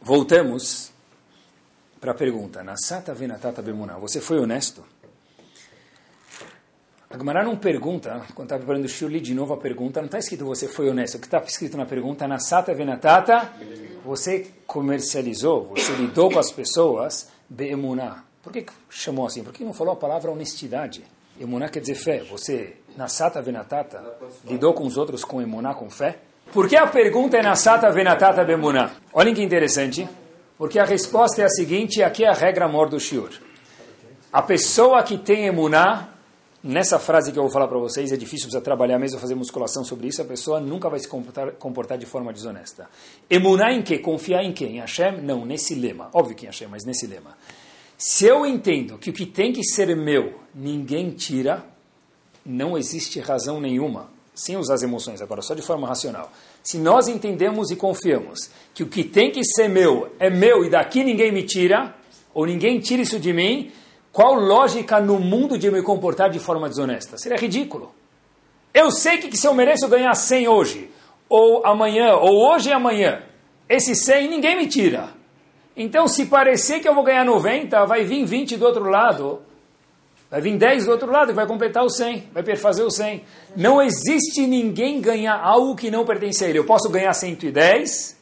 Voltamos 0.00 0.90
para 2.00 2.10
a 2.10 2.14
pergunta. 2.16 2.64
Na 2.64 2.76
Sata 2.76 3.14
Venatata 3.14 3.62
Bemunah, 3.62 3.96
você 3.96 4.20
foi 4.20 4.40
honesto? 4.40 4.84
A 7.08 7.16
Gemara 7.16 7.44
não 7.44 7.56
pergunta, 7.56 8.26
quando 8.34 8.46
está 8.46 8.56
preparando 8.56 8.86
o 8.86 8.88
Shuli 8.88 9.20
de 9.20 9.32
novo 9.32 9.54
a 9.54 9.56
pergunta, 9.56 10.00
não 10.00 10.06
está 10.06 10.18
escrito 10.18 10.44
você 10.44 10.66
foi 10.66 10.90
honesto. 10.90 11.14
O 11.14 11.20
que 11.20 11.28
está 11.28 11.38
escrito 11.44 11.76
na 11.76 11.86
pergunta, 11.86 12.26
na 12.26 12.40
Sata 12.40 12.74
Venatata, 12.74 13.52
você 14.04 14.50
comercializou, 14.66 15.66
você 15.66 15.92
lidou 15.92 16.28
com 16.28 16.40
as 16.40 16.50
pessoas, 16.50 17.28
Bemunah. 17.48 18.24
Por 18.42 18.52
que 18.52 18.66
chamou 18.90 19.26
assim? 19.26 19.44
Por 19.44 19.52
que 19.52 19.62
não 19.62 19.72
falou 19.72 19.92
a 19.92 19.96
palavra 19.96 20.28
honestidade? 20.28 21.04
Emuná 21.40 21.68
quer 21.68 21.80
dizer 21.80 21.94
fé. 21.94 22.22
Você, 22.30 22.76
Nasata 22.96 23.40
Venatata, 23.40 24.02
lidou 24.44 24.74
com 24.74 24.86
os 24.86 24.96
outros 24.96 25.24
com 25.24 25.40
Emuná, 25.40 25.74
com 25.74 25.90
fé? 25.90 26.18
Por 26.52 26.68
que 26.68 26.76
a 26.76 26.86
pergunta 26.86 27.36
é 27.36 27.42
Nasata 27.42 27.90
Venatata 27.90 28.44
Bemuná? 28.44 28.90
Olhem 29.12 29.34
que 29.34 29.42
interessante, 29.42 30.06
porque 30.58 30.78
a 30.78 30.84
resposta 30.84 31.40
é 31.40 31.44
a 31.44 31.48
seguinte, 31.48 32.02
aqui 32.02 32.24
é 32.24 32.28
a 32.28 32.34
regra 32.34 32.68
mor 32.68 32.88
do 32.88 33.00
Shiur. 33.00 33.30
A 34.32 34.42
pessoa 34.42 35.02
que 35.02 35.16
tem 35.16 35.46
Emuná, 35.46 36.08
nessa 36.62 36.98
frase 36.98 37.32
que 37.32 37.38
eu 37.38 37.42
vou 37.42 37.50
falar 37.50 37.68
para 37.68 37.78
vocês, 37.78 38.12
é 38.12 38.16
difícil, 38.16 38.46
precisa 38.46 38.62
trabalhar 38.62 38.98
mesmo, 38.98 39.18
fazer 39.18 39.34
musculação 39.34 39.84
sobre 39.84 40.08
isso, 40.08 40.20
a 40.20 40.24
pessoa 40.24 40.60
nunca 40.60 40.88
vai 40.88 41.00
se 41.00 41.08
comportar, 41.08 41.52
comportar 41.52 41.98
de 41.98 42.06
forma 42.06 42.32
desonesta. 42.32 42.88
Emuná 43.28 43.72
em 43.72 43.82
que? 43.82 43.98
Confiar 43.98 44.44
em 44.44 44.52
quem? 44.52 44.76
Em 44.76 44.80
Hashem? 44.80 45.22
Não, 45.22 45.46
nesse 45.46 45.74
lema. 45.74 46.10
Óbvio 46.12 46.36
que 46.36 46.44
em 46.44 46.48
Hashem, 46.48 46.68
mas 46.68 46.84
nesse 46.84 47.06
lema. 47.06 47.36
Se 48.04 48.26
eu 48.26 48.44
entendo 48.44 48.98
que 48.98 49.10
o 49.10 49.12
que 49.12 49.24
tem 49.24 49.52
que 49.52 49.62
ser 49.62 49.94
meu, 49.94 50.40
ninguém 50.52 51.10
tira, 51.10 51.64
não 52.44 52.76
existe 52.76 53.20
razão 53.20 53.60
nenhuma, 53.60 54.10
sem 54.34 54.56
usar 54.56 54.74
as 54.74 54.82
emoções 54.82 55.22
agora, 55.22 55.40
só 55.40 55.54
de 55.54 55.62
forma 55.62 55.86
racional. 55.86 56.32
Se 56.64 56.78
nós 56.78 57.06
entendemos 57.06 57.70
e 57.70 57.76
confiamos 57.76 58.50
que 58.74 58.82
o 58.82 58.88
que 58.88 59.04
tem 59.04 59.30
que 59.30 59.44
ser 59.44 59.68
meu 59.68 60.12
é 60.18 60.28
meu 60.28 60.64
e 60.64 60.68
daqui 60.68 61.04
ninguém 61.04 61.30
me 61.30 61.44
tira, 61.44 61.94
ou 62.34 62.44
ninguém 62.44 62.80
tira 62.80 63.02
isso 63.02 63.20
de 63.20 63.32
mim, 63.32 63.70
qual 64.10 64.34
lógica 64.34 64.98
no 64.98 65.20
mundo 65.20 65.56
de 65.56 65.68
eu 65.68 65.72
me 65.72 65.80
comportar 65.80 66.28
de 66.28 66.40
forma 66.40 66.68
desonesta? 66.68 67.16
Seria 67.16 67.38
ridículo. 67.38 67.94
Eu 68.74 68.90
sei 68.90 69.18
que, 69.18 69.28
que 69.28 69.36
se 69.36 69.46
eu 69.46 69.54
mereço 69.54 69.86
ganhar 69.86 70.12
100 70.16 70.48
hoje, 70.48 70.90
ou 71.28 71.64
amanhã, 71.64 72.16
ou 72.16 72.50
hoje 72.50 72.70
e 72.70 72.72
amanhã, 72.72 73.22
esse 73.68 73.94
100 73.94 74.28
ninguém 74.28 74.56
me 74.56 74.66
tira. 74.66 75.21
Então, 75.76 76.06
se 76.06 76.26
parecer 76.26 76.80
que 76.80 76.88
eu 76.88 76.94
vou 76.94 77.02
ganhar 77.02 77.24
90, 77.24 77.84
vai 77.86 78.04
vir 78.04 78.24
20 78.24 78.56
do 78.56 78.66
outro 78.66 78.84
lado, 78.84 79.40
vai 80.30 80.40
vir 80.40 80.56
10 80.56 80.84
do 80.84 80.90
outro 80.90 81.10
lado 81.10 81.30
e 81.30 81.34
vai 81.34 81.46
completar 81.46 81.84
o 81.84 81.90
100, 81.90 82.28
vai 82.32 82.42
perfazer 82.42 82.84
o 82.84 82.90
100. 82.90 83.24
Não 83.56 83.80
existe 83.80 84.46
ninguém 84.46 85.00
ganhar 85.00 85.38
algo 85.38 85.74
que 85.74 85.90
não 85.90 86.04
pertence 86.04 86.44
a 86.44 86.48
ele. 86.48 86.58
Eu 86.58 86.64
posso 86.64 86.90
ganhar 86.90 87.12
110 87.14 88.16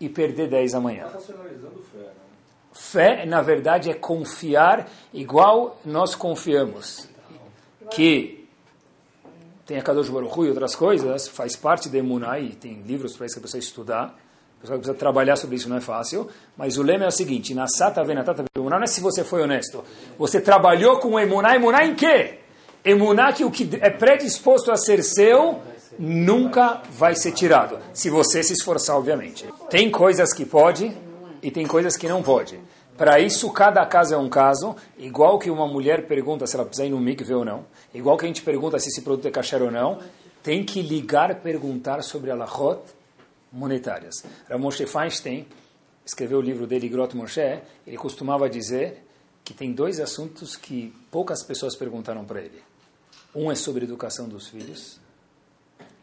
e 0.00 0.08
perder 0.08 0.48
10 0.48 0.74
amanhã. 0.74 1.06
Fé, 1.08 1.98
né? 1.98 2.08
Fé, 2.72 3.26
na 3.26 3.42
verdade, 3.42 3.90
é 3.90 3.94
confiar 3.94 4.88
igual 5.12 5.80
nós 5.84 6.14
confiamos. 6.14 7.08
Que 7.90 8.46
tem 9.64 9.78
a 9.78 9.82
Kadosh 9.82 10.08
Baruch 10.08 10.38
Hu 10.38 10.46
e 10.46 10.48
outras 10.48 10.74
coisas, 10.74 11.28
faz 11.28 11.54
parte 11.54 11.88
da 11.88 11.98
Emunah 11.98 12.40
e 12.40 12.50
tem 12.50 12.82
livros 12.82 13.16
para 13.16 13.26
isso 13.26 13.34
que 13.34 13.40
a 13.40 13.42
pessoa 13.42 13.58
estudar. 13.58 14.18
A 14.58 14.60
pessoa 14.62 14.78
precisa 14.78 14.98
trabalhar 14.98 15.36
sobre 15.36 15.56
isso, 15.56 15.68
não 15.68 15.76
é 15.76 15.80
fácil. 15.80 16.28
Mas 16.56 16.76
o 16.76 16.82
lema 16.82 17.04
é 17.04 17.08
o 17.08 17.12
seguinte, 17.12 17.54
na 17.54 17.68
Sata 17.68 18.02
Venatata 18.02 18.44
não 18.56 18.82
é 18.82 18.86
se 18.86 19.00
você 19.00 19.22
foi 19.22 19.42
honesto. 19.42 19.84
Você 20.18 20.40
trabalhou 20.40 20.98
com 20.98 21.18
Emunah, 21.18 21.54
Emunah 21.54 21.84
em 21.84 21.94
quê? 21.94 22.38
Emunah 22.84 23.32
que 23.32 23.44
o 23.44 23.50
que 23.50 23.68
é 23.80 23.90
predisposto 23.90 24.72
a 24.72 24.76
ser 24.76 25.02
seu, 25.04 25.60
nunca 25.98 26.82
vai 26.90 27.14
ser 27.14 27.32
tirado. 27.32 27.78
Se 27.92 28.10
você 28.10 28.42
se 28.42 28.52
esforçar, 28.52 28.96
obviamente. 28.96 29.46
Tem 29.70 29.90
coisas 29.90 30.32
que 30.32 30.44
pode 30.44 30.92
e 31.40 31.50
tem 31.50 31.66
coisas 31.66 31.96
que 31.96 32.08
não 32.08 32.22
pode. 32.22 32.58
Para 32.96 33.20
isso, 33.20 33.52
cada 33.52 33.86
caso 33.86 34.12
é 34.12 34.18
um 34.18 34.28
caso, 34.28 34.74
igual 34.98 35.38
que 35.38 35.50
uma 35.50 35.68
mulher 35.68 36.08
pergunta 36.08 36.48
se 36.48 36.56
ela 36.56 36.64
precisa 36.64 36.84
ir 36.84 36.90
no 36.90 36.98
mikve 36.98 37.32
ou 37.32 37.44
não, 37.44 37.64
igual 37.94 38.16
que 38.16 38.24
a 38.24 38.28
gente 38.28 38.42
pergunta 38.42 38.76
se 38.80 38.88
esse 38.88 39.02
produto 39.02 39.28
é 39.28 39.30
kasher 39.30 39.62
ou 39.62 39.70
não, 39.70 40.00
tem 40.42 40.64
que 40.64 40.82
ligar 40.82 41.32
perguntar 41.36 42.02
sobre 42.02 42.32
alahot 42.32 42.80
monetárias. 43.52 44.24
Ramoshe 44.48 44.86
Feinstein 44.86 45.46
escreveu 46.04 46.38
o 46.38 46.42
livro 46.42 46.66
dele, 46.66 46.88
Grot 46.88 47.14
Moshe, 47.16 47.60
ele 47.86 47.96
costumava 47.96 48.48
dizer 48.48 49.04
que 49.44 49.54
tem 49.54 49.72
dois 49.72 50.00
assuntos 50.00 50.56
que 50.56 50.94
poucas 51.10 51.42
pessoas 51.42 51.76
perguntaram 51.76 52.24
para 52.24 52.40
ele. 52.40 52.62
Um 53.34 53.50
é 53.50 53.54
sobre 53.54 53.84
educação 53.84 54.28
dos 54.28 54.48
filhos 54.48 54.98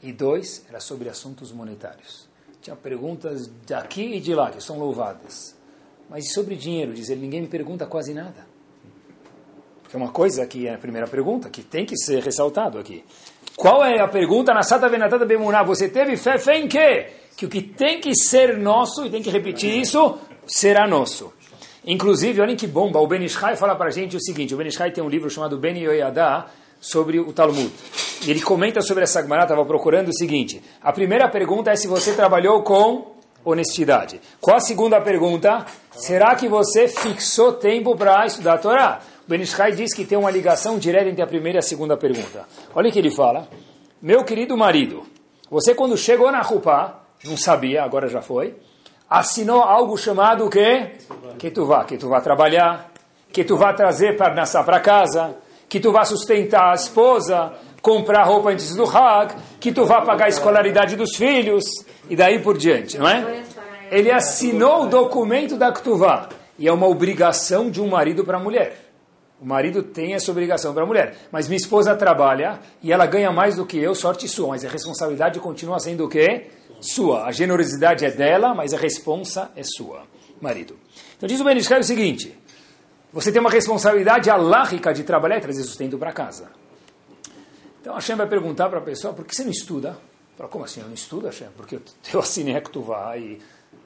e 0.02 0.12
dois 0.12 0.66
era 0.70 0.80
sobre 0.80 1.10
assuntos 1.10 1.52
monetários. 1.52 2.28
Tinha 2.62 2.76
perguntas 2.76 3.50
daqui 3.68 4.16
e 4.16 4.20
de 4.20 4.34
lá 4.34 4.52
que 4.52 4.62
são 4.62 4.80
louvadas. 4.80 5.56
Mas 6.10 6.32
sobre 6.34 6.56
dinheiro, 6.56 6.94
diz 6.94 7.10
ele, 7.10 7.22
ninguém 7.22 7.42
me 7.42 7.48
pergunta 7.48 7.86
quase 7.86 8.14
nada. 8.14 8.46
Porque 9.82 9.96
é 9.96 10.00
uma 10.00 10.12
coisa 10.12 10.46
que 10.46 10.68
é 10.68 10.76
a 10.76 10.78
primeira 10.78 11.08
pergunta, 11.08 11.50
que 11.50 11.64
tem 11.64 11.86
que 11.86 11.98
ser 11.98 12.24
ressaltado 12.24 12.80
aqui. 12.80 13.04
Qual 13.56 13.84
é 13.84 14.00
a 14.00 14.08
pergunta 14.08 14.54
na 14.54 14.64
Sata 14.64 14.90
Venatata 14.90 15.26
Bemuná? 15.26 15.64
Você 15.64 15.88
teve 15.88 16.18
fé? 16.18 16.38
Fé 16.38 16.58
em 16.58 16.68
quê? 16.68 17.12
Que 17.36 17.46
o 17.46 17.50
que 17.50 17.62
tem 17.62 18.00
que 18.00 18.16
ser 18.16 18.58
nosso, 18.58 19.06
e 19.06 19.10
tem 19.10 19.22
que 19.22 19.30
repetir 19.30 19.78
isso, 19.80 20.18
será 20.48 20.88
nosso. 20.88 21.34
Inclusive, 21.86 22.42
olhem 22.42 22.56
que 22.56 22.66
bomba, 22.66 23.00
o 23.00 23.08
Ben 23.08 23.24
Ishai 23.24 23.56
fala 23.56 23.76
para 23.76 23.88
a 23.88 23.92
gente 23.92 24.16
o 24.16 24.22
seguinte, 24.22 24.54
o 24.54 24.58
Ben 24.58 24.68
Ishai 24.68 24.92
tem 24.92 25.04
um 25.04 25.10
livro 25.10 25.30
chamado 25.30 25.58
Ben 25.58 25.78
Yoyadá, 25.78 26.48
sobre 26.86 27.20
o 27.20 27.34
Talmud. 27.34 27.72
E 28.26 28.30
ele 28.30 28.42
comenta 28.42 28.82
sobre 28.82 29.04
essa 29.04 29.22
Gemara, 29.22 29.44
estava 29.44 29.66
procurando 29.66 30.10
o 30.10 30.14
seguinte, 30.14 30.62
a 30.82 30.94
primeira 30.94 31.28
pergunta 31.28 31.72
é 31.72 31.76
se 31.76 31.88
você 31.88 32.14
trabalhou 32.14 32.62
com 32.62 33.16
honestidade. 33.44 34.22
Qual 34.40 34.58
a 34.58 34.60
segunda 34.60 35.02
pergunta? 35.02 35.66
Será 35.92 36.36
que 36.36 36.48
você 36.48 36.88
fixou 36.88 37.54
tempo 37.54 37.96
para 37.96 38.26
estudar 38.26 38.54
a 38.54 38.58
Torá? 38.58 39.02
O 39.26 39.30
Ben 39.30 39.42
Ishai 39.42 39.72
diz 39.72 39.94
que 39.94 40.06
tem 40.06 40.18
uma 40.18 40.30
ligação 40.30 40.78
direta 40.78 41.10
entre 41.10 41.22
a 41.22 41.28
primeira 41.28 41.58
e 41.58 41.60
a 41.60 41.64
segunda 41.64 41.98
pergunta. 41.98 42.48
Olha 42.74 42.90
o 42.90 42.92
que 42.92 43.00
ele 43.00 43.12
fala. 43.12 43.48
Meu 44.02 44.24
querido 44.24 44.56
marido, 44.56 45.04
você 45.50 45.74
quando 45.74 45.98
chegou 45.98 46.32
na 46.32 46.42
Rupá, 46.42 47.05
não 47.26 47.38
sabia, 47.38 47.84
agora 47.84 48.08
já 48.08 48.22
foi, 48.22 48.56
assinou 49.10 49.62
algo 49.62 49.98
chamado 49.98 50.46
o 50.46 50.50
quê? 50.50 50.92
Que 51.38 51.50
tu 51.52 51.66
vá, 51.66 51.84
que 51.84 51.98
tu 51.98 52.10
vá 52.10 52.22
trabalhar, 52.22 52.92
que 53.32 53.44
tu 53.44 53.58
vá 53.58 53.74
trazer 53.74 54.18
para 54.18 54.46
para 54.64 54.80
casa, 54.80 55.36
que 55.68 55.80
tu 55.80 55.92
vá 55.92 56.06
sustentar 56.06 56.72
a 56.72 56.76
esposa, 56.76 57.54
comprar 57.82 58.24
roupa 58.24 58.50
antes 58.50 58.76
do 58.76 58.86
Hag, 58.86 59.36
que 59.60 59.72
tu 59.72 59.86
vá 59.86 60.02
pagar 60.02 60.26
a 60.26 60.30
escolaridade 60.30 60.96
dos 60.96 61.16
filhos, 61.16 61.66
e 62.10 62.16
daí 62.16 62.40
por 62.40 62.58
diante, 62.58 62.98
não 62.98 63.08
é? 63.08 63.44
Ele 63.92 64.12
assinou 64.12 64.84
o 64.84 64.88
documento 64.88 65.58
da 65.58 65.72
Ktuvá, 65.72 66.30
e 66.58 66.68
é 66.68 66.72
uma 66.72 66.88
obrigação 66.88 67.70
de 67.70 67.82
um 67.82 67.88
marido 67.88 68.24
para 68.24 68.38
a 68.38 68.40
mulher. 68.40 68.86
O 69.42 69.46
marido 69.46 69.84
tem 69.84 70.14
essa 70.14 70.32
obrigação 70.32 70.74
para 70.74 70.84
a 70.84 70.86
mulher. 70.86 71.18
Mas 71.32 71.48
minha 71.48 71.58
esposa 71.58 71.96
trabalha 71.96 72.60
e 72.82 72.92
ela 72.92 73.06
ganha 73.06 73.32
mais 73.32 73.56
do 73.56 73.66
que 73.66 73.78
eu, 73.78 73.94
sorte 73.94 74.28
sua. 74.28 74.50
Mas 74.50 74.64
a 74.64 74.70
responsabilidade 74.70 75.40
continua 75.40 75.80
sendo 75.80 76.06
o 76.06 76.10
quê? 76.10 76.48
Sua. 76.82 77.26
A 77.26 77.32
generosidade 77.32 78.06
é 78.06 78.12
dela, 78.12 78.54
mas 78.54 78.74
a 78.74 78.78
responsa 78.78 79.52
é 79.56 79.64
sua, 79.64 80.04
marido. 80.42 80.78
Então 81.18 81.28
diz 81.28 81.40
o 81.40 81.44
Benishkai 81.44 81.80
o 81.80 81.84
seguinte: 81.84 82.38
você 83.12 83.32
tem 83.32 83.40
uma 83.40 83.50
responsabilidade 83.50 84.30
alárrica 84.30 84.94
de 84.94 85.04
trabalhar 85.04 85.38
e 85.38 85.42
trazer 85.42 85.64
sustento 85.64 85.98
para 85.98 86.12
casa. 86.12 86.52
Então 87.82 87.94
Hashem 87.94 88.16
vai 88.16 88.28
perguntar 88.28 88.68
para 88.70 88.80
a 88.80 88.82
pessoa, 88.82 89.14
por 89.14 89.26
que 89.26 89.36
você 89.36 89.44
não 89.44 89.52
estuda? 89.52 89.98
Fala, 90.36 90.50
como 90.50 90.66
assim 90.66 90.82
eu 90.82 90.88
não 90.88 90.94
estudo, 90.94 91.28
Hashem? 91.28 91.48
Porque 91.56 91.76
eu, 91.76 91.82
eu 92.14 92.20
assinei 92.20 92.56
a 92.56 92.62
Ktuvá 92.62 93.18
e 93.18 93.40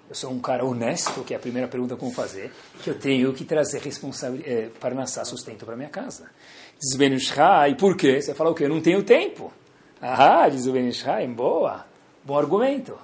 eu 0.09 0.15
sou 0.15 0.31
um 0.31 0.39
cara 0.39 0.65
honesto, 0.65 1.23
que 1.23 1.35
é 1.35 1.37
a 1.37 1.39
primeira 1.39 1.67
pergunta 1.67 1.95
como 1.95 2.11
fazer, 2.11 2.51
que 2.81 2.89
eu 2.89 2.97
tenho 2.97 3.31
que 3.31 3.45
trazer 3.45 3.79
responsabilidade 3.81 4.51
é, 4.51 4.69
para 4.79 4.95
nascer 4.95 5.23
sustento 5.25 5.65
para 5.65 5.75
minha 5.75 5.89
casa. 5.89 6.31
Diz 6.79 6.95
o 6.95 6.97
Benushai, 6.97 7.75
por 7.75 7.95
quê? 7.95 8.19
Você 8.19 8.33
fala 8.33 8.49
o 8.49 8.55
quê? 8.55 8.63
Eu 8.63 8.69
não 8.69 8.81
tenho 8.81 9.03
tempo. 9.03 9.53
Ah, 10.01 10.49
diz 10.49 10.65
o 10.65 10.71
Benushai, 10.71 11.27
boa, 11.27 11.85
bom 12.23 12.37
argumento. 12.37 12.97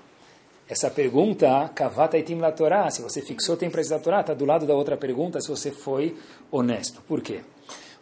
Essa 0.67 0.89
pergunta, 0.89 1.69
Kavata 1.75 2.17
itim 2.17 2.39
la 2.39 2.51
Torá, 2.51 2.89
se 2.89 3.01
você 3.01 3.21
fixou 3.21 3.55
tempo 3.55 3.73
para 3.73 3.95
a 3.95 3.99
Torá, 3.99 4.21
está 4.21 4.33
do 4.33 4.45
lado 4.45 4.65
da 4.65 4.73
outra 4.73 4.97
pergunta, 4.97 5.39
se 5.39 5.47
você 5.47 5.71
foi 5.71 6.17
honesto. 6.51 7.01
Por 7.07 7.21
quê? 7.21 7.41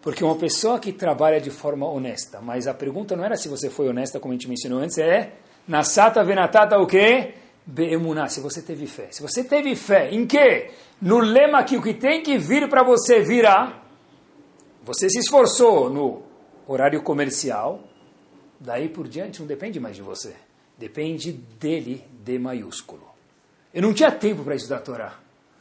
Porque 0.01 0.23
uma 0.23 0.35
pessoa 0.35 0.79
que 0.79 0.93
trabalha 0.93 1.41
de 1.41 1.49
forma 1.49 1.85
honesta, 1.87 2.39
mas 2.41 2.67
a 2.67 2.73
pergunta 2.73 3.15
não 3.15 3.23
era 3.23 3.35
se 3.35 3.49
você 3.49 3.69
foi 3.69 3.89
honesta, 3.89 4.19
como 4.19 4.33
a 4.33 4.35
gente 4.35 4.47
mencionou 4.47 4.79
antes, 4.79 4.97
é 4.97 5.33
Nasata 5.67 6.23
venatata 6.23 6.77
o 6.77 6.85
quê? 6.85 7.35
Beemuná, 7.65 8.27
se 8.27 8.41
você 8.41 8.61
teve 8.61 8.85
fé. 8.85 9.07
Se 9.11 9.21
você 9.21 9.43
teve 9.43 9.75
fé, 9.75 10.09
em 10.11 10.25
quê? 10.27 10.71
No 11.01 11.19
lema 11.19 11.63
que 11.63 11.77
o 11.77 11.81
que 11.81 11.93
tem 11.93 12.21
que 12.21 12.37
vir 12.37 12.69
para 12.69 12.83
você 12.83 13.21
virá, 13.21 13.81
você 14.83 15.09
se 15.09 15.19
esforçou 15.19 15.89
no 15.89 16.23
horário 16.67 17.01
comercial, 17.01 17.81
daí 18.59 18.89
por 18.89 19.07
diante 19.07 19.39
não 19.39 19.47
depende 19.47 19.79
mais 19.79 19.95
de 19.95 20.01
você. 20.01 20.33
Depende 20.77 21.31
dele, 21.31 22.03
de 22.23 22.39
maiúsculo. 22.39 23.07
Eu 23.73 23.81
não 23.81 23.93
tinha 23.93 24.11
tempo 24.11 24.43
para 24.43 24.55
estudar 24.55 24.77
a 24.77 24.81
Torá. 24.81 25.19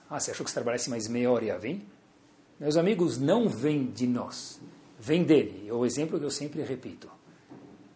Ah, 0.09 0.21
você 0.21 0.31
achou 0.31 0.45
que 0.45 0.51
se 0.51 0.55
trabalhasse 0.55 0.91
mais 0.91 1.09
meia 1.09 1.31
hora 1.31 1.45
ia 1.45 1.59
vir? 1.59 1.81
Meus 2.61 2.77
amigos, 2.77 3.19
não 3.19 3.49
vem 3.49 3.87
de 3.87 4.07
nós, 4.07 4.61
vem 4.99 5.25
dele. 5.25 5.67
É 5.69 5.73
o 5.73 5.85
exemplo 5.85 6.19
que 6.19 6.25
eu 6.25 6.31
sempre 6.31 6.63
repito. 6.63 7.11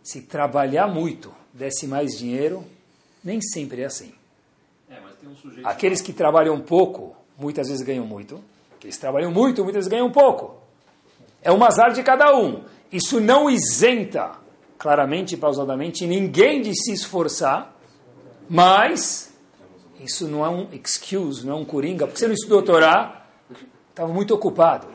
Se 0.03 0.23
trabalhar 0.23 0.89
muito 0.89 1.33
desse 1.53 1.87
mais 1.87 2.17
dinheiro, 2.19 2.65
nem 3.23 3.41
sempre 3.41 3.83
é 3.83 3.85
assim. 3.85 4.13
É, 4.89 4.99
um 4.99 5.67
Aqueles 5.67 6.01
que 6.01 6.13
trabalham 6.13 6.61
pouco, 6.61 7.15
muitas 7.39 7.69
vezes 7.69 7.85
ganham 7.85 8.07
muito. 8.07 8.43
Aqueles 8.77 8.97
que 8.97 9.01
trabalham 9.01 9.31
muito, 9.31 9.63
muitas 9.63 9.85
vezes 9.85 9.91
ganham 9.91 10.11
pouco. 10.11 10.57
É 11.43 11.53
um 11.53 11.63
azar 11.63 11.93
de 11.93 12.03
cada 12.03 12.37
um. 12.37 12.65
Isso 12.91 13.21
não 13.21 13.51
isenta, 13.51 14.37
claramente 14.79 15.35
e 15.35 15.37
pausadamente, 15.37 16.07
ninguém 16.07 16.61
de 16.61 16.75
se 16.75 16.93
esforçar, 16.93 17.75
mas 18.49 19.33
isso 20.01 20.29
não 20.29 20.45
é 20.45 20.49
um 20.49 20.69
excuse, 20.73 21.47
não 21.47 21.55
é 21.55 21.57
um 21.57 21.65
coringa, 21.65 22.07
porque 22.07 22.19
você 22.19 22.27
não 22.27 22.35
estudou 22.35 22.63
Torá, 22.63 23.27
estava 23.91 24.13
muito 24.13 24.35
ocupado. 24.35 24.87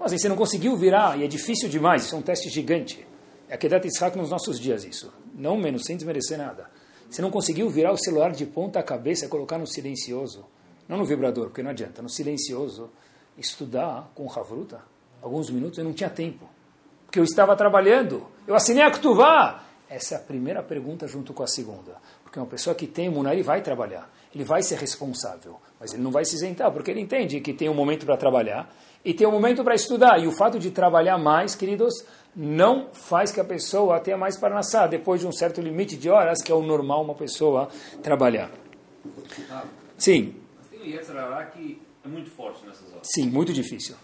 Assim, 0.00 0.18
você 0.18 0.28
não 0.28 0.36
conseguiu 0.36 0.76
virar, 0.76 1.18
e 1.18 1.24
é 1.24 1.28
difícil 1.28 1.68
demais, 1.68 2.04
isso 2.04 2.14
é 2.14 2.18
um 2.18 2.22
teste 2.22 2.48
gigante. 2.50 3.06
É 3.48 3.54
a 3.54 3.58
Kedat 3.58 3.86
Yitzhak 3.86 4.16
nos 4.16 4.30
nossos 4.30 4.58
dias, 4.58 4.84
isso. 4.84 5.12
Não 5.34 5.56
menos, 5.56 5.84
sem 5.84 5.96
desmerecer 5.96 6.38
nada. 6.38 6.70
Você 7.08 7.22
não 7.22 7.30
conseguiu 7.30 7.68
virar 7.68 7.92
o 7.92 7.98
celular 7.98 8.32
de 8.32 8.44
ponta 8.46 8.82
cabeça, 8.82 9.28
colocar 9.28 9.58
no 9.58 9.66
silencioso, 9.66 10.44
não 10.88 10.96
no 10.96 11.04
vibrador, 11.04 11.48
porque 11.48 11.62
não 11.62 11.70
adianta, 11.70 12.02
no 12.02 12.08
silencioso, 12.08 12.90
estudar 13.36 14.10
com 14.14 14.30
Havruta, 14.30 14.80
alguns 15.20 15.50
minutos, 15.50 15.78
eu 15.78 15.84
não 15.84 15.92
tinha 15.92 16.10
tempo. 16.10 16.48
Porque 17.04 17.18
eu 17.18 17.24
estava 17.24 17.54
trabalhando, 17.54 18.26
eu 18.46 18.54
assinei 18.54 18.82
a 18.82 18.90
Ktuvá. 18.90 19.62
Essa 19.88 20.14
é 20.14 20.16
a 20.16 20.20
primeira 20.20 20.62
pergunta 20.62 21.06
junto 21.06 21.34
com 21.34 21.42
a 21.42 21.46
segunda. 21.46 21.96
Porque 22.22 22.38
uma 22.38 22.46
pessoa 22.46 22.74
que 22.74 22.86
tem 22.86 23.10
Munar, 23.10 23.34
ele 23.34 23.42
vai 23.42 23.60
trabalhar, 23.60 24.10
ele 24.34 24.42
vai 24.42 24.62
ser 24.62 24.78
responsável, 24.78 25.60
mas 25.78 25.92
ele 25.92 26.02
não 26.02 26.10
vai 26.10 26.24
se 26.24 26.34
isentar, 26.34 26.72
porque 26.72 26.90
ele 26.90 27.00
entende 27.00 27.40
que 27.40 27.52
tem 27.52 27.68
um 27.68 27.74
momento 27.74 28.06
para 28.06 28.16
trabalhar 28.16 28.74
e 29.04 29.12
tem 29.12 29.26
um 29.26 29.30
momento 29.30 29.62
para 29.62 29.74
estudar. 29.74 30.18
E 30.18 30.26
o 30.26 30.32
fato 30.32 30.58
de 30.58 30.70
trabalhar 30.70 31.18
mais, 31.18 31.54
queridos, 31.54 32.06
não 32.34 32.88
faz 32.92 33.30
que 33.30 33.38
a 33.38 33.44
pessoa 33.44 34.00
tenha 34.00 34.16
mais 34.16 34.38
para 34.38 34.54
nascer 34.54 34.88
depois 34.88 35.20
de 35.20 35.26
um 35.26 35.32
certo 35.32 35.60
limite 35.60 35.94
de 35.96 36.08
horas, 36.08 36.42
que 36.42 36.50
é 36.50 36.54
o 36.54 36.62
normal 36.62 37.04
uma 37.04 37.14
pessoa 37.14 37.68
trabalhar. 38.02 38.50
Ah, 39.50 39.64
Sim. 39.98 40.34
Mas 40.58 40.68
tem 40.68 40.80
o 40.80 41.50
que 41.52 41.82
é 42.04 42.08
muito 42.08 42.30
forte 42.30 42.64
nessas 42.64 42.90
horas. 42.92 43.06
Sim, 43.12 43.28
muito 43.28 43.52
difícil. 43.52 43.94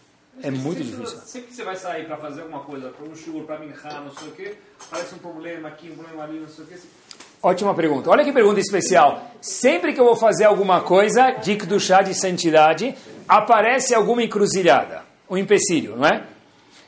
É 0.43 0.51
muito 0.51 0.83
difícil. 0.83 1.19
Sempre 1.25 1.49
que 1.49 1.55
você 1.55 1.65
vai 1.65 1.77
sair 1.77 2.07
para 2.07 2.17
fazer 2.17 2.43
alguma 2.43 2.61
coisa, 2.61 2.91
para 2.91 3.09
um 3.09 3.15
shiur, 3.15 3.45
para 3.45 3.59
minchá, 3.59 4.01
não 4.01 4.13
sei 4.13 4.29
o 4.29 4.33
quê, 4.33 4.55
parece 4.91 5.15
um 5.15 5.19
problema 5.19 5.69
aqui, 5.69 5.91
um 5.91 5.97
problema 5.97 6.25
ali, 6.25 6.39
não 6.39 6.49
sei 6.49 6.65
o 6.65 6.67
quê. 6.69 6.77
Ótima 7.43 7.75
pergunta. 7.75 8.11
Olha 8.11 8.25
que 8.25 8.33
pergunta 8.33 8.59
especial. 8.59 9.31
Sempre 9.41 9.93
que 9.93 10.01
eu 10.01 10.05
vou 10.05 10.17
fazer 10.17 10.45
alguma 10.45 10.81
coisa 10.81 11.31
de 11.33 11.81
chá 11.81 12.03
de 12.03 12.15
santidade, 12.15 12.95
aparece 13.29 13.95
alguma 13.95 14.23
encruzilhada, 14.23 15.03
um 15.31 15.37
empecilho, 15.37 15.97
não 15.97 16.07
é? 16.07 16.25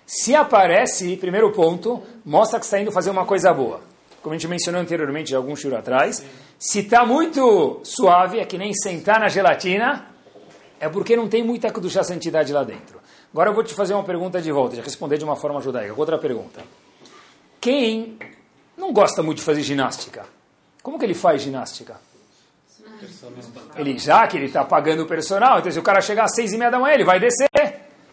Se 0.06 0.34
aparece, 0.34 1.16
primeiro 1.16 1.52
ponto, 1.52 2.02
mostra 2.24 2.58
que 2.58 2.64
está 2.64 2.80
indo 2.80 2.90
fazer 2.90 3.10
uma 3.10 3.24
coisa 3.24 3.52
boa. 3.54 3.80
Como 4.20 4.34
a 4.34 4.38
gente 4.38 4.48
mencionou 4.48 4.80
anteriormente, 4.80 5.34
algum 5.34 5.54
churo 5.54 5.76
atrás. 5.76 6.22
Se 6.58 6.80
está 6.80 7.06
muito 7.06 7.80
suave, 7.84 8.40
é 8.40 8.44
que 8.44 8.58
nem 8.58 8.74
sentar 8.74 9.20
na 9.20 9.28
gelatina, 9.28 10.06
é 10.80 10.88
porque 10.88 11.14
não 11.16 11.28
tem 11.28 11.42
muita 11.42 11.72
Kedushá 11.72 12.02
santidade 12.02 12.52
lá 12.52 12.64
dentro. 12.64 12.99
Agora 13.32 13.50
eu 13.50 13.54
vou 13.54 13.62
te 13.62 13.74
fazer 13.74 13.94
uma 13.94 14.02
pergunta 14.02 14.40
de 14.40 14.50
volta, 14.50 14.76
já 14.76 14.82
responder 14.82 15.18
de 15.18 15.24
uma 15.24 15.36
forma 15.36 15.60
judaica. 15.60 15.94
Outra 15.96 16.18
pergunta. 16.18 16.62
Quem 17.60 18.18
não 18.76 18.92
gosta 18.92 19.22
muito 19.22 19.38
de 19.38 19.44
fazer 19.44 19.62
ginástica? 19.62 20.24
Como 20.82 20.98
que 20.98 21.04
ele 21.04 21.14
faz 21.14 21.42
ginástica? 21.42 21.96
Ele, 23.76 23.98
já 23.98 24.26
que 24.26 24.36
ele 24.36 24.46
está 24.46 24.64
pagando 24.64 25.04
o 25.04 25.06
personal, 25.06 25.58
então 25.58 25.70
se 25.70 25.78
o 25.78 25.82
cara 25.82 26.00
chegar 26.00 26.24
às 26.24 26.34
seis 26.34 26.52
e 26.52 26.58
meia 26.58 26.70
da 26.70 26.78
manhã, 26.78 26.94
ele 26.94 27.04
vai 27.04 27.20
descer. 27.20 27.48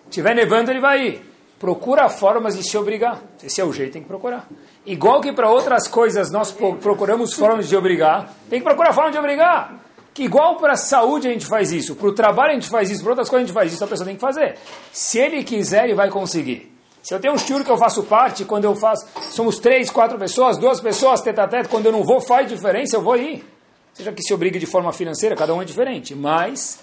Tiver 0.10 0.36
nevando, 0.36 0.72
ele 0.72 0.80
vai 0.80 1.08
ir. 1.08 1.22
Procura 1.60 2.08
formas 2.08 2.56
de 2.56 2.64
se 2.64 2.78
obrigar. 2.78 3.22
Esse 3.44 3.60
é 3.60 3.66
o 3.66 3.74
jeito, 3.74 3.94
tem 3.94 4.02
que 4.04 4.08
procurar. 4.08 4.48
Igual 4.86 5.20
que 5.20 5.34
para 5.34 5.50
outras 5.50 5.88
coisas 5.88 6.30
nós 6.30 6.52
procuramos 6.52 7.34
formas 7.34 7.68
de 7.68 7.76
obrigar, 7.76 8.32
tem 8.50 8.60
que 8.60 8.66
procurar 8.66 8.94
forma 8.94 9.12
de 9.12 9.18
obrigar. 9.18 9.87
Que 10.18 10.24
igual 10.24 10.56
para 10.56 10.74
a 10.74 10.76
saúde 10.76 11.28
a 11.28 11.32
gente 11.32 11.46
faz 11.46 11.72
isso, 11.72 11.94
para 11.94 12.08
o 12.08 12.12
trabalho 12.12 12.50
a 12.50 12.54
gente 12.56 12.70
faz 12.70 12.90
isso, 12.90 13.04
para 13.04 13.12
outras 13.12 13.30
coisas 13.30 13.44
a 13.44 13.46
gente 13.46 13.54
faz 13.54 13.72
isso, 13.72 13.84
a 13.84 13.88
pessoa 13.88 14.04
tem 14.04 14.16
que 14.16 14.20
fazer. 14.20 14.58
Se 14.92 15.20
ele 15.20 15.44
quiser, 15.44 15.84
ele 15.84 15.94
vai 15.94 16.10
conseguir. 16.10 16.76
Se 17.04 17.14
eu 17.14 17.20
tenho 17.20 17.36
um 17.36 17.38
shiur 17.38 17.64
que 17.64 17.70
eu 17.70 17.78
faço 17.78 18.02
parte, 18.02 18.44
quando 18.44 18.64
eu 18.64 18.76
faço, 18.76 19.06
somos 19.30 19.60
três, 19.60 19.92
quatro 19.92 20.18
pessoas, 20.18 20.58
duas 20.58 20.82
pessoas, 20.82 21.22
tete 21.22 21.40
a 21.40 21.48
tete, 21.48 21.70
quando 21.70 21.86
eu 21.86 21.92
não 21.92 22.04
vou, 22.04 22.20
faz 22.20 22.50
diferença, 22.50 22.96
eu 22.96 23.02
vou 23.04 23.16
ir. 23.16 23.46
Seja 23.94 24.12
que 24.12 24.24
se 24.24 24.34
obrigue 24.34 24.58
de 24.58 24.66
forma 24.66 24.92
financeira, 24.92 25.36
cada 25.36 25.54
um 25.54 25.62
é 25.62 25.66
diferente. 25.66 26.16
Mas, 26.16 26.80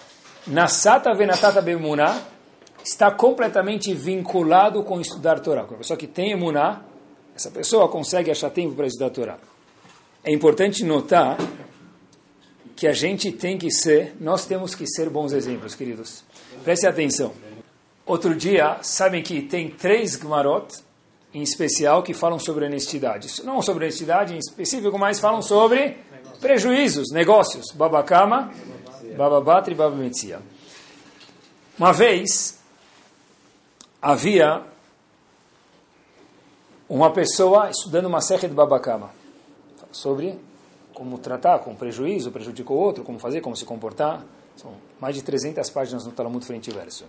na 0.46 0.68
Sata 0.68 1.12
Venatata 1.12 1.60
Bemuná, 1.60 2.16
está 2.84 3.10
completamente 3.10 3.92
vinculado 3.92 4.84
com 4.84 5.00
estudar 5.00 5.40
Torá. 5.40 5.62
A 5.62 5.64
pessoa 5.64 5.96
que 5.96 6.06
tem 6.06 6.30
emuná, 6.30 6.82
essa 7.34 7.50
pessoa 7.50 7.88
consegue 7.88 8.30
achar 8.30 8.50
tempo 8.50 8.76
para 8.76 8.86
estudar 8.86 9.10
Torá. 9.10 9.38
É 10.22 10.32
importante 10.32 10.84
notar 10.84 11.36
que 12.76 12.86
a 12.86 12.92
gente 12.92 13.30
tem 13.30 13.56
que 13.56 13.70
ser, 13.70 14.14
nós 14.20 14.46
temos 14.46 14.74
que 14.74 14.86
ser 14.86 15.08
bons 15.08 15.32
exemplos, 15.32 15.74
queridos. 15.74 16.24
Preste 16.64 16.86
atenção. 16.86 17.32
Outro 18.04 18.34
dia, 18.34 18.78
sabem 18.82 19.22
que 19.22 19.42
tem 19.42 19.70
três 19.70 20.16
Gmarot, 20.16 20.66
em 21.32 21.42
especial, 21.42 22.02
que 22.02 22.12
falam 22.12 22.38
sobre 22.38 22.64
honestidade. 22.64 23.42
Não 23.44 23.62
sobre 23.62 23.84
honestidade 23.84 24.34
em 24.34 24.38
específico, 24.38 24.98
mas 24.98 25.20
falam 25.20 25.40
sobre 25.40 25.96
prejuízos, 26.40 27.10
negócios. 27.12 27.70
Babakama, 27.72 28.52
Bababatri 29.16 29.72
e 29.72 29.76
Babametzia. 29.76 30.40
Uma 31.78 31.92
vez, 31.92 32.58
havia 34.02 34.62
uma 36.88 37.10
pessoa 37.10 37.70
estudando 37.70 38.06
uma 38.06 38.20
serra 38.20 38.48
de 38.48 38.54
Babakama 38.54 39.10
sobre 39.90 40.38
como 40.94 41.18
tratar 41.18 41.58
com 41.58 41.74
prejuízo, 41.74 42.30
prejudicou 42.30 42.78
o 42.78 42.80
outro, 42.80 43.02
como 43.02 43.18
fazer, 43.18 43.40
como 43.40 43.56
se 43.56 43.64
comportar. 43.64 44.24
São 44.56 44.72
mais 45.00 45.16
de 45.16 45.22
300 45.22 45.68
páginas 45.70 46.06
no 46.06 46.12
Talmud 46.12 46.44
frente 46.46 46.70
e 46.70 46.72
verso. 46.72 47.04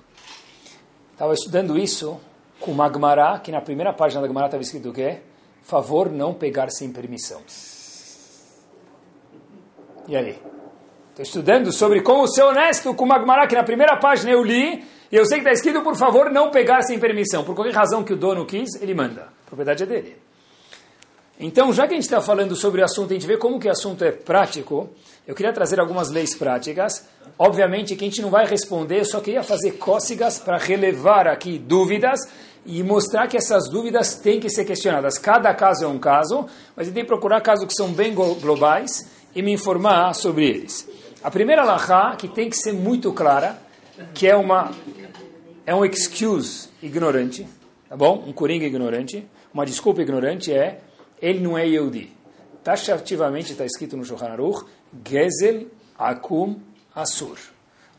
Estava 1.14 1.34
estudando 1.34 1.78
isso 1.78 2.20
com 2.60 2.72
uma 2.72 2.92
Gemara, 2.92 3.40
que 3.40 3.52
na 3.52 3.62
primeira 3.62 3.94
página 3.94 4.22
da 4.22 4.28
Gemara 4.28 4.48
estava 4.48 4.64
escrito 4.64 4.90
o 4.90 4.94
quê? 4.94 5.20
Favor 5.62 6.12
não 6.12 6.34
pegar 6.34 6.70
sem 6.72 6.92
permissão. 6.92 7.42
E 10.08 10.18
aí? 10.18 10.40
Estou 11.12 11.24
estudando 11.24 11.72
sobre 11.72 12.02
como 12.02 12.28
ser 12.28 12.44
honesto 12.44 12.94
com 12.94 13.06
uma 13.06 13.20
Gemara, 13.20 13.48
que 13.48 13.56
na 13.56 13.64
primeira 13.64 13.96
página 13.98 14.32
eu 14.32 14.44
li, 14.44 14.84
e 15.12 15.16
eu 15.16 15.26
sei 15.26 15.38
que 15.38 15.48
está 15.48 15.54
escrito, 15.54 15.82
por 15.82 15.96
favor, 15.96 16.32
não 16.32 16.50
pegar 16.50 16.82
sem 16.82 17.00
permissão. 17.00 17.44
Por 17.44 17.56
qualquer 17.56 17.74
razão 17.74 18.04
que 18.04 18.14
o 18.14 18.18
dono 18.18 18.46
quis, 18.46 18.82
ele 18.82 18.94
manda. 18.94 19.30
A 19.46 19.48
propriedade 19.48 19.84
é 19.84 19.86
dele. 19.86 20.24
Então, 21.40 21.74
já 21.74 21.86
que 21.86 21.94
a 21.94 21.96
gente 21.96 22.06
está 22.06 22.22
falando 22.22 22.56
sobre 22.56 22.82
o 22.82 22.86
assunto, 22.86 23.12
a 23.12 23.14
gente 23.14 23.28
vê 23.28 23.38
como 23.38 23.60
que 23.60 23.68
o 23.68 23.72
assunto 23.72 24.04
é 24.06 24.12
prático, 24.12 24.90
eu 25.28 25.36
queria 25.36 25.52
trazer 25.52 25.80
algumas 25.80 26.10
leis 26.10 26.34
práticas. 26.34 27.06
Obviamente 27.38 27.96
que 27.96 28.06
a 28.06 28.08
gente 28.08 28.22
não 28.22 28.30
vai 28.30 28.46
responder, 28.46 29.00
eu 29.02 29.06
só 29.06 29.20
queria 29.20 29.44
fazer 29.44 29.72
cócegas 29.74 30.40
para 30.40 30.58
relevar 30.58 31.28
aqui 31.28 31.58
dúvidas 31.58 32.22
e 32.66 32.82
mostrar 32.82 33.28
que 33.28 33.36
essas 33.36 33.70
dúvidas 33.70 34.16
têm 34.16 34.40
que 34.40 34.50
ser 34.50 34.64
questionadas. 34.64 35.18
Cada 35.18 35.54
caso 35.54 35.84
é 35.84 35.88
um 35.88 36.00
caso, 36.00 36.48
mas 36.76 36.88
gente 36.88 36.96
tem 36.96 37.04
que 37.04 37.10
procurar 37.10 37.42
casos 37.42 37.66
que 37.66 37.74
são 37.74 37.92
bem 37.92 38.14
globais 38.14 39.12
e 39.36 39.42
me 39.42 39.52
informar 39.52 40.14
sobre 40.14 40.48
eles. 40.48 40.88
A 41.22 41.30
primeira 41.30 41.64
lahá, 41.64 42.16
que 42.16 42.30
tem 42.30 42.50
que 42.50 42.56
ser 42.56 42.72
muito 42.72 43.12
clara, 43.12 43.60
que 44.14 44.28
é 44.28 44.36
uma 44.36 44.72
é 45.66 45.74
um 45.74 45.84
excuse 45.84 46.70
ignorante, 46.82 47.48
tá 47.90 47.98
bom? 47.98 48.24
Um 48.28 48.32
coringa 48.32 48.66
ignorante, 48.66 49.28
uma 49.52 49.66
desculpa 49.66 50.02
ignorante 50.02 50.54
é 50.54 50.80
ele 51.26 51.39
não 51.39 51.57
é 51.57 51.67
Yehudi. 51.67 52.13
Taxativamente 52.63 53.53
está 53.53 53.65
escrito 53.65 53.97
no 53.97 54.05
Shulchan 54.05 54.28
Aruch, 54.28 54.63
Gezel 55.03 55.67
Akum 55.97 56.59
Asur. 56.93 57.38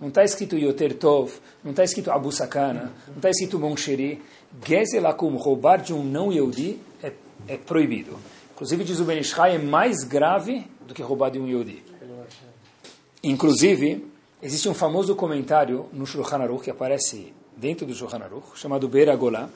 Não 0.01 0.09
está 0.09 0.23
escrito 0.23 0.57
Yoter 0.57 0.97
Tov, 0.97 1.33
não 1.65 1.73
está 1.73 1.83
escrito 1.83 2.13
Abu 2.13 2.31
Sakana, 2.31 2.93
não 3.09 3.17
está 3.17 3.31
escrito 3.31 3.59
Monsheri. 3.59 4.23
Gezel 4.65 5.07
Akum, 5.09 5.35
roubar 5.37 5.79
de 5.79 5.93
um 5.93 6.05
não 6.05 6.33
Yehudi 6.33 6.79
é, 7.03 7.13
é 7.49 7.57
proibido. 7.57 8.17
Inclusive, 8.53 8.85
diz 8.85 9.01
o 9.01 9.05
Ben 9.05 9.19
Ishai, 9.19 9.57
é 9.57 9.59
mais 9.59 10.05
grave 10.05 10.65
do 10.87 10.95
que 10.95 11.03
roubar 11.03 11.31
de 11.31 11.41
um 11.41 11.49
Yehudi. 11.49 11.83
Inclusive, 13.25 14.07
existe 14.41 14.69
um 14.69 14.75
famoso 14.75 15.17
comentário 15.17 15.89
no 15.93 16.07
Shulchan 16.07 16.39
Aruch 16.39 16.63
que 16.63 16.71
aparece 16.71 17.33
dentro 17.57 17.85
do 17.85 17.93
Shulchan 17.93 18.23
Aruch, 18.23 18.57
chamado 18.57 18.89
Beira 18.89 19.17
Golá, 19.17 19.51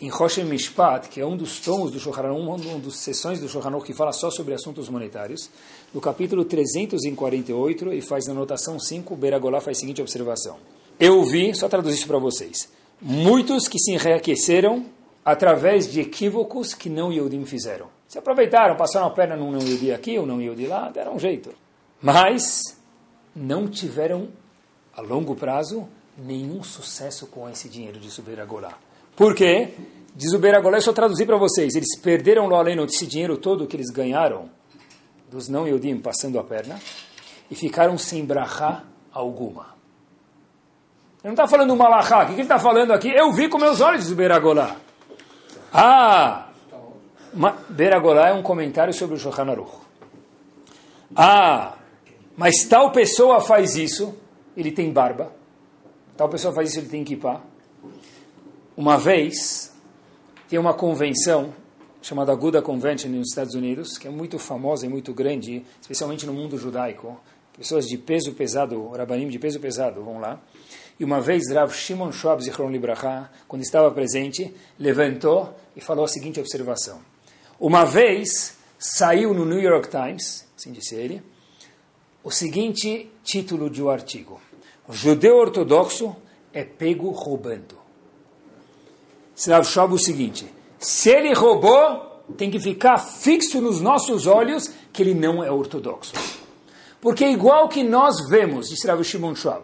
em 0.00 0.08
Rosh 0.08 0.38
Mishpat, 0.38 1.08
que 1.08 1.20
é 1.20 1.26
um 1.26 1.36
dos 1.36 1.60
tomos 1.60 1.90
do 1.90 1.98
Shulchan 1.98 2.32
uma 2.32 2.56
das 2.56 2.96
sessões 2.96 3.40
do 3.40 3.48
Shulchan 3.48 3.80
que 3.80 3.92
fala 3.92 4.12
só 4.12 4.30
sobre 4.30 4.54
assuntos 4.54 4.88
monetários, 4.88 5.50
no 5.92 6.00
capítulo 6.00 6.44
348, 6.44 7.92
e 7.92 8.00
faz 8.00 8.26
na 8.26 8.32
anotação 8.32 8.78
5, 8.78 9.16
Beragolá 9.16 9.60
faz 9.60 9.78
a 9.78 9.80
seguinte 9.80 10.00
observação. 10.00 10.56
Eu 11.00 11.24
vi, 11.24 11.54
só 11.54 11.68
traduzir 11.68 11.98
isso 11.98 12.06
para 12.06 12.18
vocês, 12.18 12.68
muitos 13.00 13.66
que 13.66 13.78
se 13.78 13.92
enriqueceram 13.92 14.86
através 15.24 15.90
de 15.90 16.00
equívocos 16.00 16.74
que 16.74 16.88
não 16.88 17.12
Yehudim 17.12 17.44
fizeram. 17.44 17.86
Se 18.06 18.18
aproveitaram, 18.18 18.76
passaram 18.76 19.06
a 19.06 19.10
perna 19.10 19.36
num 19.36 19.50
não 19.50 19.60
Yehudi 19.60 19.92
aqui, 19.92 20.18
ou 20.18 20.24
não 20.24 20.40
Yehudi 20.40 20.66
lá, 20.66 20.88
deram 20.88 21.16
um 21.16 21.18
jeito. 21.18 21.52
Mas 22.00 22.62
não 23.36 23.68
tiveram, 23.68 24.28
a 24.96 25.02
longo 25.02 25.34
prazo, 25.34 25.86
nenhum 26.16 26.62
sucesso 26.62 27.26
com 27.26 27.48
esse 27.48 27.68
dinheiro 27.68 28.00
de 28.00 28.22
Beragolá. 28.22 28.78
Por 29.18 29.34
quê? 29.34 29.74
Diz 30.14 30.32
o 30.32 30.38
Beragolé, 30.38 30.80
só 30.80 30.92
traduzir 30.92 31.26
para 31.26 31.36
vocês. 31.36 31.74
Eles 31.74 31.98
perderam 31.98 32.46
lo 32.46 32.54
além 32.54 32.76
desse 32.86 33.04
dinheiro 33.04 33.36
todo 33.36 33.66
que 33.66 33.74
eles 33.74 33.90
ganharam 33.90 34.48
dos 35.28 35.48
não 35.48 35.66
Yodim 35.66 35.98
passando 35.98 36.38
a 36.38 36.44
perna 36.44 36.78
e 37.50 37.56
ficaram 37.56 37.98
sem 37.98 38.24
brachá 38.24 38.84
alguma. 39.12 39.76
Ele 41.24 41.24
não 41.24 41.30
está 41.32 41.48
falando 41.48 41.74
malachá. 41.74 42.22
O 42.22 42.26
que 42.26 42.32
ele 42.34 42.42
está 42.42 42.60
falando 42.60 42.92
aqui? 42.92 43.08
Eu 43.08 43.32
vi 43.32 43.48
com 43.48 43.58
meus 43.58 43.80
olhos, 43.80 44.02
diz 44.02 44.12
o 44.12 44.14
Beragolá. 44.14 44.76
Ah! 45.72 46.46
Beragolá 47.68 48.28
é 48.28 48.32
um 48.32 48.42
comentário 48.42 48.94
sobre 48.94 49.16
o 49.16 49.18
Shulchan 49.18 49.50
Aruch. 49.50 49.72
Ah! 51.16 51.74
Mas 52.36 52.64
tal 52.68 52.92
pessoa 52.92 53.40
faz 53.40 53.74
isso, 53.74 54.16
ele 54.56 54.70
tem 54.70 54.92
barba. 54.92 55.32
Tal 56.16 56.28
pessoa 56.28 56.54
faz 56.54 56.70
isso, 56.70 56.78
ele 56.78 56.88
tem 56.88 57.02
kippah. 57.02 57.40
Uma 58.78 58.96
vez, 58.96 59.72
tem 60.48 60.56
uma 60.56 60.72
convenção 60.72 61.52
chamada 62.00 62.32
Guda 62.36 62.62
Convention 62.62 63.10
nos 63.10 63.30
Estados 63.30 63.56
Unidos, 63.56 63.98
que 63.98 64.06
é 64.06 64.10
muito 64.10 64.38
famosa 64.38 64.86
e 64.86 64.88
muito 64.88 65.12
grande, 65.12 65.66
especialmente 65.80 66.24
no 66.24 66.32
mundo 66.32 66.56
judaico. 66.56 67.20
Pessoas 67.56 67.88
de 67.88 67.98
peso 67.98 68.34
pesado, 68.34 68.86
rabanim 68.90 69.28
de 69.30 69.36
peso 69.36 69.58
pesado, 69.58 70.04
vão 70.04 70.20
lá. 70.20 70.40
E 70.96 71.04
uma 71.04 71.20
vez 71.20 71.50
Rav 71.50 71.74
Shimon 71.74 72.12
Schwab 72.12 72.40
Zichron 72.40 72.70
Libraha, 72.70 73.28
quando 73.48 73.62
estava 73.62 73.90
presente, 73.90 74.54
levantou 74.78 75.56
e 75.74 75.80
falou 75.80 76.04
a 76.04 76.08
seguinte 76.08 76.38
observação. 76.38 77.00
Uma 77.58 77.84
vez 77.84 78.58
saiu 78.78 79.34
no 79.34 79.44
New 79.44 79.60
York 79.60 79.88
Times, 79.88 80.46
assim 80.56 80.70
disse 80.70 80.94
ele, 80.94 81.20
o 82.22 82.30
seguinte 82.30 83.10
título 83.24 83.68
de 83.68 83.82
um 83.82 83.90
artigo. 83.90 84.40
O 84.86 84.92
judeu 84.92 85.36
ortodoxo 85.36 86.14
é 86.52 86.62
pego 86.62 87.10
roubando. 87.10 87.87
Rav 89.46 89.64
Schwab 89.64 89.94
o 89.94 89.98
seguinte: 89.98 90.46
se 90.78 91.10
ele 91.10 91.32
roubou, 91.32 92.24
tem 92.36 92.50
que 92.50 92.58
ficar 92.58 92.98
fixo 92.98 93.60
nos 93.60 93.80
nossos 93.80 94.26
olhos 94.26 94.70
que 94.92 95.02
ele 95.02 95.14
não 95.14 95.42
é 95.42 95.50
ortodoxo. 95.50 96.12
Porque 97.00 97.24
igual 97.24 97.68
que 97.68 97.82
nós 97.82 98.28
vemos, 98.28 98.68
disse 98.68 98.86
Rav 98.86 99.02
Shimon 99.04 99.34
Schwab, 99.34 99.62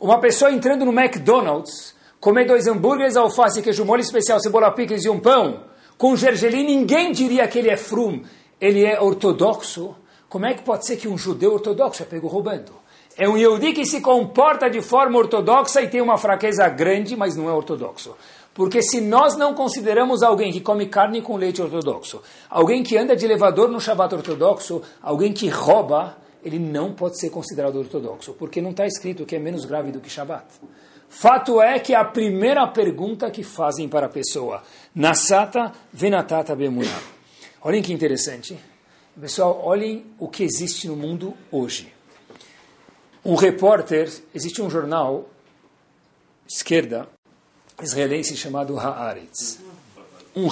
uma 0.00 0.18
pessoa 0.18 0.50
entrando 0.50 0.84
no 0.84 0.92
McDonald's, 0.92 1.94
comer 2.20 2.46
dois 2.46 2.66
hambúrgueres, 2.66 3.16
alface, 3.16 3.62
queijo 3.62 3.84
molho 3.84 4.00
especial, 4.00 4.40
cebola 4.40 4.72
picles 4.72 5.04
e 5.04 5.08
um 5.08 5.20
pão, 5.20 5.64
com 5.96 6.16
gergelim, 6.16 6.64
ninguém 6.64 7.12
diria 7.12 7.46
que 7.46 7.58
ele 7.58 7.70
é 7.70 7.76
frum, 7.76 8.22
ele 8.60 8.84
é 8.84 9.00
ortodoxo. 9.00 9.94
Como 10.28 10.46
é 10.46 10.54
que 10.54 10.62
pode 10.62 10.86
ser 10.86 10.96
que 10.96 11.06
um 11.06 11.16
judeu 11.16 11.52
ortodoxo 11.52 12.02
é 12.02 12.06
pego 12.06 12.26
roubando? 12.26 12.72
É 13.16 13.28
um 13.28 13.36
Yehudi 13.36 13.72
que 13.72 13.84
se 13.84 14.00
comporta 14.00 14.70
de 14.70 14.80
forma 14.80 15.18
ortodoxa 15.18 15.82
e 15.82 15.88
tem 15.88 16.00
uma 16.00 16.16
fraqueza 16.16 16.68
grande, 16.68 17.14
mas 17.14 17.36
não 17.36 17.48
é 17.48 17.52
ortodoxo. 17.52 18.16
Porque 18.54 18.82
se 18.82 19.00
nós 19.00 19.36
não 19.36 19.54
consideramos 19.54 20.22
alguém 20.22 20.52
que 20.52 20.60
come 20.60 20.86
carne 20.86 21.22
com 21.22 21.36
leite 21.36 21.62
ortodoxo, 21.62 22.22
alguém 22.50 22.82
que 22.82 22.96
anda 22.96 23.16
de 23.16 23.24
elevador 23.24 23.68
no 23.68 23.80
Shabat 23.80 24.14
ortodoxo, 24.14 24.82
alguém 25.00 25.32
que 25.32 25.48
rouba, 25.48 26.18
ele 26.44 26.58
não 26.58 26.92
pode 26.92 27.18
ser 27.18 27.30
considerado 27.30 27.76
ortodoxo, 27.76 28.34
porque 28.34 28.60
não 28.60 28.70
está 28.70 28.86
escrito 28.86 29.24
que 29.24 29.36
é 29.36 29.38
menos 29.38 29.64
grave 29.64 29.90
do 29.90 30.00
que 30.00 30.10
Shabat. 30.10 30.44
Fato 31.08 31.60
é 31.60 31.78
que 31.78 31.94
a 31.94 32.04
primeira 32.04 32.66
pergunta 32.66 33.30
que 33.30 33.42
fazem 33.42 33.88
para 33.88 34.06
a 34.06 34.08
pessoa, 34.08 34.62
Nasata 34.94 35.72
venatata 35.92 36.54
bemunah. 36.54 37.00
Olhem 37.62 37.82
que 37.82 37.92
interessante. 37.92 38.58
Pessoal, 39.18 39.60
olhem 39.62 40.06
o 40.18 40.28
que 40.28 40.42
existe 40.42 40.88
no 40.88 40.96
mundo 40.96 41.34
hoje. 41.50 41.92
Um 43.24 43.34
repórter, 43.34 44.10
existe 44.34 44.60
um 44.60 44.68
jornal 44.68 45.28
esquerda 46.48 47.08
israelense 47.82 48.36
chamado 48.36 48.78
Haaretz. 48.78 49.58
Um 50.34 50.48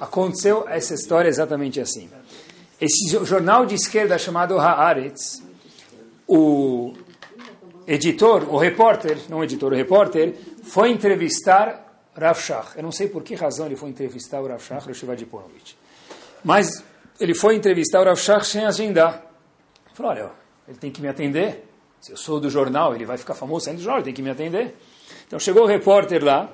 Aconteceu 0.00 0.68
essa 0.68 0.94
história 0.94 1.28
exatamente 1.28 1.80
assim. 1.80 2.10
Esse 2.80 3.08
jornal 3.24 3.64
de 3.64 3.74
esquerda 3.74 4.18
chamado 4.18 4.58
Haaretz, 4.58 5.42
o 6.26 6.94
editor, 7.86 8.52
o 8.52 8.56
repórter, 8.56 9.18
não 9.28 9.38
o 9.38 9.44
editor, 9.44 9.72
o 9.72 9.76
repórter, 9.76 10.34
foi 10.64 10.90
entrevistar 10.90 11.86
Rav 12.16 12.40
Shach. 12.40 12.76
Eu 12.76 12.82
não 12.82 12.90
sei 12.90 13.08
por 13.08 13.22
que 13.22 13.34
razão 13.34 13.66
ele 13.66 13.76
foi 13.76 13.90
entrevistar 13.90 14.40
o 14.40 14.48
Rav 14.48 14.60
Shach, 14.60 14.86
Rosh 14.86 15.04
Ponovich. 15.30 15.76
Mas 16.42 16.82
ele 17.20 17.34
foi 17.34 17.54
entrevistar 17.54 18.00
o 18.00 18.04
Rav 18.04 18.18
Shach 18.18 18.46
sem 18.46 18.64
agendar. 18.64 19.24
Falou, 19.94 20.12
olha, 20.12 20.30
ele 20.66 20.78
tem 20.78 20.90
que 20.90 21.00
me 21.00 21.08
atender. 21.08 21.64
Se 22.06 22.12
eu 22.12 22.16
sou 22.16 22.38
do 22.38 22.48
jornal, 22.48 22.94
ele 22.94 23.04
vai 23.04 23.18
ficar 23.18 23.34
famoso 23.34 23.64
saindo 23.64 23.78
do 23.78 23.82
jornal, 23.82 24.00
tem 24.00 24.14
que 24.14 24.22
me 24.22 24.30
atender. 24.30 24.76
Então 25.26 25.40
chegou 25.40 25.64
o 25.64 25.66
repórter 25.66 26.22
lá 26.22 26.48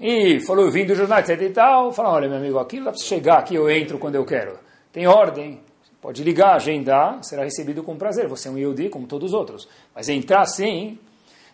e 0.00 0.40
falou, 0.40 0.64
eu 0.64 0.70
vim 0.70 0.86
do 0.86 0.94
jornal, 0.94 1.18
etc 1.18 1.38
e 1.38 1.50
tal. 1.50 1.92
Falou, 1.92 2.12
olha, 2.12 2.26
meu 2.26 2.38
amigo, 2.38 2.58
aqui 2.58 2.80
dá 2.80 2.92
para 2.92 3.02
chegar, 3.02 3.36
aqui 3.40 3.54
eu 3.54 3.68
entro 3.68 3.98
quando 3.98 4.14
eu 4.14 4.24
quero. 4.24 4.58
Tem 4.90 5.06
ordem, 5.06 5.60
pode 6.00 6.24
ligar, 6.24 6.54
agendar, 6.54 7.22
será 7.22 7.44
recebido 7.44 7.82
com 7.82 7.94
prazer. 7.94 8.26
Você 8.26 8.48
é 8.48 8.50
um 8.50 8.56
Yehudi 8.56 8.88
como 8.88 9.06
todos 9.06 9.34
os 9.34 9.38
outros. 9.38 9.68
Mas 9.94 10.08
entrar 10.08 10.46
sim, 10.46 10.98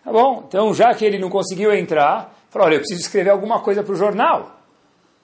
tá 0.05 0.13
bom. 0.13 0.45
Então, 0.47 0.73
já 0.73 0.95
que 0.95 1.05
ele 1.05 1.19
não 1.19 1.29
conseguiu 1.29 1.75
entrar, 1.75 2.33
falou, 2.49 2.69
olha, 2.69 2.77
eu 2.77 2.79
preciso 2.79 3.01
escrever 3.01 3.31
alguma 3.31 3.59
coisa 3.59 3.83
para 3.83 3.93
o 3.93 3.97
jornal. 3.97 4.57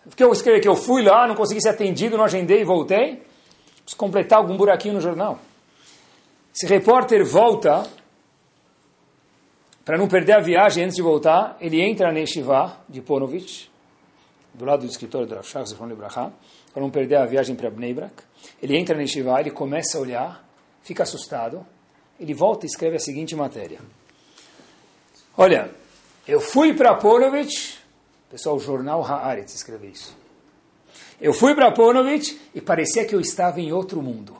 Porque 0.09 0.25
eu 0.25 0.33
escrevi 0.33 0.59
que 0.59 0.69
eu 0.69 0.75
fui 0.75 1.03
lá, 1.03 1.29
não 1.29 1.37
consegui 1.37 1.63
ser 1.63 1.69
atendido, 1.69 2.19
não 2.19 2.25
agendei 2.25 2.63
e 2.63 2.65
voltei. 2.65 3.23
Preciso 3.85 3.97
completar 3.97 4.41
algum 4.41 4.57
buraquinho 4.57 4.95
no 4.95 5.01
jornal. 5.01 5.39
Esse 6.53 6.67
repórter 6.67 7.25
volta, 7.25 7.87
para 9.89 9.97
não 9.97 10.07
perder 10.07 10.33
a 10.33 10.39
viagem 10.39 10.85
antes 10.85 10.97
de 10.97 11.01
voltar, 11.01 11.57
ele 11.59 11.81
entra 11.81 12.13
na 12.13 12.19
Yeshiva 12.19 12.77
de 12.87 13.01
Ponovich, 13.01 13.71
do 14.53 14.67
lado 14.67 14.81
do 14.81 14.87
escritório 14.87 15.27
do 15.27 15.35
Rav 15.35 15.47
Shach, 15.47 15.75
para 15.75 16.83
não 16.83 16.91
perder 16.91 17.17
a 17.17 17.25
viagem 17.25 17.57
para 17.57 17.71
Bnei 17.71 17.95
Brak. 17.95 18.13
Ele 18.63 18.77
entra 18.77 18.95
na 18.95 19.01
Yeshiva, 19.01 19.41
ele 19.41 19.51
começa 19.51 19.97
a 19.97 20.01
olhar, 20.03 20.47
fica 20.83 21.05
assustado, 21.05 21.65
ele 22.21 22.35
volta 22.35 22.67
e 22.67 22.69
escreve 22.69 22.97
a 22.97 23.01
seguinte 23.01 23.35
matéria. 23.35 23.81
Olha, 25.35 25.71
eu 26.27 26.39
fui 26.39 26.75
para 26.75 26.95
Ponovich, 26.97 27.79
pessoal, 28.31 28.57
o 28.57 28.61
jornal 28.61 29.03
Haaretz 29.03 29.55
escreve 29.55 29.87
isso. 29.87 30.15
Eu 31.19 31.33
fui 31.33 31.55
para 31.55 31.73
Ponovich 31.73 32.39
e 32.55 32.61
parecia 32.61 33.07
que 33.07 33.15
eu 33.15 33.23
estava 33.23 33.59
em 33.59 33.73
outro 33.73 34.03
mundo. 34.03 34.37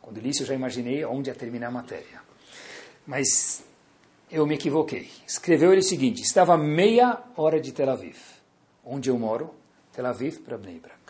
Quando 0.00 0.20
li 0.20 0.30
isso, 0.30 0.44
eu 0.44 0.46
já 0.46 0.54
imaginei 0.54 1.04
onde 1.04 1.30
ia 1.30 1.34
terminar 1.34 1.66
a 1.66 1.72
matéria. 1.72 2.22
Mas 3.04 3.64
eu 4.30 4.46
me 4.46 4.54
equivoquei. 4.54 5.10
Escreveu 5.26 5.72
ele 5.72 5.80
o 5.80 5.84
seguinte: 5.84 6.22
estava 6.22 6.56
meia 6.56 7.18
hora 7.36 7.60
de 7.60 7.72
Tel 7.72 7.90
Aviv, 7.90 8.16
onde 8.84 9.10
eu 9.10 9.18
moro, 9.18 9.50
Tel 9.92 10.06
Aviv 10.06 10.38
para 10.40 10.58
Bnei 10.58 10.78
Brak. 10.78 11.04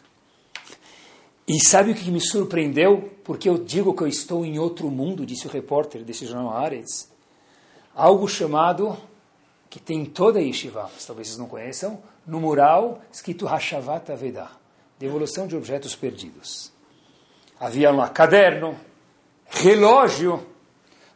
E 1.46 1.62
sabe 1.62 1.90
o 1.90 1.94
que 1.94 2.10
me 2.10 2.20
surpreendeu? 2.20 3.12
Porque 3.22 3.48
eu 3.48 3.58
digo 3.58 3.94
que 3.94 4.02
eu 4.02 4.06
estou 4.06 4.46
em 4.46 4.58
outro 4.58 4.90
mundo, 4.90 5.26
disse 5.26 5.46
o 5.46 5.50
repórter 5.50 6.02
desse 6.02 6.24
jornal 6.24 6.56
Aretz. 6.56 7.12
Algo 7.94 8.26
chamado, 8.26 8.96
que 9.68 9.78
tem 9.78 10.06
toda 10.06 10.38
a 10.38 10.42
yeshiva, 10.42 10.90
talvez 11.06 11.28
vocês 11.28 11.38
não 11.38 11.46
conheçam, 11.46 12.02
no 12.26 12.40
mural 12.40 13.02
escrito 13.12 13.46
Hashavat 13.46 14.10
Avedah, 14.10 14.50
devolução 14.98 15.46
de 15.46 15.54
objetos 15.54 15.94
perdidos. 15.94 16.72
Havia 17.60 17.90
lá 17.90 18.08
caderno, 18.08 18.74
relógio, 19.46 20.44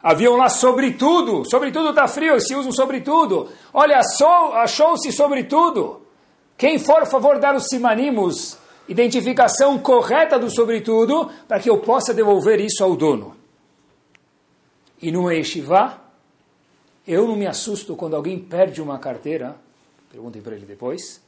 haviam 0.01 0.35
lá 0.35 0.49
sobretudo, 0.49 1.43
sobretudo 1.49 1.89
está 1.89 2.07
frio, 2.07 2.39
se 2.39 2.55
usa 2.55 2.69
um 2.69 2.71
sobretudo. 2.71 3.49
Olha, 3.73 3.99
achou-se 3.99 5.11
sobretudo. 5.11 6.01
Quem 6.57 6.77
for, 6.77 7.01
por 7.01 7.09
favor, 7.09 7.39
dar 7.39 7.55
os 7.55 7.67
simanimos 7.67 8.57
identificação 8.89 9.77
correta 9.77 10.39
do 10.39 10.49
sobretudo, 10.49 11.31
para 11.47 11.59
que 11.59 11.69
eu 11.69 11.77
possa 11.79 12.11
devolver 12.11 12.59
isso 12.59 12.83
ao 12.83 12.95
dono. 12.95 13.37
E 14.99 15.11
numa 15.11 15.33
yeshiva, 15.33 16.01
eu 17.07 17.27
não 17.27 17.35
me 17.35 17.45
assusto 17.45 17.95
quando 17.95 18.15
alguém 18.15 18.39
perde 18.39 18.81
uma 18.81 18.97
carteira, 18.97 19.55
perguntem 20.11 20.41
para 20.41 20.55
ele 20.55 20.65
depois, 20.65 21.21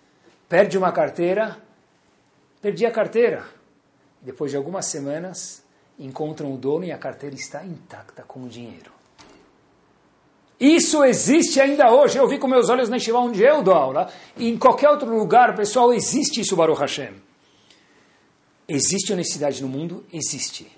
perde 0.49 0.75
uma 0.75 0.91
carteira, 0.91 1.57
perdi 2.61 2.85
a 2.85 2.91
carteira. 2.91 3.45
Depois 4.19 4.51
de 4.51 4.57
algumas 4.57 4.87
semanas, 4.87 5.63
encontram 5.99 6.53
o 6.53 6.57
dono 6.57 6.85
e 6.85 6.91
a 6.91 6.97
carteira 6.97 7.35
está 7.35 7.63
intacta 7.63 8.23
com 8.23 8.43
o 8.43 8.49
dinheiro. 8.49 8.91
Isso 10.59 11.03
existe 11.03 11.59
ainda 11.59 11.91
hoje. 11.91 12.19
Eu 12.19 12.27
vi 12.27 12.37
com 12.37 12.47
meus 12.47 12.69
olhos 12.69 12.87
na 12.87 12.99
Shiva 12.99 13.17
onde 13.17 13.41
eu 13.41 13.63
dou 13.63 13.73
aula. 13.73 14.11
E 14.37 14.47
em 14.47 14.57
qualquer 14.57 14.89
outro 14.89 15.09
lugar, 15.09 15.55
pessoal, 15.55 15.91
existe 15.91 16.41
isso, 16.41 16.55
Baruch 16.55 16.79
Hashem. 16.79 17.15
Existe 18.67 19.11
honestidade 19.11 19.59
no 19.61 19.67
mundo? 19.67 20.05
Existe. 20.13 20.71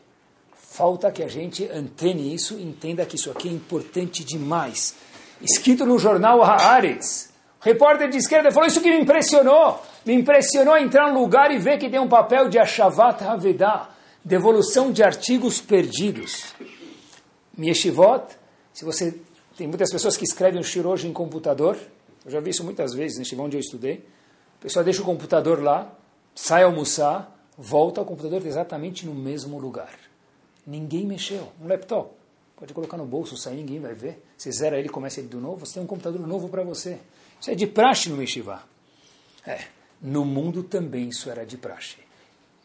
Falta 0.55 1.11
que 1.11 1.22
a 1.22 1.28
gente 1.28 1.70
antene 1.70 2.34
isso 2.34 2.57
e 2.57 2.64
entenda 2.64 3.05
que 3.05 3.18
isso 3.18 3.30
aqui 3.30 3.49
é 3.49 3.51
importante 3.51 4.24
demais. 4.24 4.95
Escrito 5.41 5.86
no 5.86 5.99
jornal 5.99 6.41
Haaretz. 6.41 7.34
O 7.61 7.66
repórter 7.66 8.09
de 8.09 8.18
esquerda 8.18 8.51
falou 8.51 8.68
isso 8.68 8.82
que 8.82 8.89
me 8.89 9.01
impressionou. 9.01 9.82
Me 10.05 10.14
impressionou 10.14 10.78
entrar 10.78 11.11
num 11.11 11.20
lugar 11.20 11.51
e 11.51 11.59
ver 11.59 11.78
que 11.78 11.89
tem 11.89 11.99
um 11.99 12.07
papel 12.07 12.47
de 12.47 12.57
Ashavat 12.57 13.22
Havedah, 13.22 13.89
devolução 14.24 14.91
de 14.91 15.03
artigos 15.03 15.59
perdidos. 15.59 16.53
Mieshivot, 17.57 18.36
se 18.74 18.86
você 18.86 19.19
tem 19.57 19.67
muitas 19.67 19.91
pessoas 19.91 20.17
que 20.17 20.24
escrevem 20.24 20.59
o 20.59 20.63
shir 20.63 20.86
hoje 20.86 21.07
em 21.07 21.13
computador, 21.13 21.78
eu 22.26 22.32
já 22.32 22.39
vi 22.39 22.49
isso 22.51 22.63
muitas 22.63 22.93
vezes, 22.93 23.17
neste 23.17 23.36
onde 23.36 23.57
eu 23.57 23.61
estudei. 23.61 24.05
A 24.59 24.61
pessoa 24.61 24.84
deixa 24.84 25.01
o 25.01 25.05
computador 25.05 25.61
lá, 25.61 25.93
sai 26.34 26.63
almoçar, 26.63 27.34
volta 27.57 27.99
ao 28.01 28.05
computador 28.05 28.45
exatamente 28.45 29.05
no 29.05 29.13
mesmo 29.13 29.59
lugar. 29.59 29.93
Ninguém 30.65 31.05
mexeu. 31.05 31.51
Um 31.61 31.67
laptop. 31.67 32.11
Pode 32.55 32.74
colocar 32.74 32.95
no 32.95 33.05
bolso, 33.05 33.36
sair, 33.36 33.57
ninguém 33.57 33.80
vai 33.80 33.93
ver. 33.93 34.24
Você 34.38 34.51
zera 34.51 34.80
ele, 34.80 34.88
começa 34.88 35.19
ele 35.19 35.28
do 35.28 35.39
novo, 35.39 35.65
você 35.65 35.74
tem 35.74 35.84
um 35.84 35.88
computador 35.88 36.26
novo 36.26 36.47
para 36.47 36.63
você. 36.63 36.97
Isso 37.39 37.51
é 37.51 37.55
de 37.55 37.67
praxe 37.67 38.09
no 38.09 38.15
Meshivá. 38.15 38.63
É, 39.45 39.65
no 40.01 40.24
mundo 40.24 40.63
também 40.63 41.09
isso 41.09 41.30
era 41.30 41.45
de 41.45 41.57
praxe. 41.57 41.97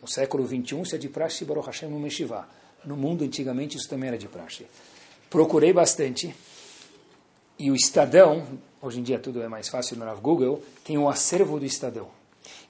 No 0.00 0.08
século 0.08 0.46
XXI 0.46 0.80
isso 0.82 0.94
é 0.94 0.98
de 0.98 1.08
praxe 1.08 1.44
Baruch 1.44 1.66
Hashem 1.66 1.88
no 1.88 1.98
Meshivá. 1.98 2.48
No 2.84 2.96
mundo 2.96 3.24
antigamente 3.24 3.76
isso 3.76 3.88
também 3.88 4.08
era 4.08 4.18
de 4.18 4.28
praxe. 4.28 4.66
Procurei 5.28 5.72
bastante 5.72 6.34
e 7.58 7.70
o 7.70 7.74
Estadão, 7.74 8.46
hoje 8.80 9.00
em 9.00 9.02
dia 9.02 9.18
tudo 9.18 9.42
é 9.42 9.48
mais 9.48 9.68
fácil 9.68 9.96
no 9.96 10.20
Google, 10.20 10.62
tem 10.84 10.96
um 10.96 11.08
acervo 11.08 11.58
do 11.58 11.66
Estadão. 11.66 12.08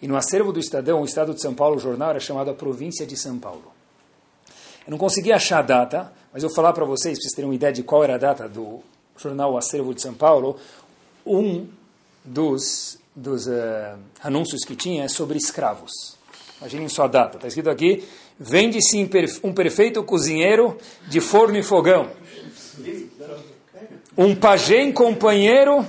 E 0.00 0.08
no 0.08 0.16
acervo 0.16 0.52
do 0.52 0.58
Estadão, 0.58 1.02
o 1.02 1.04
Estado 1.04 1.34
de 1.34 1.42
São 1.42 1.54
Paulo, 1.54 1.76
o 1.76 1.80
jornal 1.80 2.10
era 2.10 2.20
chamado 2.20 2.50
a 2.50 2.54
Província 2.54 3.06
de 3.06 3.16
São 3.16 3.38
Paulo. 3.38 3.72
Eu 4.86 4.92
não 4.92 4.98
consegui 4.98 5.32
achar 5.32 5.58
a 5.58 5.62
data, 5.62 6.12
mas 6.32 6.42
eu 6.42 6.48
vou 6.48 6.56
falar 6.56 6.72
para 6.72 6.84
vocês, 6.84 7.18
para 7.18 7.22
vocês 7.22 7.34
terem 7.34 7.48
uma 7.48 7.54
ideia 7.54 7.72
de 7.72 7.82
qual 7.82 8.02
era 8.02 8.14
a 8.14 8.18
data 8.18 8.48
do 8.48 8.80
jornal 9.18 9.52
o 9.52 9.58
Acervo 9.58 9.92
de 9.92 10.00
São 10.00 10.14
Paulo. 10.14 10.56
Um 11.26 11.68
dos, 12.24 12.98
dos 13.14 13.46
uh, 13.46 13.98
anúncios 14.22 14.64
que 14.64 14.74
tinha 14.74 15.04
é 15.04 15.08
sobre 15.08 15.36
escravos. 15.36 16.17
Imaginem 16.60 16.88
só 16.88 17.04
a 17.04 17.08
data. 17.08 17.36
Está 17.36 17.48
escrito 17.48 17.70
aqui, 17.70 18.04
vende-se 18.38 18.96
um 19.42 19.52
perfeito 19.52 20.02
cozinheiro 20.02 20.76
de 21.08 21.20
forno 21.20 21.56
e 21.56 21.62
fogão. 21.62 22.10
Um 24.16 24.34
pajem 24.34 24.92
companheiro, 24.92 25.86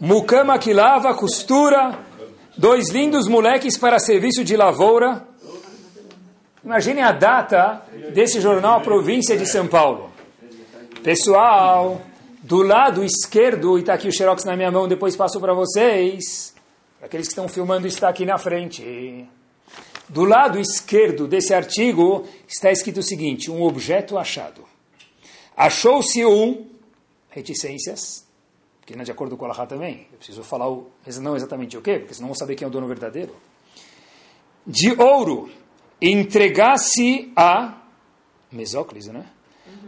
mucama 0.00 0.58
que 0.58 0.72
lava, 0.72 1.14
costura, 1.14 1.98
dois 2.56 2.88
lindos 2.90 3.28
moleques 3.28 3.76
para 3.76 3.98
serviço 3.98 4.42
de 4.42 4.56
lavoura. 4.56 5.26
Imagine 6.64 7.02
a 7.02 7.12
data 7.12 7.82
desse 8.14 8.40
jornal 8.40 8.80
Província 8.80 9.36
de 9.36 9.46
São 9.46 9.66
Paulo. 9.66 10.10
Pessoal, 11.02 12.00
do 12.42 12.62
lado 12.62 13.04
esquerdo, 13.04 13.76
e 13.76 13.80
está 13.80 13.94
aqui 13.94 14.08
o 14.08 14.12
xerox 14.12 14.44
na 14.44 14.56
minha 14.56 14.70
mão, 14.70 14.88
depois 14.88 15.16
passo 15.16 15.40
para 15.40 15.52
vocês. 15.52 16.51
Aqueles 17.02 17.26
que 17.26 17.32
estão 17.32 17.48
filmando 17.48 17.88
está 17.88 18.08
aqui 18.08 18.24
na 18.24 18.38
frente. 18.38 19.26
Do 20.08 20.24
lado 20.24 20.60
esquerdo 20.60 21.26
desse 21.26 21.52
artigo 21.52 22.24
está 22.46 22.70
escrito 22.70 23.00
o 23.00 23.02
seguinte: 23.02 23.50
um 23.50 23.62
objeto 23.62 24.16
achado. 24.16 24.64
Achou-se 25.56 26.24
um, 26.24 26.64
reticências, 27.28 28.24
que 28.86 28.94
não 28.94 29.02
é 29.02 29.04
de 29.04 29.10
acordo 29.10 29.36
com 29.36 29.44
o 29.44 29.48
Allahá 29.48 29.66
também. 29.66 30.06
Eu 30.12 30.18
preciso 30.18 30.44
falar 30.44 30.70
o, 30.70 30.92
não 31.20 31.34
exatamente 31.34 31.76
o 31.76 31.82
quê, 31.82 31.98
porque 31.98 32.14
senão 32.14 32.28
vou 32.28 32.36
saber 32.36 32.54
quem 32.54 32.64
é 32.64 32.68
o 32.68 32.70
dono 32.70 32.86
verdadeiro. 32.86 33.34
De 34.64 34.92
ouro, 34.92 35.50
entregasse 36.00 37.32
a 37.34 37.82
Mesóclise, 38.50 39.10
né? 39.10 39.26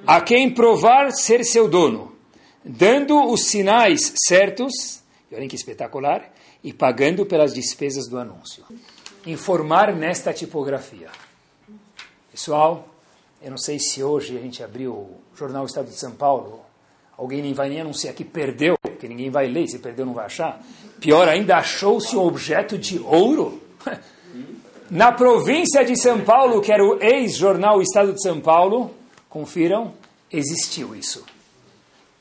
A 0.05 0.21
quem 0.21 0.53
provar 0.53 1.13
ser 1.13 1.45
seu 1.45 1.69
dono, 1.69 2.17
dando 2.65 3.31
os 3.31 3.45
sinais 3.45 4.13
certos, 4.27 5.01
e 5.31 5.35
olhem 5.37 5.49
que 5.49 5.55
espetacular, 5.55 6.34
e 6.65 6.73
pagando 6.73 7.27
pelas 7.27 7.53
despesas 7.53 8.09
do 8.09 8.19
anúncio. 8.19 8.65
Informar 9.27 9.95
nesta 9.95 10.33
tipografia. 10.33 11.11
Pessoal, 12.33 12.89
eu 13.43 13.51
não 13.51 13.59
sei 13.59 13.79
se 13.79 14.03
hoje 14.03 14.37
a 14.37 14.41
gente 14.41 14.63
abriu 14.63 14.93
o 14.93 15.21
Jornal 15.37 15.67
Estado 15.67 15.91
de 15.91 15.99
São 15.99 16.13
Paulo, 16.13 16.61
alguém 17.19 17.43
nem 17.43 17.53
vai 17.53 17.69
nem 17.69 17.83
anunciar 17.83 18.15
que 18.15 18.25
perdeu, 18.25 18.77
porque 18.83 19.07
ninguém 19.07 19.31
vai 19.31 19.47
ler, 19.47 19.69
se 19.69 19.79
perdeu 19.79 20.07
não 20.07 20.15
vai 20.15 20.25
achar. 20.25 20.65
Pior 20.99 21.29
ainda, 21.29 21.57
achou-se 21.57 22.17
um 22.17 22.21
objeto 22.21 22.79
de 22.79 22.99
ouro. 22.99 23.63
Na 24.91 25.13
província 25.13 25.85
de 25.85 26.01
São 26.01 26.21
Paulo, 26.23 26.61
que 26.61 26.73
era 26.73 26.85
o 26.85 27.03
ex-jornal 27.03 27.83
Estado 27.83 28.13
de 28.13 28.23
São 28.23 28.41
Paulo, 28.41 28.91
confiram, 29.29 29.93
existiu 30.31 30.95
isso. 30.95 31.25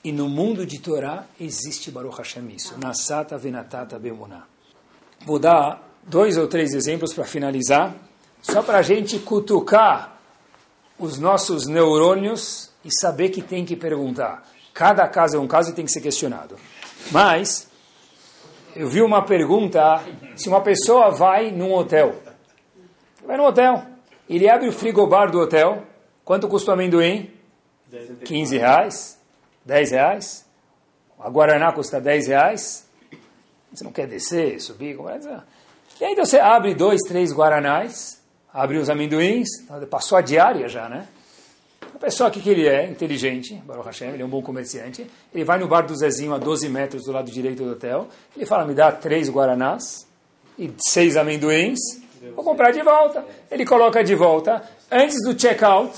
E 0.03 0.11
no 0.11 0.27
mundo 0.27 0.65
de 0.65 0.79
Torá 0.79 1.25
existe 1.39 1.89
Baruch 1.89 2.17
Hashem 2.17 2.49
isso. 2.49 2.77
Nasata 2.77 3.37
venatata 3.37 3.97
bemuná. 3.97 4.43
Vou 5.25 5.39
dar 5.39 5.81
dois 6.03 6.37
ou 6.37 6.47
três 6.47 6.73
exemplos 6.73 7.13
para 7.13 7.23
finalizar, 7.23 7.95
só 8.41 8.61
para 8.61 8.79
a 8.79 8.81
gente 8.81 9.17
cutucar 9.19 10.19
os 10.99 11.17
nossos 11.17 11.65
neurônios 11.67 12.69
e 12.83 12.89
saber 12.99 13.29
que 13.29 13.41
tem 13.41 13.63
que 13.63 13.75
perguntar. 13.75 14.45
Cada 14.73 15.07
caso 15.07 15.37
é 15.37 15.39
um 15.39 15.47
caso 15.47 15.69
e 15.69 15.73
tem 15.73 15.85
que 15.85 15.91
ser 15.91 16.01
questionado. 16.01 16.57
Mas, 17.11 17.69
eu 18.75 18.89
vi 18.89 19.01
uma 19.01 19.23
pergunta, 19.23 20.03
se 20.35 20.49
uma 20.49 20.61
pessoa 20.61 21.11
vai 21.11 21.51
num 21.51 21.73
hotel, 21.73 22.15
vai 23.25 23.37
no 23.37 23.45
hotel, 23.45 23.85
ele 24.29 24.49
abre 24.49 24.67
o 24.67 24.73
frigobar 24.73 25.31
do 25.31 25.39
hotel, 25.39 25.83
quanto 26.25 26.47
custa 26.47 26.71
o 26.71 26.73
amendoim? 26.73 27.31
15 28.25 28.57
reais, 28.57 29.19
10 29.65 29.91
reais, 29.91 30.45
a 31.19 31.29
Guaraná 31.29 31.71
custa 31.71 32.01
10 32.01 32.27
reais, 32.27 32.85
você 33.73 33.83
não 33.83 33.91
quer 33.91 34.07
descer, 34.07 34.59
subir, 34.59 34.97
e 36.01 36.05
aí 36.05 36.15
você 36.15 36.39
abre 36.39 36.73
dois, 36.73 37.01
três 37.07 37.31
Guaranás, 37.31 38.21
abre 38.53 38.77
os 38.77 38.89
amendoins, 38.89 39.47
passou 39.89 40.17
a 40.17 40.21
diária 40.21 40.67
já, 40.67 40.89
né? 40.89 41.07
A 41.95 41.99
pessoa 41.99 42.29
que, 42.29 42.41
que 42.41 42.49
ele 42.49 42.67
é, 42.67 42.89
inteligente, 42.89 43.55
Baruch 43.65 43.85
Hashem, 43.85 44.09
ele 44.09 44.23
é 44.23 44.25
um 44.25 44.29
bom 44.29 44.41
comerciante, 44.41 45.09
ele 45.33 45.43
vai 45.43 45.59
no 45.59 45.67
bar 45.67 45.83
do 45.83 45.95
Zezinho 45.95 46.33
a 46.33 46.37
12 46.37 46.67
metros 46.67 47.03
do 47.03 47.11
lado 47.11 47.31
direito 47.31 47.63
do 47.63 47.71
hotel, 47.71 48.07
ele 48.35 48.45
fala, 48.45 48.65
me 48.65 48.73
dá 48.73 48.91
três 48.91 49.29
Guaranás 49.29 50.07
e 50.57 50.73
seis 50.77 51.15
amendoins, 51.15 51.79
vou 52.35 52.43
comprar 52.43 52.71
de 52.71 52.81
volta. 52.81 53.25
Ele 53.49 53.65
coloca 53.65 54.03
de 54.03 54.15
volta, 54.15 54.63
antes 54.91 55.17
do 55.23 55.35
check-out, 55.35 55.93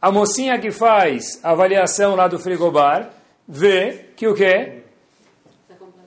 a 0.00 0.12
mocinha 0.12 0.58
que 0.58 0.70
faz 0.70 1.40
a 1.42 1.50
avaliação 1.50 2.14
lá 2.14 2.28
do 2.28 2.38
frigobar, 2.38 3.10
vê 3.46 4.06
que 4.16 4.28
o 4.28 4.34
quê? 4.34 4.82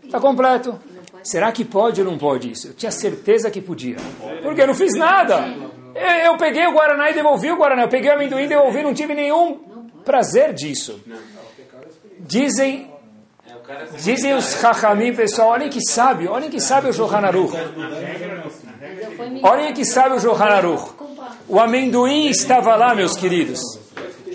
Está 0.04 0.20
completo. 0.20 0.80
Será 1.24 1.52
que 1.52 1.64
pode 1.64 2.02
ou 2.02 2.10
não 2.10 2.18
pode 2.18 2.52
isso? 2.52 2.68
Eu 2.68 2.74
tinha 2.74 2.92
certeza 2.92 3.52
que 3.52 3.62
podia. 3.62 3.98
Porque 4.42 4.62
eu 4.62 4.68
não 4.68 4.74
fiz 4.74 4.94
nada. 4.98 5.46
Eu, 6.26 6.38
peguei 6.38 6.66
o 6.68 6.72
Guaraná 6.72 7.12
e 7.12 7.14
devolvi 7.14 7.52
o 7.52 7.58
Guaraná. 7.58 7.84
Eu 7.84 7.90
peguei 7.90 8.10
o 8.10 8.14
amendoim 8.14 8.44
e 8.44 8.48
devolvi. 8.48 8.82
Não 8.82 8.94
tive 8.94 9.14
nenhum 9.14 9.60
prazer 10.04 10.54
disso. 10.54 11.00
Dizem, 12.20 12.90
dizem 14.00 14.34
os 14.34 14.54
Hachamim, 14.62 15.14
pessoal, 15.14 15.50
olhem 15.50 15.70
que 15.70 15.82
sabe, 15.82 16.28
olhem 16.28 16.50
que 16.50 16.60
sabe 16.60 16.90
o 16.90 16.94
Johan 16.94 17.26
Aruch. 17.26 17.54
Olhem 19.44 19.74
que 19.74 19.86
sabe 19.86 20.16
o 20.16 20.20
Johan 20.20 20.46
Aruch. 20.46 20.94
O 21.48 21.60
amendoim 21.60 22.28
estava 22.28 22.76
lá, 22.76 22.96
meus 22.96 23.18
queridos. 23.18 23.81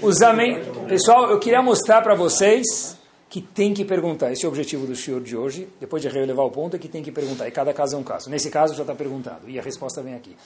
Os 0.03 0.21
amen... 0.23 0.61
Pessoal, 0.89 1.31
eu 1.31 1.39
queria 1.39 1.63
mostrar 1.63 2.03
para 2.03 2.15
vocês 2.15 2.97
que 3.29 3.41
tem 3.41 3.73
que 3.73 3.85
perguntar. 3.85 4.33
Esse 4.33 4.45
é 4.45 4.49
o 4.49 4.51
objetivo 4.51 4.87
do 4.87 4.95
senhor 4.95 5.21
de 5.21 5.37
hoje. 5.37 5.69
Depois 5.81 6.03
de 6.03 6.09
relevar 6.09 6.45
o 6.45 6.51
ponto, 6.51 6.77
é 6.77 6.79
que 6.79 6.89
tem 6.89 7.03
que 7.03 7.11
perguntar. 7.11 7.49
E 7.49 7.51
cada 7.51 7.73
caso 7.73 7.97
é 7.97 7.99
um 7.99 8.03
caso. 8.03 8.29
Nesse 8.31 8.51
caso 8.51 8.75
já 8.75 8.83
está 8.83 8.95
perguntado. 8.95 9.49
E 9.49 9.59
a 9.59 9.63
resposta 9.63 10.03
vem 10.03 10.15
aqui. 10.15 10.37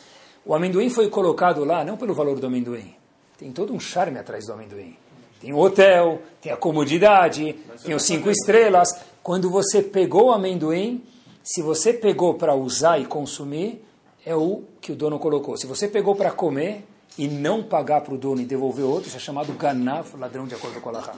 O 0.44 0.54
amendoim 0.54 0.88
foi 0.88 1.08
colocado 1.08 1.64
lá 1.64 1.84
não 1.84 1.96
pelo 1.96 2.14
valor 2.14 2.38
do 2.38 2.46
amendoim. 2.46 2.94
Tem 3.38 3.50
todo 3.52 3.72
um 3.74 3.80
charme 3.80 4.18
atrás 4.18 4.46
do 4.46 4.52
amendoim. 4.52 4.96
Tem 5.40 5.52
o 5.52 5.58
hotel, 5.58 6.20
tem 6.40 6.52
a 6.52 6.56
comodidade, 6.56 7.56
tem 7.84 7.94
os 7.94 8.02
cinco 8.02 8.30
estrelas. 8.30 8.88
Quando 9.22 9.50
você 9.50 9.82
pegou 9.82 10.26
o 10.26 10.32
amendoim, 10.32 11.02
se 11.42 11.62
você 11.62 11.92
pegou 11.92 12.34
para 12.34 12.54
usar 12.54 12.98
e 12.98 13.06
consumir, 13.06 13.84
é 14.24 14.34
o 14.34 14.62
que 14.80 14.92
o 14.92 14.96
dono 14.96 15.18
colocou. 15.18 15.56
Se 15.56 15.66
você 15.66 15.88
pegou 15.88 16.14
para 16.14 16.30
comer 16.30 16.84
e 17.18 17.28
não 17.28 17.62
pagar 17.62 18.00
para 18.00 18.14
o 18.14 18.18
dono 18.18 18.40
e 18.40 18.44
devolver 18.44 18.84
outro, 18.84 19.08
isso 19.08 19.16
é 19.16 19.20
chamado 19.20 19.52
ganav, 19.52 20.16
ladrão 20.18 20.46
de 20.46 20.54
acordo 20.54 20.80
com 20.80 20.88
a 20.88 20.92
Laha. 20.92 21.14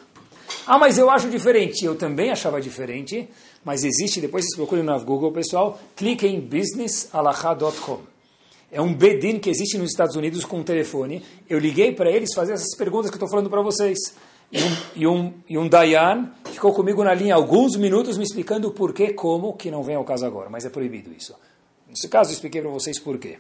Ah, 0.67 0.79
mas 0.79 0.99
eu 0.99 1.11
acho 1.11 1.29
diferente. 1.29 1.85
Eu 1.85 1.97
também 1.97 2.31
achava 2.31 2.61
diferente, 2.61 3.29
mas 3.65 3.85
existe, 3.85 4.21
depois 4.21 4.45
vocês 4.45 4.57
procurem 4.57 4.85
no 4.85 5.05
Google, 5.05 5.33
pessoal, 5.33 5.79
clique 5.97 6.27
em 6.27 6.41
businessalaha.com. 6.41 8.13
É 8.71 8.81
um 8.81 8.95
bedin 8.95 9.39
que 9.39 9.51
existe 9.51 9.77
nos 9.77 9.91
Estados 9.91 10.17
Unidos 10.17 10.45
com 10.45 10.61
um 10.61 10.63
telefone. 10.63 11.23
Eu 11.49 11.59
liguei 11.59 11.93
para 11.93 12.11
eles 12.11 12.33
fazer 12.35 12.55
essas 12.55 12.75
perguntas 12.77 13.11
que 13.11 13.15
eu 13.15 13.19
estou 13.19 13.29
falando 13.29 13.51
para 13.51 13.61
vocês. 13.61 13.99
E 14.51 14.63
um, 14.63 14.77
e, 14.95 15.07
um, 15.07 15.35
e 15.49 15.59
um 15.59 15.69
Dayan 15.69 16.31
ficou 16.47 16.73
comigo 16.73 17.03
na 17.03 17.13
linha 17.13 17.35
alguns 17.35 17.77
minutos 17.77 18.17
me 18.17 18.25
explicando 18.25 18.71
por 18.71 18.93
que, 18.93 19.13
como, 19.13 19.55
que 19.55 19.71
não 19.71 19.83
vem 19.83 19.97
ao 19.97 20.05
caso 20.05 20.27
agora, 20.27 20.49
mas 20.51 20.65
é 20.65 20.71
proibido 20.71 21.11
isso. 21.13 21.35
Nesse 21.89 22.09
caso, 22.09 22.31
eu 22.31 22.35
expliquei 22.35 22.63
para 22.63 22.71
vocês 22.71 22.99
por 22.99 23.19
quê. 23.19 23.39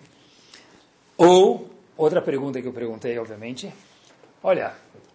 Ou, 1.17 1.69
outra 1.97 2.21
pergunta 2.21 2.61
que 2.61 2.69
eu 2.69 2.73
perguntei, 2.73 3.19
obviamente, 3.19 3.73
olha, 4.43 4.75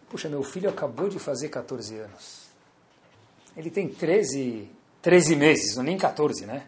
puxa, 0.10 0.30
meu 0.30 0.44
filho 0.44 0.70
acabou 0.70 1.10
de 1.10 1.20
fazer 1.20 1.50
14 1.50 1.96
anos. 1.98 2.48
Ele 3.56 3.70
tem 3.70 3.88
13, 3.88 4.70
13 5.02 5.36
meses, 5.36 5.76
não 5.76 5.84
nem 5.84 5.98
14, 5.98 6.46
né? 6.46 6.64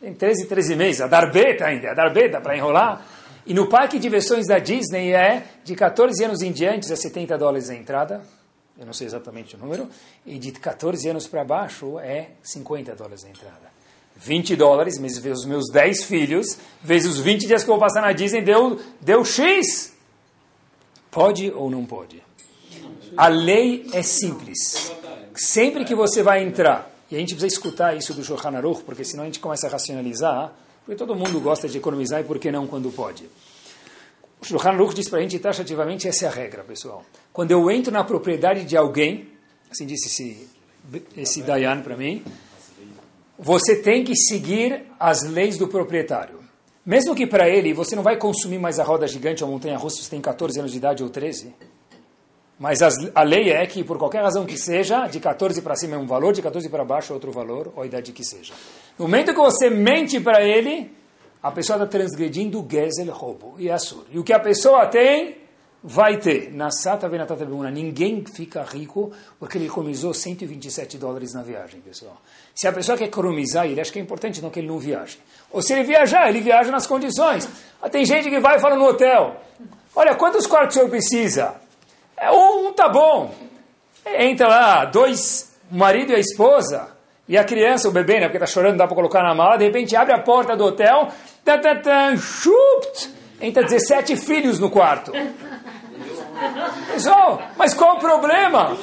Tem 0.00 0.12
13, 0.12 0.46
13 0.46 0.76
meses, 0.76 1.00
a 1.00 1.06
darbeta 1.06 1.66
ainda, 1.66 1.92
a 1.92 1.94
darbeta 1.94 2.40
para 2.40 2.56
enrolar. 2.56 3.06
E 3.46 3.54
no 3.54 3.68
parque 3.68 3.96
de 3.96 4.02
diversões 4.02 4.46
da 4.46 4.58
Disney 4.58 5.12
é 5.12 5.44
de 5.64 5.74
14 5.74 6.24
anos 6.24 6.42
em 6.42 6.52
diante 6.52 6.92
a 6.92 6.96
70 6.96 7.36
dólares 7.38 7.70
a 7.70 7.74
entrada, 7.74 8.22
eu 8.78 8.86
não 8.86 8.92
sei 8.92 9.06
exatamente 9.06 9.54
o 9.56 9.58
número, 9.58 9.88
e 10.24 10.38
de 10.38 10.52
14 10.52 11.08
anos 11.08 11.26
para 11.26 11.44
baixo 11.44 11.98
é 11.98 12.30
50 12.42 12.94
dólares 12.94 13.24
a 13.24 13.28
entrada. 13.28 13.71
20 14.22 14.54
dólares, 14.54 14.98
vezes 14.98 15.40
os 15.40 15.44
meus 15.44 15.68
10 15.72 16.04
filhos, 16.04 16.56
vezes 16.82 17.12
os 17.12 17.18
20 17.18 17.46
dias 17.46 17.64
que 17.64 17.70
eu 17.70 17.74
vou 17.74 17.80
passar 17.80 18.00
na 18.00 18.12
Disney, 18.12 18.40
deu, 18.40 18.80
deu 19.00 19.24
X. 19.24 19.92
Pode 21.10 21.50
ou 21.50 21.68
não 21.68 21.84
pode? 21.84 22.22
A 23.16 23.26
lei 23.26 23.84
é 23.92 24.00
simples. 24.00 24.92
Sempre 25.34 25.84
que 25.84 25.94
você 25.94 26.22
vai 26.22 26.42
entrar, 26.42 26.90
e 27.10 27.16
a 27.16 27.18
gente 27.18 27.34
precisa 27.34 27.52
escutar 27.52 27.96
isso 27.96 28.14
do 28.14 28.22
Shulchan 28.22 28.56
Aruch, 28.56 28.82
porque 28.84 29.04
senão 29.04 29.24
a 29.24 29.26
gente 29.26 29.40
começa 29.40 29.66
a 29.66 29.70
racionalizar, 29.70 30.52
porque 30.84 30.96
todo 30.96 31.16
mundo 31.16 31.40
gosta 31.40 31.68
de 31.68 31.78
economizar 31.78 32.20
e 32.20 32.24
por 32.24 32.38
que 32.38 32.52
não 32.52 32.66
quando 32.66 32.90
pode? 32.92 33.28
O 34.40 34.44
Shulchan 34.44 34.70
Aruch 34.70 34.94
diz 34.94 35.08
para 35.08 35.18
a 35.18 35.22
gente 35.22 35.38
taxativamente, 35.38 36.06
essa 36.06 36.26
é 36.26 36.28
a 36.28 36.30
regra, 36.30 36.62
pessoal. 36.62 37.04
Quando 37.32 37.50
eu 37.50 37.68
entro 37.70 37.92
na 37.92 38.04
propriedade 38.04 38.64
de 38.64 38.76
alguém, 38.76 39.28
assim 39.70 39.84
disse 39.84 40.06
esse, 40.06 40.48
esse 41.16 41.42
Dayan 41.42 41.80
para 41.82 41.96
mim, 41.96 42.24
você 43.42 43.76
tem 43.76 44.04
que 44.04 44.14
seguir 44.14 44.84
as 44.98 45.22
leis 45.24 45.58
do 45.58 45.66
proprietário. 45.66 46.40
Mesmo 46.86 47.14
que 47.14 47.26
para 47.26 47.48
ele 47.48 47.74
você 47.74 47.94
não 47.96 48.02
vai 48.02 48.16
consumir 48.16 48.58
mais 48.58 48.78
a 48.78 48.84
roda 48.84 49.06
gigante 49.06 49.42
ou 49.42 49.50
a 49.50 49.52
montanha 49.52 49.76
russa 49.76 50.02
se 50.02 50.08
tem 50.08 50.20
14 50.20 50.58
anos 50.58 50.72
de 50.72 50.78
idade 50.78 51.02
ou 51.02 51.10
13, 51.10 51.54
mas 52.58 52.80
as, 52.80 52.94
a 53.12 53.24
lei 53.24 53.50
é 53.50 53.66
que, 53.66 53.82
por 53.82 53.98
qualquer 53.98 54.22
razão 54.22 54.46
que 54.46 54.56
seja, 54.56 55.08
de 55.08 55.18
14 55.18 55.60
para 55.62 55.74
cima 55.74 55.96
é 55.96 55.98
um 55.98 56.06
valor, 56.06 56.32
de 56.32 56.40
14 56.40 56.68
para 56.68 56.84
baixo 56.84 57.12
é 57.12 57.14
outro 57.14 57.32
valor, 57.32 57.72
ou 57.74 57.82
a 57.82 57.86
idade 57.86 58.12
que 58.12 58.24
seja. 58.24 58.54
No 58.96 59.06
momento 59.06 59.34
que 59.34 59.40
você 59.40 59.68
mente 59.68 60.20
para 60.20 60.44
ele, 60.44 60.92
a 61.42 61.50
pessoa 61.50 61.76
está 61.76 61.88
transgredindo 61.88 62.60
o 62.60 62.68
gezel, 62.70 63.12
roubo, 63.12 63.56
e 63.58 63.68
assur. 63.68 64.04
E 64.12 64.18
o 64.18 64.22
que 64.22 64.32
a 64.32 64.38
pessoa 64.38 64.86
tem, 64.86 65.38
vai 65.82 66.16
ter. 66.18 66.52
Na 66.52 66.70
Sata 66.70 67.08
Venatata 67.08 67.44
Bemuna, 67.44 67.70
ninguém 67.70 68.24
fica 68.24 68.62
rico 68.62 69.12
porque 69.38 69.58
ele 69.58 69.66
economizou 69.66 70.14
127 70.14 70.96
dólares 70.96 71.34
na 71.34 71.42
viagem, 71.42 71.80
pessoal. 71.80 72.20
Se 72.54 72.68
a 72.68 72.72
pessoa 72.72 72.96
quer 72.96 73.04
economizar, 73.04 73.66
ele 73.66 73.80
acha 73.80 73.90
que 73.90 73.98
é 73.98 74.02
importante 74.02 74.40
não 74.40 74.50
que 74.50 74.60
ele 74.60 74.68
não 74.68 74.78
viaje. 74.78 75.18
Ou 75.50 75.60
se 75.62 75.72
ele 75.72 75.82
viajar, 75.82 76.28
ele 76.28 76.40
viaja 76.40 76.70
nas 76.70 76.86
condições. 76.86 77.48
Ah, 77.80 77.88
tem 77.88 78.04
gente 78.04 78.30
que 78.30 78.38
vai 78.38 78.56
e 78.56 78.60
fala 78.60 78.76
no 78.76 78.86
hotel, 78.86 79.36
olha, 79.96 80.14
quantos 80.14 80.46
quartos 80.46 80.76
o 80.76 80.78
senhor 80.78 80.90
precisa? 80.90 81.54
É, 82.16 82.30
um 82.30 82.72
tá 82.72 82.88
bom. 82.88 83.34
Entra 84.06 84.48
lá, 84.48 84.84
dois, 84.84 85.52
o 85.70 85.76
marido 85.76 86.12
e 86.12 86.14
a 86.14 86.18
esposa, 86.18 86.88
e 87.28 87.38
a 87.38 87.44
criança, 87.44 87.88
o 87.88 87.92
bebê, 87.92 88.14
né, 88.14 88.26
porque 88.26 88.36
está 88.36 88.46
chorando, 88.46 88.76
dá 88.76 88.86
para 88.86 88.96
colocar 88.96 89.22
na 89.22 89.34
mala, 89.34 89.56
de 89.56 89.64
repente 89.64 89.96
abre 89.96 90.12
a 90.12 90.18
porta 90.18 90.56
do 90.56 90.64
hotel, 90.64 91.08
tan, 91.44 91.58
tan, 91.60 91.76
tan, 91.80 92.16
chupt, 92.16 93.10
entra 93.40 93.62
17 93.62 94.16
filhos 94.16 94.58
no 94.58 94.70
quarto. 94.70 95.12
Pessoal, 96.92 97.42
mas 97.56 97.74
qual 97.74 97.96
o 97.96 97.98
problema? 97.98 98.76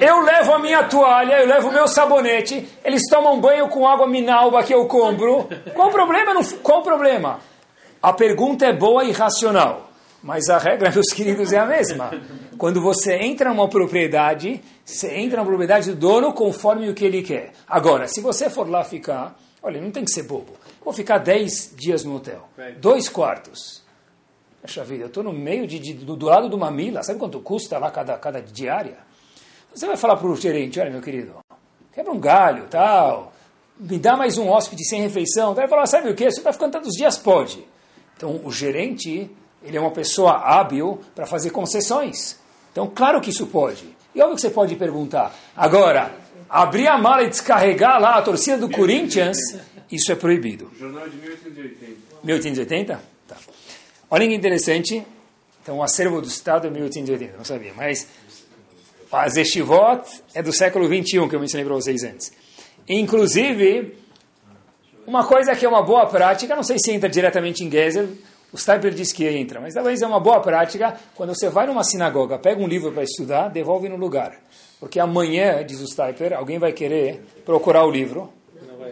Eu 0.00 0.20
levo 0.20 0.52
a 0.52 0.58
minha 0.58 0.84
toalha, 0.84 1.40
eu 1.40 1.46
levo 1.46 1.68
o 1.68 1.72
meu 1.72 1.86
sabonete, 1.88 2.68
eles 2.84 3.02
tomam 3.08 3.40
banho 3.40 3.68
com 3.68 3.86
água 3.86 4.06
minalba 4.06 4.62
que 4.62 4.74
eu 4.74 4.86
compro. 4.86 5.48
Qual 5.74 5.88
o 5.88 5.92
problema? 5.92 6.40
Qual 6.62 6.80
o 6.80 6.82
problema? 6.82 7.40
A 8.02 8.12
pergunta 8.12 8.66
é 8.66 8.72
boa 8.72 9.04
e 9.04 9.12
racional, 9.12 9.90
mas 10.22 10.48
a 10.48 10.58
regra, 10.58 10.90
meus 10.90 11.12
queridos, 11.12 11.52
é 11.52 11.58
a 11.58 11.66
mesma. 11.66 12.10
Quando 12.58 12.80
você 12.80 13.14
entra 13.14 13.50
numa 13.50 13.68
propriedade, 13.68 14.62
você 14.84 15.14
entra 15.16 15.38
na 15.38 15.44
propriedade 15.44 15.90
do 15.92 15.96
dono 15.96 16.32
conforme 16.32 16.88
o 16.88 16.94
que 16.94 17.04
ele 17.04 17.22
quer. 17.22 17.52
Agora, 17.68 18.08
se 18.08 18.20
você 18.20 18.50
for 18.50 18.68
lá 18.68 18.84
ficar, 18.84 19.36
olha, 19.62 19.80
não 19.80 19.90
tem 19.90 20.04
que 20.04 20.10
ser 20.10 20.24
bobo. 20.24 20.54
Vou 20.84 20.92
ficar 20.92 21.18
10 21.18 21.74
dias 21.76 22.04
no 22.04 22.16
hotel, 22.16 22.48
dois 22.78 23.08
quartos. 23.08 23.81
Poxa 24.62 24.84
vida, 24.84 25.02
eu 25.04 25.08
estou 25.08 25.24
no 25.24 25.32
meio 25.32 25.66
de, 25.66 25.78
de- 25.78 25.92
do, 25.94 26.14
do 26.16 26.26
lado 26.26 26.48
de 26.48 26.54
uma 26.54 26.70
mila, 26.70 27.02
sabe 27.02 27.18
quanto 27.18 27.40
custa 27.40 27.78
lá 27.78 27.90
cada, 27.90 28.16
cada 28.16 28.40
diária? 28.40 28.96
Você 29.74 29.86
vai 29.86 29.96
falar 29.96 30.16
para 30.16 30.28
o 30.28 30.36
gerente, 30.36 30.78
olha 30.78 30.90
meu 30.90 31.00
querido, 31.00 31.34
quebra 31.92 32.12
um 32.12 32.20
galho, 32.20 32.66
tal, 32.70 33.32
me 33.78 33.98
dá 33.98 34.16
mais 34.16 34.38
um 34.38 34.48
hóspede 34.48 34.84
sem 34.86 35.00
refeição. 35.00 35.50
Então 35.52 35.62
ele 35.64 35.68
vai 35.68 35.76
falar, 35.76 35.86
sabe 35.86 36.08
o 36.10 36.14
que? 36.14 36.30
Você 36.30 36.38
está 36.38 36.52
ficando 36.52 36.72
tantos 36.72 36.92
dias, 36.92 37.18
pode. 37.18 37.66
Então 38.16 38.40
o 38.44 38.52
gerente, 38.52 39.28
ele 39.64 39.76
é 39.76 39.80
uma 39.80 39.90
pessoa 39.90 40.32
hábil 40.32 41.00
para 41.14 41.26
fazer 41.26 41.50
concessões. 41.50 42.38
Então 42.70 42.86
claro 42.94 43.20
que 43.20 43.30
isso 43.30 43.46
pode. 43.48 43.96
E 44.14 44.20
óbvio 44.20 44.36
que 44.36 44.42
você 44.42 44.50
pode 44.50 44.76
perguntar. 44.76 45.34
Agora, 45.56 46.14
abrir 46.48 46.86
a 46.86 46.98
mala 46.98 47.24
e 47.24 47.28
descarregar 47.30 48.00
lá 48.00 48.16
a 48.18 48.22
torcida 48.22 48.58
do 48.58 48.70
Corinthians, 48.70 49.38
isso 49.90 50.12
é 50.12 50.14
proibido. 50.14 50.70
Jornal 50.78 51.08
de 51.08 51.16
1880. 51.16 51.96
1880? 52.22 53.11
Olha 54.12 54.28
que 54.28 54.34
interessante. 54.34 55.02
Então, 55.62 55.78
o 55.78 55.82
acervo 55.82 56.20
do 56.20 56.28
Estado 56.28 56.66
é 56.66 56.70
1880, 56.70 57.34
não 57.34 57.46
sabia. 57.46 57.72
Mas 57.74 58.06
a 59.10 59.26
Zeshivot 59.26 60.02
é 60.34 60.42
do 60.42 60.52
século 60.52 60.86
21, 60.86 61.30
que 61.30 61.34
eu 61.34 61.40
mencionei 61.40 61.64
para 61.64 61.74
vocês 61.74 62.04
antes. 62.04 62.30
Inclusive, 62.86 63.96
uma 65.06 65.24
coisa 65.24 65.56
que 65.56 65.64
é 65.64 65.68
uma 65.68 65.82
boa 65.82 66.04
prática, 66.04 66.54
não 66.54 66.62
sei 66.62 66.76
se 66.78 66.92
entra 66.92 67.08
diretamente 67.08 67.64
em 67.64 67.70
Gezer, 67.70 68.06
o 68.52 68.58
Steiper 68.58 68.92
diz 68.92 69.14
que 69.14 69.26
entra, 69.26 69.62
mas 69.62 69.72
talvez 69.72 70.02
é 70.02 70.06
uma 70.06 70.20
boa 70.20 70.40
prática, 70.40 70.94
quando 71.14 71.34
você 71.34 71.48
vai 71.48 71.66
numa 71.66 71.82
sinagoga, 71.82 72.38
pega 72.38 72.60
um 72.60 72.68
livro 72.68 72.92
para 72.92 73.04
estudar, 73.04 73.48
devolve 73.48 73.88
no 73.88 73.96
lugar. 73.96 74.36
Porque 74.78 75.00
amanhã, 75.00 75.64
diz 75.64 75.80
o 75.80 75.86
Steiper, 75.86 76.34
alguém 76.34 76.58
vai 76.58 76.72
querer 76.72 77.24
procurar 77.46 77.86
o 77.86 77.90
livro 77.90 78.30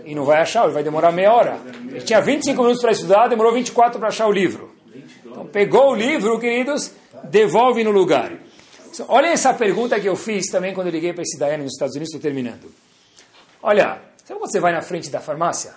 e 0.06 0.14
não 0.14 0.24
vai 0.24 0.40
achar, 0.40 0.66
vai 0.68 0.82
demorar 0.82 1.12
meia 1.12 1.30
hora. 1.30 1.58
Ele 1.90 2.00
tinha 2.00 2.22
25 2.22 2.58
minutos 2.62 2.80
para 2.80 2.92
estudar, 2.92 3.28
demorou 3.28 3.52
24 3.52 3.98
para 3.98 4.08
achar 4.08 4.26
o 4.26 4.32
livro. 4.32 4.79
Então, 5.30 5.46
pegou 5.46 5.92
o 5.92 5.94
livro, 5.94 6.38
queridos, 6.38 6.92
devolve 7.24 7.84
no 7.84 7.90
lugar. 7.90 8.32
Olha 9.08 9.28
essa 9.28 9.54
pergunta 9.54 9.98
que 10.00 10.08
eu 10.08 10.16
fiz 10.16 10.46
também 10.50 10.74
quando 10.74 10.88
eu 10.88 10.92
liguei 10.92 11.12
para 11.12 11.22
esse 11.22 11.38
Daiane 11.38 11.62
nos 11.62 11.72
Estados 11.72 11.94
Unidos, 11.94 12.12
estou 12.12 12.20
terminando. 12.20 12.70
Olha, 13.62 14.00
sabe 14.24 14.40
quando 14.40 14.50
você 14.50 14.60
vai 14.60 14.72
na 14.72 14.82
frente 14.82 15.08
da 15.08 15.20
farmácia? 15.20 15.72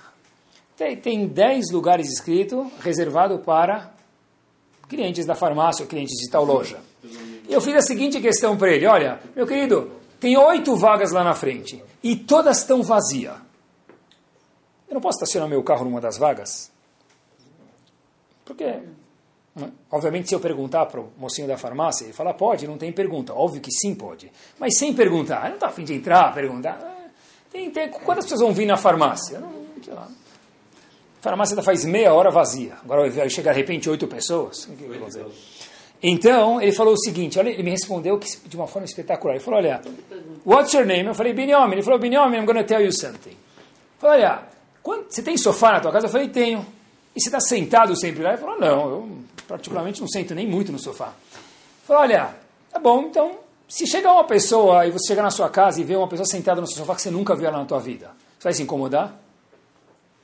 Tem, 0.75 0.95
tem 0.97 1.27
10 1.27 1.71
lugares 1.71 2.09
escritos 2.09 2.65
reservado 2.81 3.39
para 3.39 3.91
clientes 4.89 5.25
da 5.25 5.35
farmácia 5.35 5.83
ou 5.83 5.87
clientes 5.89 6.17
de 6.17 6.29
tal 6.29 6.43
loja. 6.43 6.79
E 7.47 7.53
eu 7.53 7.61
fiz 7.61 7.75
a 7.75 7.81
seguinte 7.81 8.19
questão 8.19 8.57
para 8.57 8.71
ele: 8.71 8.87
olha, 8.87 9.19
meu 9.35 9.45
querido, 9.45 9.91
tem 10.19 10.35
oito 10.35 10.75
vagas 10.75 11.11
lá 11.11 11.23
na 11.23 11.35
frente 11.35 11.83
e 12.01 12.15
todas 12.15 12.59
estão 12.59 12.81
vazias. 12.81 13.35
Eu 14.87 14.95
não 14.95 15.01
posso 15.01 15.17
estacionar 15.17 15.47
meu 15.49 15.63
carro 15.63 15.85
numa 15.85 16.01
das 16.01 16.17
vagas? 16.17 16.71
Porque, 18.45 18.81
obviamente, 19.91 20.29
se 20.29 20.35
eu 20.35 20.39
perguntar 20.39 20.85
para 20.87 20.99
o 20.99 21.09
mocinho 21.17 21.47
da 21.47 21.57
farmácia, 21.57 22.05
ele 22.05 22.13
falar, 22.13 22.33
pode, 22.33 22.67
não 22.67 22.77
tem 22.77 22.91
pergunta. 22.91 23.33
Óbvio 23.33 23.61
que 23.61 23.71
sim, 23.71 23.93
pode. 23.93 24.31
Mas 24.59 24.77
sem 24.77 24.93
perguntar, 24.93 25.39
ele 25.41 25.49
não 25.49 25.55
está 25.55 25.67
afim 25.67 25.83
de 25.83 25.93
entrar, 25.93 26.33
perguntar. 26.33 26.79
Tem, 27.51 27.69
tem, 27.69 27.89
quantas 27.89 28.25
pessoas 28.25 28.41
vão 28.41 28.51
vir 28.53 28.65
na 28.65 28.77
farmácia? 28.77 29.39
Não, 29.39 29.51
sei 29.83 29.93
lá. 29.93 30.07
A 31.19 31.21
farmácia 31.23 31.53
ainda 31.53 31.63
faz 31.63 31.85
meia 31.85 32.13
hora 32.13 32.29
vazia. 32.31 32.73
Agora 32.83 33.09
vai 33.09 33.29
chegar 33.29 33.53
de 33.53 33.59
repente 33.59 33.89
oito 33.89 34.07
pessoas. 34.07 34.65
O 34.65 34.71
que? 34.75 34.83
Então, 36.05 36.61
ele 36.61 36.73
falou 36.73 36.93
o 36.95 36.97
seguinte, 36.99 37.39
olha, 37.39 37.49
ele 37.49 37.63
me 37.63 37.71
respondeu 37.71 38.17
que- 38.19 38.37
de 38.45 38.57
uma 38.57 38.67
forma 38.67 38.85
espetacular. 38.85 39.35
Ele 39.35 39.43
falou, 39.43 39.59
olha, 39.59 39.81
what's 40.45 40.73
your 40.73 40.85
name? 40.85 41.05
Eu 41.07 41.15
falei, 41.15 41.31
Binyamin. 41.31 41.73
Ele 41.73 41.83
falou, 41.83 41.97
Binyamin, 41.97 42.37
I'm 42.39 42.45
going 42.45 42.57
to 42.57 42.65
tell 42.65 42.81
you 42.81 42.91
something. 42.91 43.29
Eu 43.29 43.35
falei, 43.99 44.21
olha, 44.25 44.41
quando- 44.81 45.05
você 45.09 45.21
tem 45.21 45.37
sofá 45.37 45.73
na 45.73 45.79
tua 45.79 45.91
casa? 45.93 46.07
Eu 46.07 46.09
falei, 46.11 46.27
tenho. 46.27 46.65
E 47.15 47.21
você 47.21 47.29
está 47.29 47.39
sentado 47.39 47.95
sempre 47.97 48.21
lá? 48.21 48.31
Ele 48.31 48.37
falou, 48.39 48.59
não, 48.59 48.89
eu 48.89 49.09
particularmente 49.53 50.01
não 50.01 50.07
sento 50.07 50.33
nem 50.33 50.47
muito 50.47 50.71
no 50.71 50.79
sofá. 50.79 51.13
Falei, 51.85 52.15
olha, 52.15 52.35
tá 52.71 52.79
bom, 52.79 53.03
então, 53.03 53.37
se 53.67 53.85
chegar 53.85 54.11
uma 54.11 54.23
pessoa 54.23 54.87
e 54.87 54.89
você 54.89 55.09
chegar 55.09 55.21
na 55.21 55.29
sua 55.29 55.47
casa 55.47 55.79
e 55.79 55.83
ver 55.83 55.95
uma 55.95 56.07
pessoa 56.07 56.25
sentada 56.25 56.59
no 56.59 56.65
seu 56.65 56.77
sofá 56.77 56.95
que 56.95 57.03
você 57.03 57.11
nunca 57.11 57.35
viu 57.35 57.47
ela 57.47 57.59
na 57.59 57.65
tua 57.65 57.79
vida, 57.79 58.09
você 58.39 58.45
vai 58.45 58.53
se 58.55 58.63
incomodar? 58.63 59.13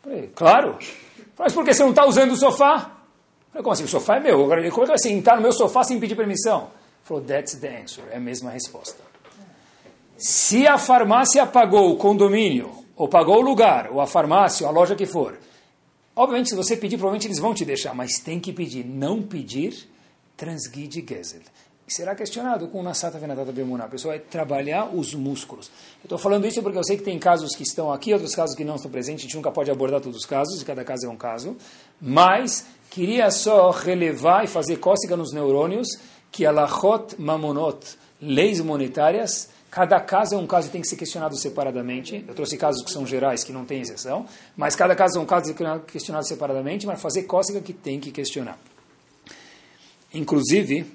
Falei, 0.01 0.31
claro. 0.35 0.79
Mas 1.37 1.53
por 1.53 1.63
que 1.63 1.75
você 1.75 1.83
não 1.83 1.91
está 1.91 2.07
usando 2.07 2.31
o 2.31 2.35
sofá? 2.35 2.89
Falei, 3.51 3.61
como 3.61 3.71
assim? 3.71 3.83
O 3.83 3.87
sofá 3.87 4.15
é 4.15 4.19
meu. 4.19 4.43
Agora, 4.43 4.67
como 4.71 4.83
é 4.83 4.85
que 4.85 4.91
vai 4.93 4.97
sentar 4.97 5.35
no 5.35 5.43
meu 5.43 5.53
sofá 5.53 5.83
sem 5.83 5.99
pedir 5.99 6.15
permissão? 6.15 6.69
Falou, 7.03 7.21
that's 7.23 7.53
the 7.53 7.81
answer. 7.83 8.03
É 8.09 8.17
a 8.17 8.19
mesma 8.19 8.49
resposta. 8.49 9.03
Se 10.17 10.65
a 10.65 10.79
farmácia 10.79 11.45
pagou 11.45 11.91
o 11.91 11.97
condomínio, 11.97 12.71
ou 12.95 13.07
pagou 13.07 13.37
o 13.37 13.41
lugar, 13.41 13.91
ou 13.91 14.01
a 14.01 14.07
farmácia, 14.07 14.65
ou 14.65 14.71
a 14.71 14.73
loja 14.73 14.95
que 14.95 15.05
for, 15.05 15.37
obviamente, 16.19 16.49
se 16.49 16.55
você 16.55 16.75
pedir, 16.75 16.97
provavelmente 16.97 17.27
eles 17.27 17.39
vão 17.39 17.53
te 17.53 17.63
deixar, 17.63 17.95
mas 17.95 18.19
tem 18.19 18.39
que 18.39 18.51
pedir. 18.51 18.85
Não 18.85 19.21
pedir, 19.21 19.89
transguide 20.35 21.05
Gezel. 21.07 21.41
E 21.87 21.93
será 21.93 22.13
questionado 22.13 22.67
com 22.67 22.83
Nasata 22.83 23.17
Venatata 23.17 23.51
Bemuná. 23.51 23.85
A 23.85 23.87
pessoa 23.87 24.13
vai 24.13 24.19
trabalhar 24.19 24.93
os 24.93 25.15
músculos. 25.15 25.71
Eu 26.01 26.05
estou 26.05 26.17
falando 26.19 26.45
isso 26.45 26.61
porque 26.61 26.77
eu 26.77 26.83
sei 26.83 26.97
que 26.97 27.03
tem 27.03 27.17
casos 27.17 27.55
que 27.55 27.63
estão 27.63 27.91
aqui, 27.91 28.13
outros 28.13 28.35
casos 28.35 28.55
que 28.55 28.63
não 28.63 28.75
estão 28.75 28.91
presentes. 28.91 29.23
A 29.23 29.27
gente 29.27 29.35
nunca 29.35 29.49
pode 29.49 29.71
abordar 29.71 29.99
todos 30.01 30.19
os 30.19 30.25
casos, 30.25 30.61
e 30.61 30.65
cada 30.65 30.83
caso 30.83 31.07
é 31.07 31.09
um 31.09 31.15
caso. 31.15 31.57
Mas 31.99 32.67
queria 32.91 33.31
só 33.31 33.71
relevar 33.71 34.43
e 34.43 34.47
fazer 34.47 34.77
cócega 34.77 35.17
nos 35.17 35.33
neurônios 35.33 35.87
que 36.31 36.45
a 36.45 36.51
Lachot 36.51 37.15
Mamonot, 37.17 37.97
leis 38.21 38.59
monetárias, 38.59 39.49
cada 39.69 39.99
caso 39.99 40.35
é 40.35 40.37
um 40.37 40.47
caso 40.47 40.67
e 40.67 40.71
tem 40.71 40.81
que 40.81 40.87
ser 40.87 40.95
questionado 40.95 41.37
separadamente. 41.37 42.23
Eu 42.27 42.33
trouxe 42.33 42.57
casos 42.57 42.83
que 42.83 42.91
são 42.91 43.05
gerais, 43.05 43.43
que 43.43 43.51
não 43.51 43.65
tem 43.65 43.81
exceção, 43.81 44.25
mas 44.55 44.75
cada 44.75 44.95
caso 44.95 45.19
é 45.19 45.21
um 45.21 45.25
caso 45.25 45.53
questionado 45.87 46.27
separadamente, 46.27 46.87
mas 46.87 47.01
fazer 47.01 47.23
cócega 47.23 47.61
que 47.61 47.73
tem 47.73 47.99
que 47.99 48.11
questionar. 48.11 48.57
Inclusive, 50.13 50.85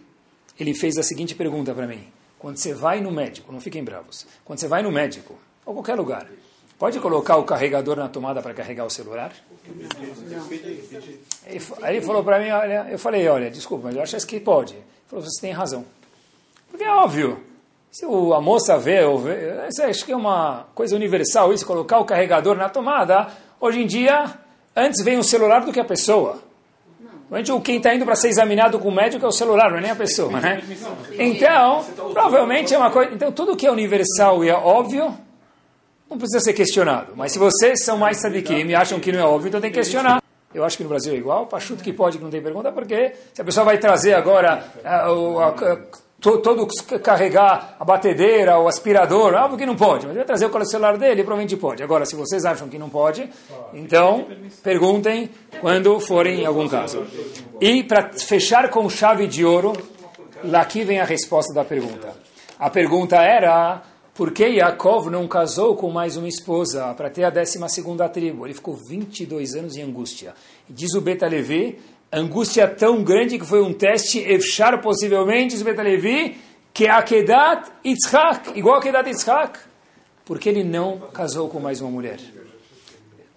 ele 0.59 0.75
fez 0.75 0.97
a 0.99 1.03
seguinte 1.03 1.35
pergunta 1.35 1.75
para 1.75 1.87
mim. 1.87 2.07
Quando 2.39 2.59
você 2.59 2.75
vai 2.75 3.01
no 3.01 3.11
médico, 3.11 3.53
não 3.53 3.61
fiquem 3.61 3.83
bravos, 3.83 4.27
quando 4.45 4.59
você 4.59 4.69
vai 4.69 4.83
no 4.83 4.93
médico, 4.93 5.39
ou 5.65 5.75
qualquer 5.75 5.95
lugar, 5.95 6.27
pode 6.79 7.01
colocar 7.01 7.37
o 7.37 7.45
carregador 7.45 7.97
na 7.97 8.09
tomada 8.09 8.43
para 8.43 8.53
carregar 8.53 8.85
o 8.85 8.91
celular? 8.91 9.33
Aí 11.83 11.97
ele 11.97 12.05
falou 12.05 12.23
para 12.23 12.39
mim, 12.39 12.51
olha, 12.51 12.87
eu 12.91 12.99
falei, 12.99 13.27
olha, 13.29 13.51
desculpa, 13.51 13.87
mas 13.87 13.97
eu 13.97 14.03
acho 14.03 14.27
que 14.27 14.39
pode. 14.39 14.75
Ele 14.75 14.85
falou, 15.07 15.25
você 15.25 15.41
tem 15.41 15.53
razão. 15.53 15.87
Porque 16.71 16.85
é 16.85 16.91
óbvio, 16.91 17.43
se 17.97 18.05
o- 18.07 18.35
a 18.35 18.41
moça 18.41 18.77
vê, 18.77 19.05
ou 19.05 19.19
vê, 19.19 19.69
isso 19.69 19.83
acho 19.83 20.05
que 20.05 20.11
é 20.13 20.17
uma 20.17 20.67
coisa 20.75 20.97
universal, 20.97 21.53
isso, 21.53 21.65
colocar 21.65 21.99
o 21.99 22.05
carregador 22.05 22.57
na 22.57 22.69
tomada, 22.69 23.29
hoje 23.61 23.83
em 23.83 23.87
dia, 23.87 24.25
antes 24.75 25.03
vem 25.05 25.17
o 25.19 25.23
celular 25.23 25.61
do 25.65 25.73
que 25.73 25.79
a 25.79 25.85
pessoa. 25.85 26.39
Normalmente, 27.31 27.53
o 27.53 27.61
quem 27.61 27.77
está 27.77 27.95
indo 27.95 28.05
para 28.05 28.17
ser 28.17 28.29
examinado 28.29 28.79
com 28.79 28.89
o 28.89 28.93
médico 28.95 29.25
é 29.25 29.29
o 29.29 29.33
celular, 29.33 29.71
não 29.71 29.79
é 29.79 29.81
nem 29.81 29.91
a 29.93 29.97
pessoa, 29.97 30.41
né? 30.41 30.61
Então, 31.19 31.85
provavelmente 32.13 32.75
é 32.75 32.79
uma 32.79 32.91
coisa. 32.91 33.15
Então, 33.15 33.31
tudo 33.33 33.57
que 33.57 33.67
é 33.67 33.71
universal 33.71 34.45
e 34.45 34.49
é 34.49 34.55
óbvio, 34.55 35.17
não 36.11 36.19
precisa 36.19 36.41
ser 36.41 36.53
questionado. 36.53 37.13
Mas 37.17 37.33
se 37.33 37.39
vocês 37.39 37.85
são 37.85 37.97
mais 37.97 38.21
sadiquim 38.21 38.67
e 38.67 38.75
acham 38.75 38.99
que 39.01 39.11
não 39.13 39.21
é 39.21 39.25
óbvio, 39.25 39.49
então 39.49 39.61
tem 39.61 39.71
que 39.71 39.79
questionar. 39.79 40.21
Eu 40.53 40.65
acho 40.65 40.77
que 40.77 40.83
no 40.85 40.89
Brasil 40.89 41.13
é 41.15 41.17
igual, 41.17 41.47
pachuto 41.47 41.83
que 41.83 41.93
pode, 41.93 42.19
que 42.19 42.25
não 42.25 42.31
tem 42.31 42.43
pergunta, 42.43 42.71
porque 42.71 43.13
se 43.33 43.41
a 43.41 43.45
pessoa 43.45 43.65
vai 43.65 43.79
trazer 43.79 44.15
agora 44.15 44.65
ah, 44.85 45.11
o- 45.13 45.39
a- 45.41 45.49
a- 45.49 45.79
to- 46.25 46.39
todo 46.39 46.67
carregar 47.03 47.77
a 47.79 47.85
batedeira, 47.85 48.59
o 48.59 48.67
aspirador, 48.67 49.35
óbvio 49.35 49.59
que 49.59 49.67
não 49.67 49.77
pode, 49.77 50.07
mas 50.07 50.17
vai 50.17 50.25
trazer 50.25 50.47
o 50.47 50.65
celular 50.65 50.97
dele, 50.97 51.23
provavelmente 51.23 51.55
pode. 51.59 51.83
Agora, 51.83 52.07
se 52.07 52.17
vocês 52.17 52.47
acham 52.47 52.67
que 52.67 52.79
não 52.79 52.89
pode, 52.89 53.29
então 53.75 54.27
perguntem 54.63 55.29
quando 55.61 56.01
forem 56.01 56.41
em 56.41 56.47
algum 56.47 56.67
caso. 56.67 57.05
E 57.61 57.83
para 57.83 58.11
fechar 58.15 58.71
com 58.71 58.89
chave 58.89 59.27
de 59.27 59.45
ouro, 59.45 59.75
lá 60.43 60.63
aqui 60.63 60.83
vem 60.83 60.99
a 60.99 61.05
resposta 61.05 61.53
da 61.53 61.63
pergunta. 61.63 62.17
A 62.59 62.71
pergunta 62.71 63.17
era 63.17 63.83
por 64.15 64.31
que 64.31 64.47
Yaakov 64.47 65.11
não 65.11 65.29
casou 65.29 65.77
com 65.77 65.91
mais 65.91 66.17
uma 66.17 66.29
esposa 66.29 66.95
para 66.95 67.11
ter 67.11 67.25
a 67.25 67.31
12 67.31 67.59
segunda 67.69 68.09
tribo? 68.09 68.47
Ele 68.47 68.55
ficou 68.55 68.75
22 68.89 69.55
anos 69.57 69.77
em 69.77 69.83
angústia. 69.83 70.33
E 70.71 70.73
diz 70.73 70.95
o 70.95 71.01
Beta 71.03 71.27
Levi, 71.27 71.79
angústia 72.13 72.69
tão 72.69 73.03
grande 73.03 73.39
que 73.39 73.45
foi 73.45 73.63
um 73.63 73.73
teste, 73.73 74.19
Efshar 74.19 74.81
possivelmente, 74.81 75.55
diz 75.55 75.63
o 75.63 75.65
Beta 75.65 75.83
Levi, 75.83 76.37
que 76.73 76.87
Akedat 76.89 77.71
Yitzhak, 77.85 78.59
igual 78.59 78.77
a 78.77 78.79
Akedat 78.79 79.09
Yitzhak. 79.09 79.59
Porque 80.25 80.49
ele 80.49 80.65
não 80.65 80.99
casou 81.13 81.49
com 81.49 81.61
mais 81.61 81.81
uma 81.81 81.91
mulher. 81.91 82.19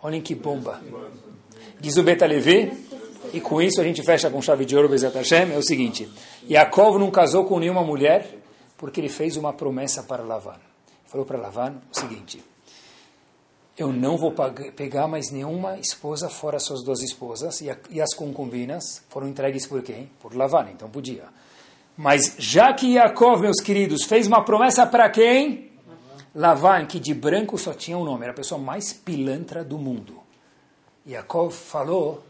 Olhem 0.02 0.22
que 0.22 0.34
bomba. 0.34 0.82
Diz 1.80 1.98
o 1.98 2.04
Beta 2.04 2.26
Levi, 2.26 2.72
e 3.34 3.42
com 3.42 3.62
isso 3.62 3.82
a 3.82 3.84
gente 3.84 4.02
fecha 4.04 4.30
com 4.30 4.42
chave 4.42 4.66
de 4.66 4.76
ouro, 4.76 4.90
Bezat 4.90 5.16
Hashem, 5.16 5.54
é 5.54 5.58
o 5.58 5.64
seguinte, 5.64 6.10
Yaakov 6.50 6.98
não 6.98 7.12
casou 7.12 7.46
com 7.46 7.60
nenhuma 7.60 7.84
mulher 7.84 8.26
porque 8.78 9.02
ele 9.02 9.10
fez 9.10 9.36
uma 9.38 9.52
promessa 9.52 10.04
para 10.04 10.24
Lavan. 10.24 10.60
Falou 11.06 11.26
para 11.26 11.38
Lavan 11.38 11.76
o 11.92 12.00
seguinte, 12.00 12.44
eu 13.78 13.94
não 13.94 14.18
vou 14.18 14.34
pegar 14.76 15.08
mais 15.08 15.30
nenhuma 15.32 15.78
esposa 15.78 16.30
fora 16.30 16.60
suas 16.60 16.84
duas 16.84 17.02
esposas, 17.02 17.62
e, 17.62 17.70
a- 17.70 17.78
e 17.90 18.02
as 18.02 18.14
concubinas 18.16 19.04
foram 19.10 19.28
entregues 19.28 19.68
por 19.68 19.82
quem? 19.84 20.10
Por 20.20 20.36
Lavan, 20.36 20.70
então 20.72 20.90
podia. 20.90 21.26
Mas 21.96 22.36
já 22.38 22.74
que 22.74 22.94
Yaakov, 22.94 23.42
meus 23.42 23.60
queridos, 23.62 24.04
fez 24.04 24.28
uma 24.28 24.44
promessa 24.44 24.86
para 24.86 25.10
quem? 25.10 25.72
Lavan, 26.36 26.86
que 26.86 27.00
de 27.00 27.14
branco 27.14 27.58
só 27.58 27.74
tinha 27.74 27.98
um 27.98 28.04
nome, 28.04 28.24
era 28.24 28.32
a 28.32 28.36
pessoa 28.36 28.60
mais 28.62 28.94
pilantra 28.94 29.64
do 29.64 29.78
mundo. 29.78 30.22
Yaakov 31.08 31.52
falou, 31.54 32.24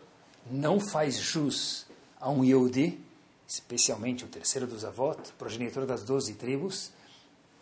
não 0.50 0.80
faz 0.80 1.18
jus 1.18 1.86
a 2.20 2.30
um 2.30 2.44
Yehudi, 2.44 3.00
especialmente 3.48 4.24
o 4.24 4.28
terceiro 4.28 4.68
dos 4.68 4.86
avós, 4.86 5.18
progenitor 5.38 5.86
das 5.86 6.04
doze 6.04 6.34
tribos, 6.36 6.92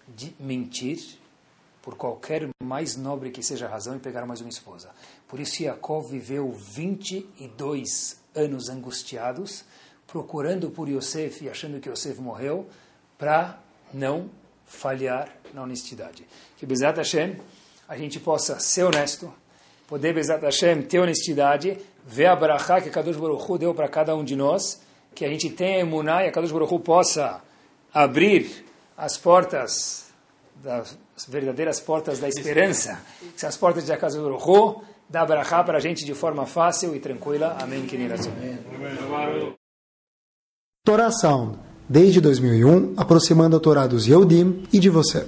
de 0.08 0.36
mentir 0.40 1.18
por 1.86 1.96
qualquer 1.96 2.50
mais 2.64 2.98
nobre 2.98 3.30
que 3.30 3.44
seja 3.44 3.68
a 3.68 3.70
razão 3.70 3.96
e 3.96 4.00
pegar 4.00 4.26
mais 4.26 4.42
uma 4.42 4.50
esposa. 4.50 4.90
Por 5.28 5.40
isso 5.40 5.62
Yaakov 5.62 6.10
viveu 6.10 6.52
22 6.52 8.20
anos 8.34 8.70
angustiados, 8.70 9.64
procurando 10.08 10.72
por 10.72 10.90
Yosef 10.90 11.46
e 11.46 11.50
achando 11.50 11.80
que 11.80 11.88
Yosef 11.88 12.20
morreu, 12.20 12.68
para 13.20 13.60
não 13.94 14.32
falhar 14.66 15.32
na 15.54 15.62
honestidade. 15.62 16.26
Que 16.58 16.66
Bezat 16.66 16.98
Hashem, 16.98 17.40
a 17.88 17.96
gente 17.96 18.20
possa 18.20 18.60
ser 18.60 18.84
honesto, 18.84 19.32
poder 19.88 20.12
Bezat 20.12 20.42
Hashem 20.42 20.82
ter 20.82 20.98
honestidade, 20.98 21.78
ver 22.04 22.26
a 22.26 22.36
Barachá 22.36 22.82
que 22.82 22.90
Kadosh 22.90 23.16
Baruch 23.16 23.46
Hu 23.48 23.60
deu 23.60 23.76
para 23.76 23.88
cada 23.88 24.16
um 24.16 24.24
de 24.24 24.36
nós, 24.36 24.82
que 25.14 25.24
a 25.24 25.30
gente 25.30 25.52
tenha 25.52 25.82
emuná 25.82 26.26
e 26.26 26.30
a 26.30 26.32
Kadosh 26.32 26.52
Baruch 26.52 26.74
Hu 26.74 26.80
possa 26.80 27.44
abrir 27.94 28.66
as 28.98 29.20
portas 29.20 30.12
das 31.16 31.26
verdadeiras 31.26 31.80
portas 31.80 32.20
da 32.20 32.28
esperança, 32.28 33.00
que 33.34 33.40
são 33.40 33.48
as 33.48 33.56
portas 33.56 33.86
de 33.86 33.94
Akazu 33.94 34.22
Baruch 34.22 34.82
dá 35.10 35.26
Barachá 35.26 35.64
para 35.64 35.78
a 35.78 35.82
gente 35.82 36.04
de 36.04 36.14
forma 36.14 36.46
fácil 36.46 36.96
e 36.96 37.00
tranquila. 37.00 37.58
Amém. 37.62 37.86
Que 37.86 37.98
Torá 40.84 41.12
Sound, 41.12 41.58
desde 41.88 42.20
2001, 42.20 42.94
aproximando 42.98 43.56
a 43.56 43.60
Torá 43.60 43.88
dos 43.88 44.08
Yehudim 44.08 44.68
e 44.74 44.80
de 44.80 44.90
você. 44.90 45.26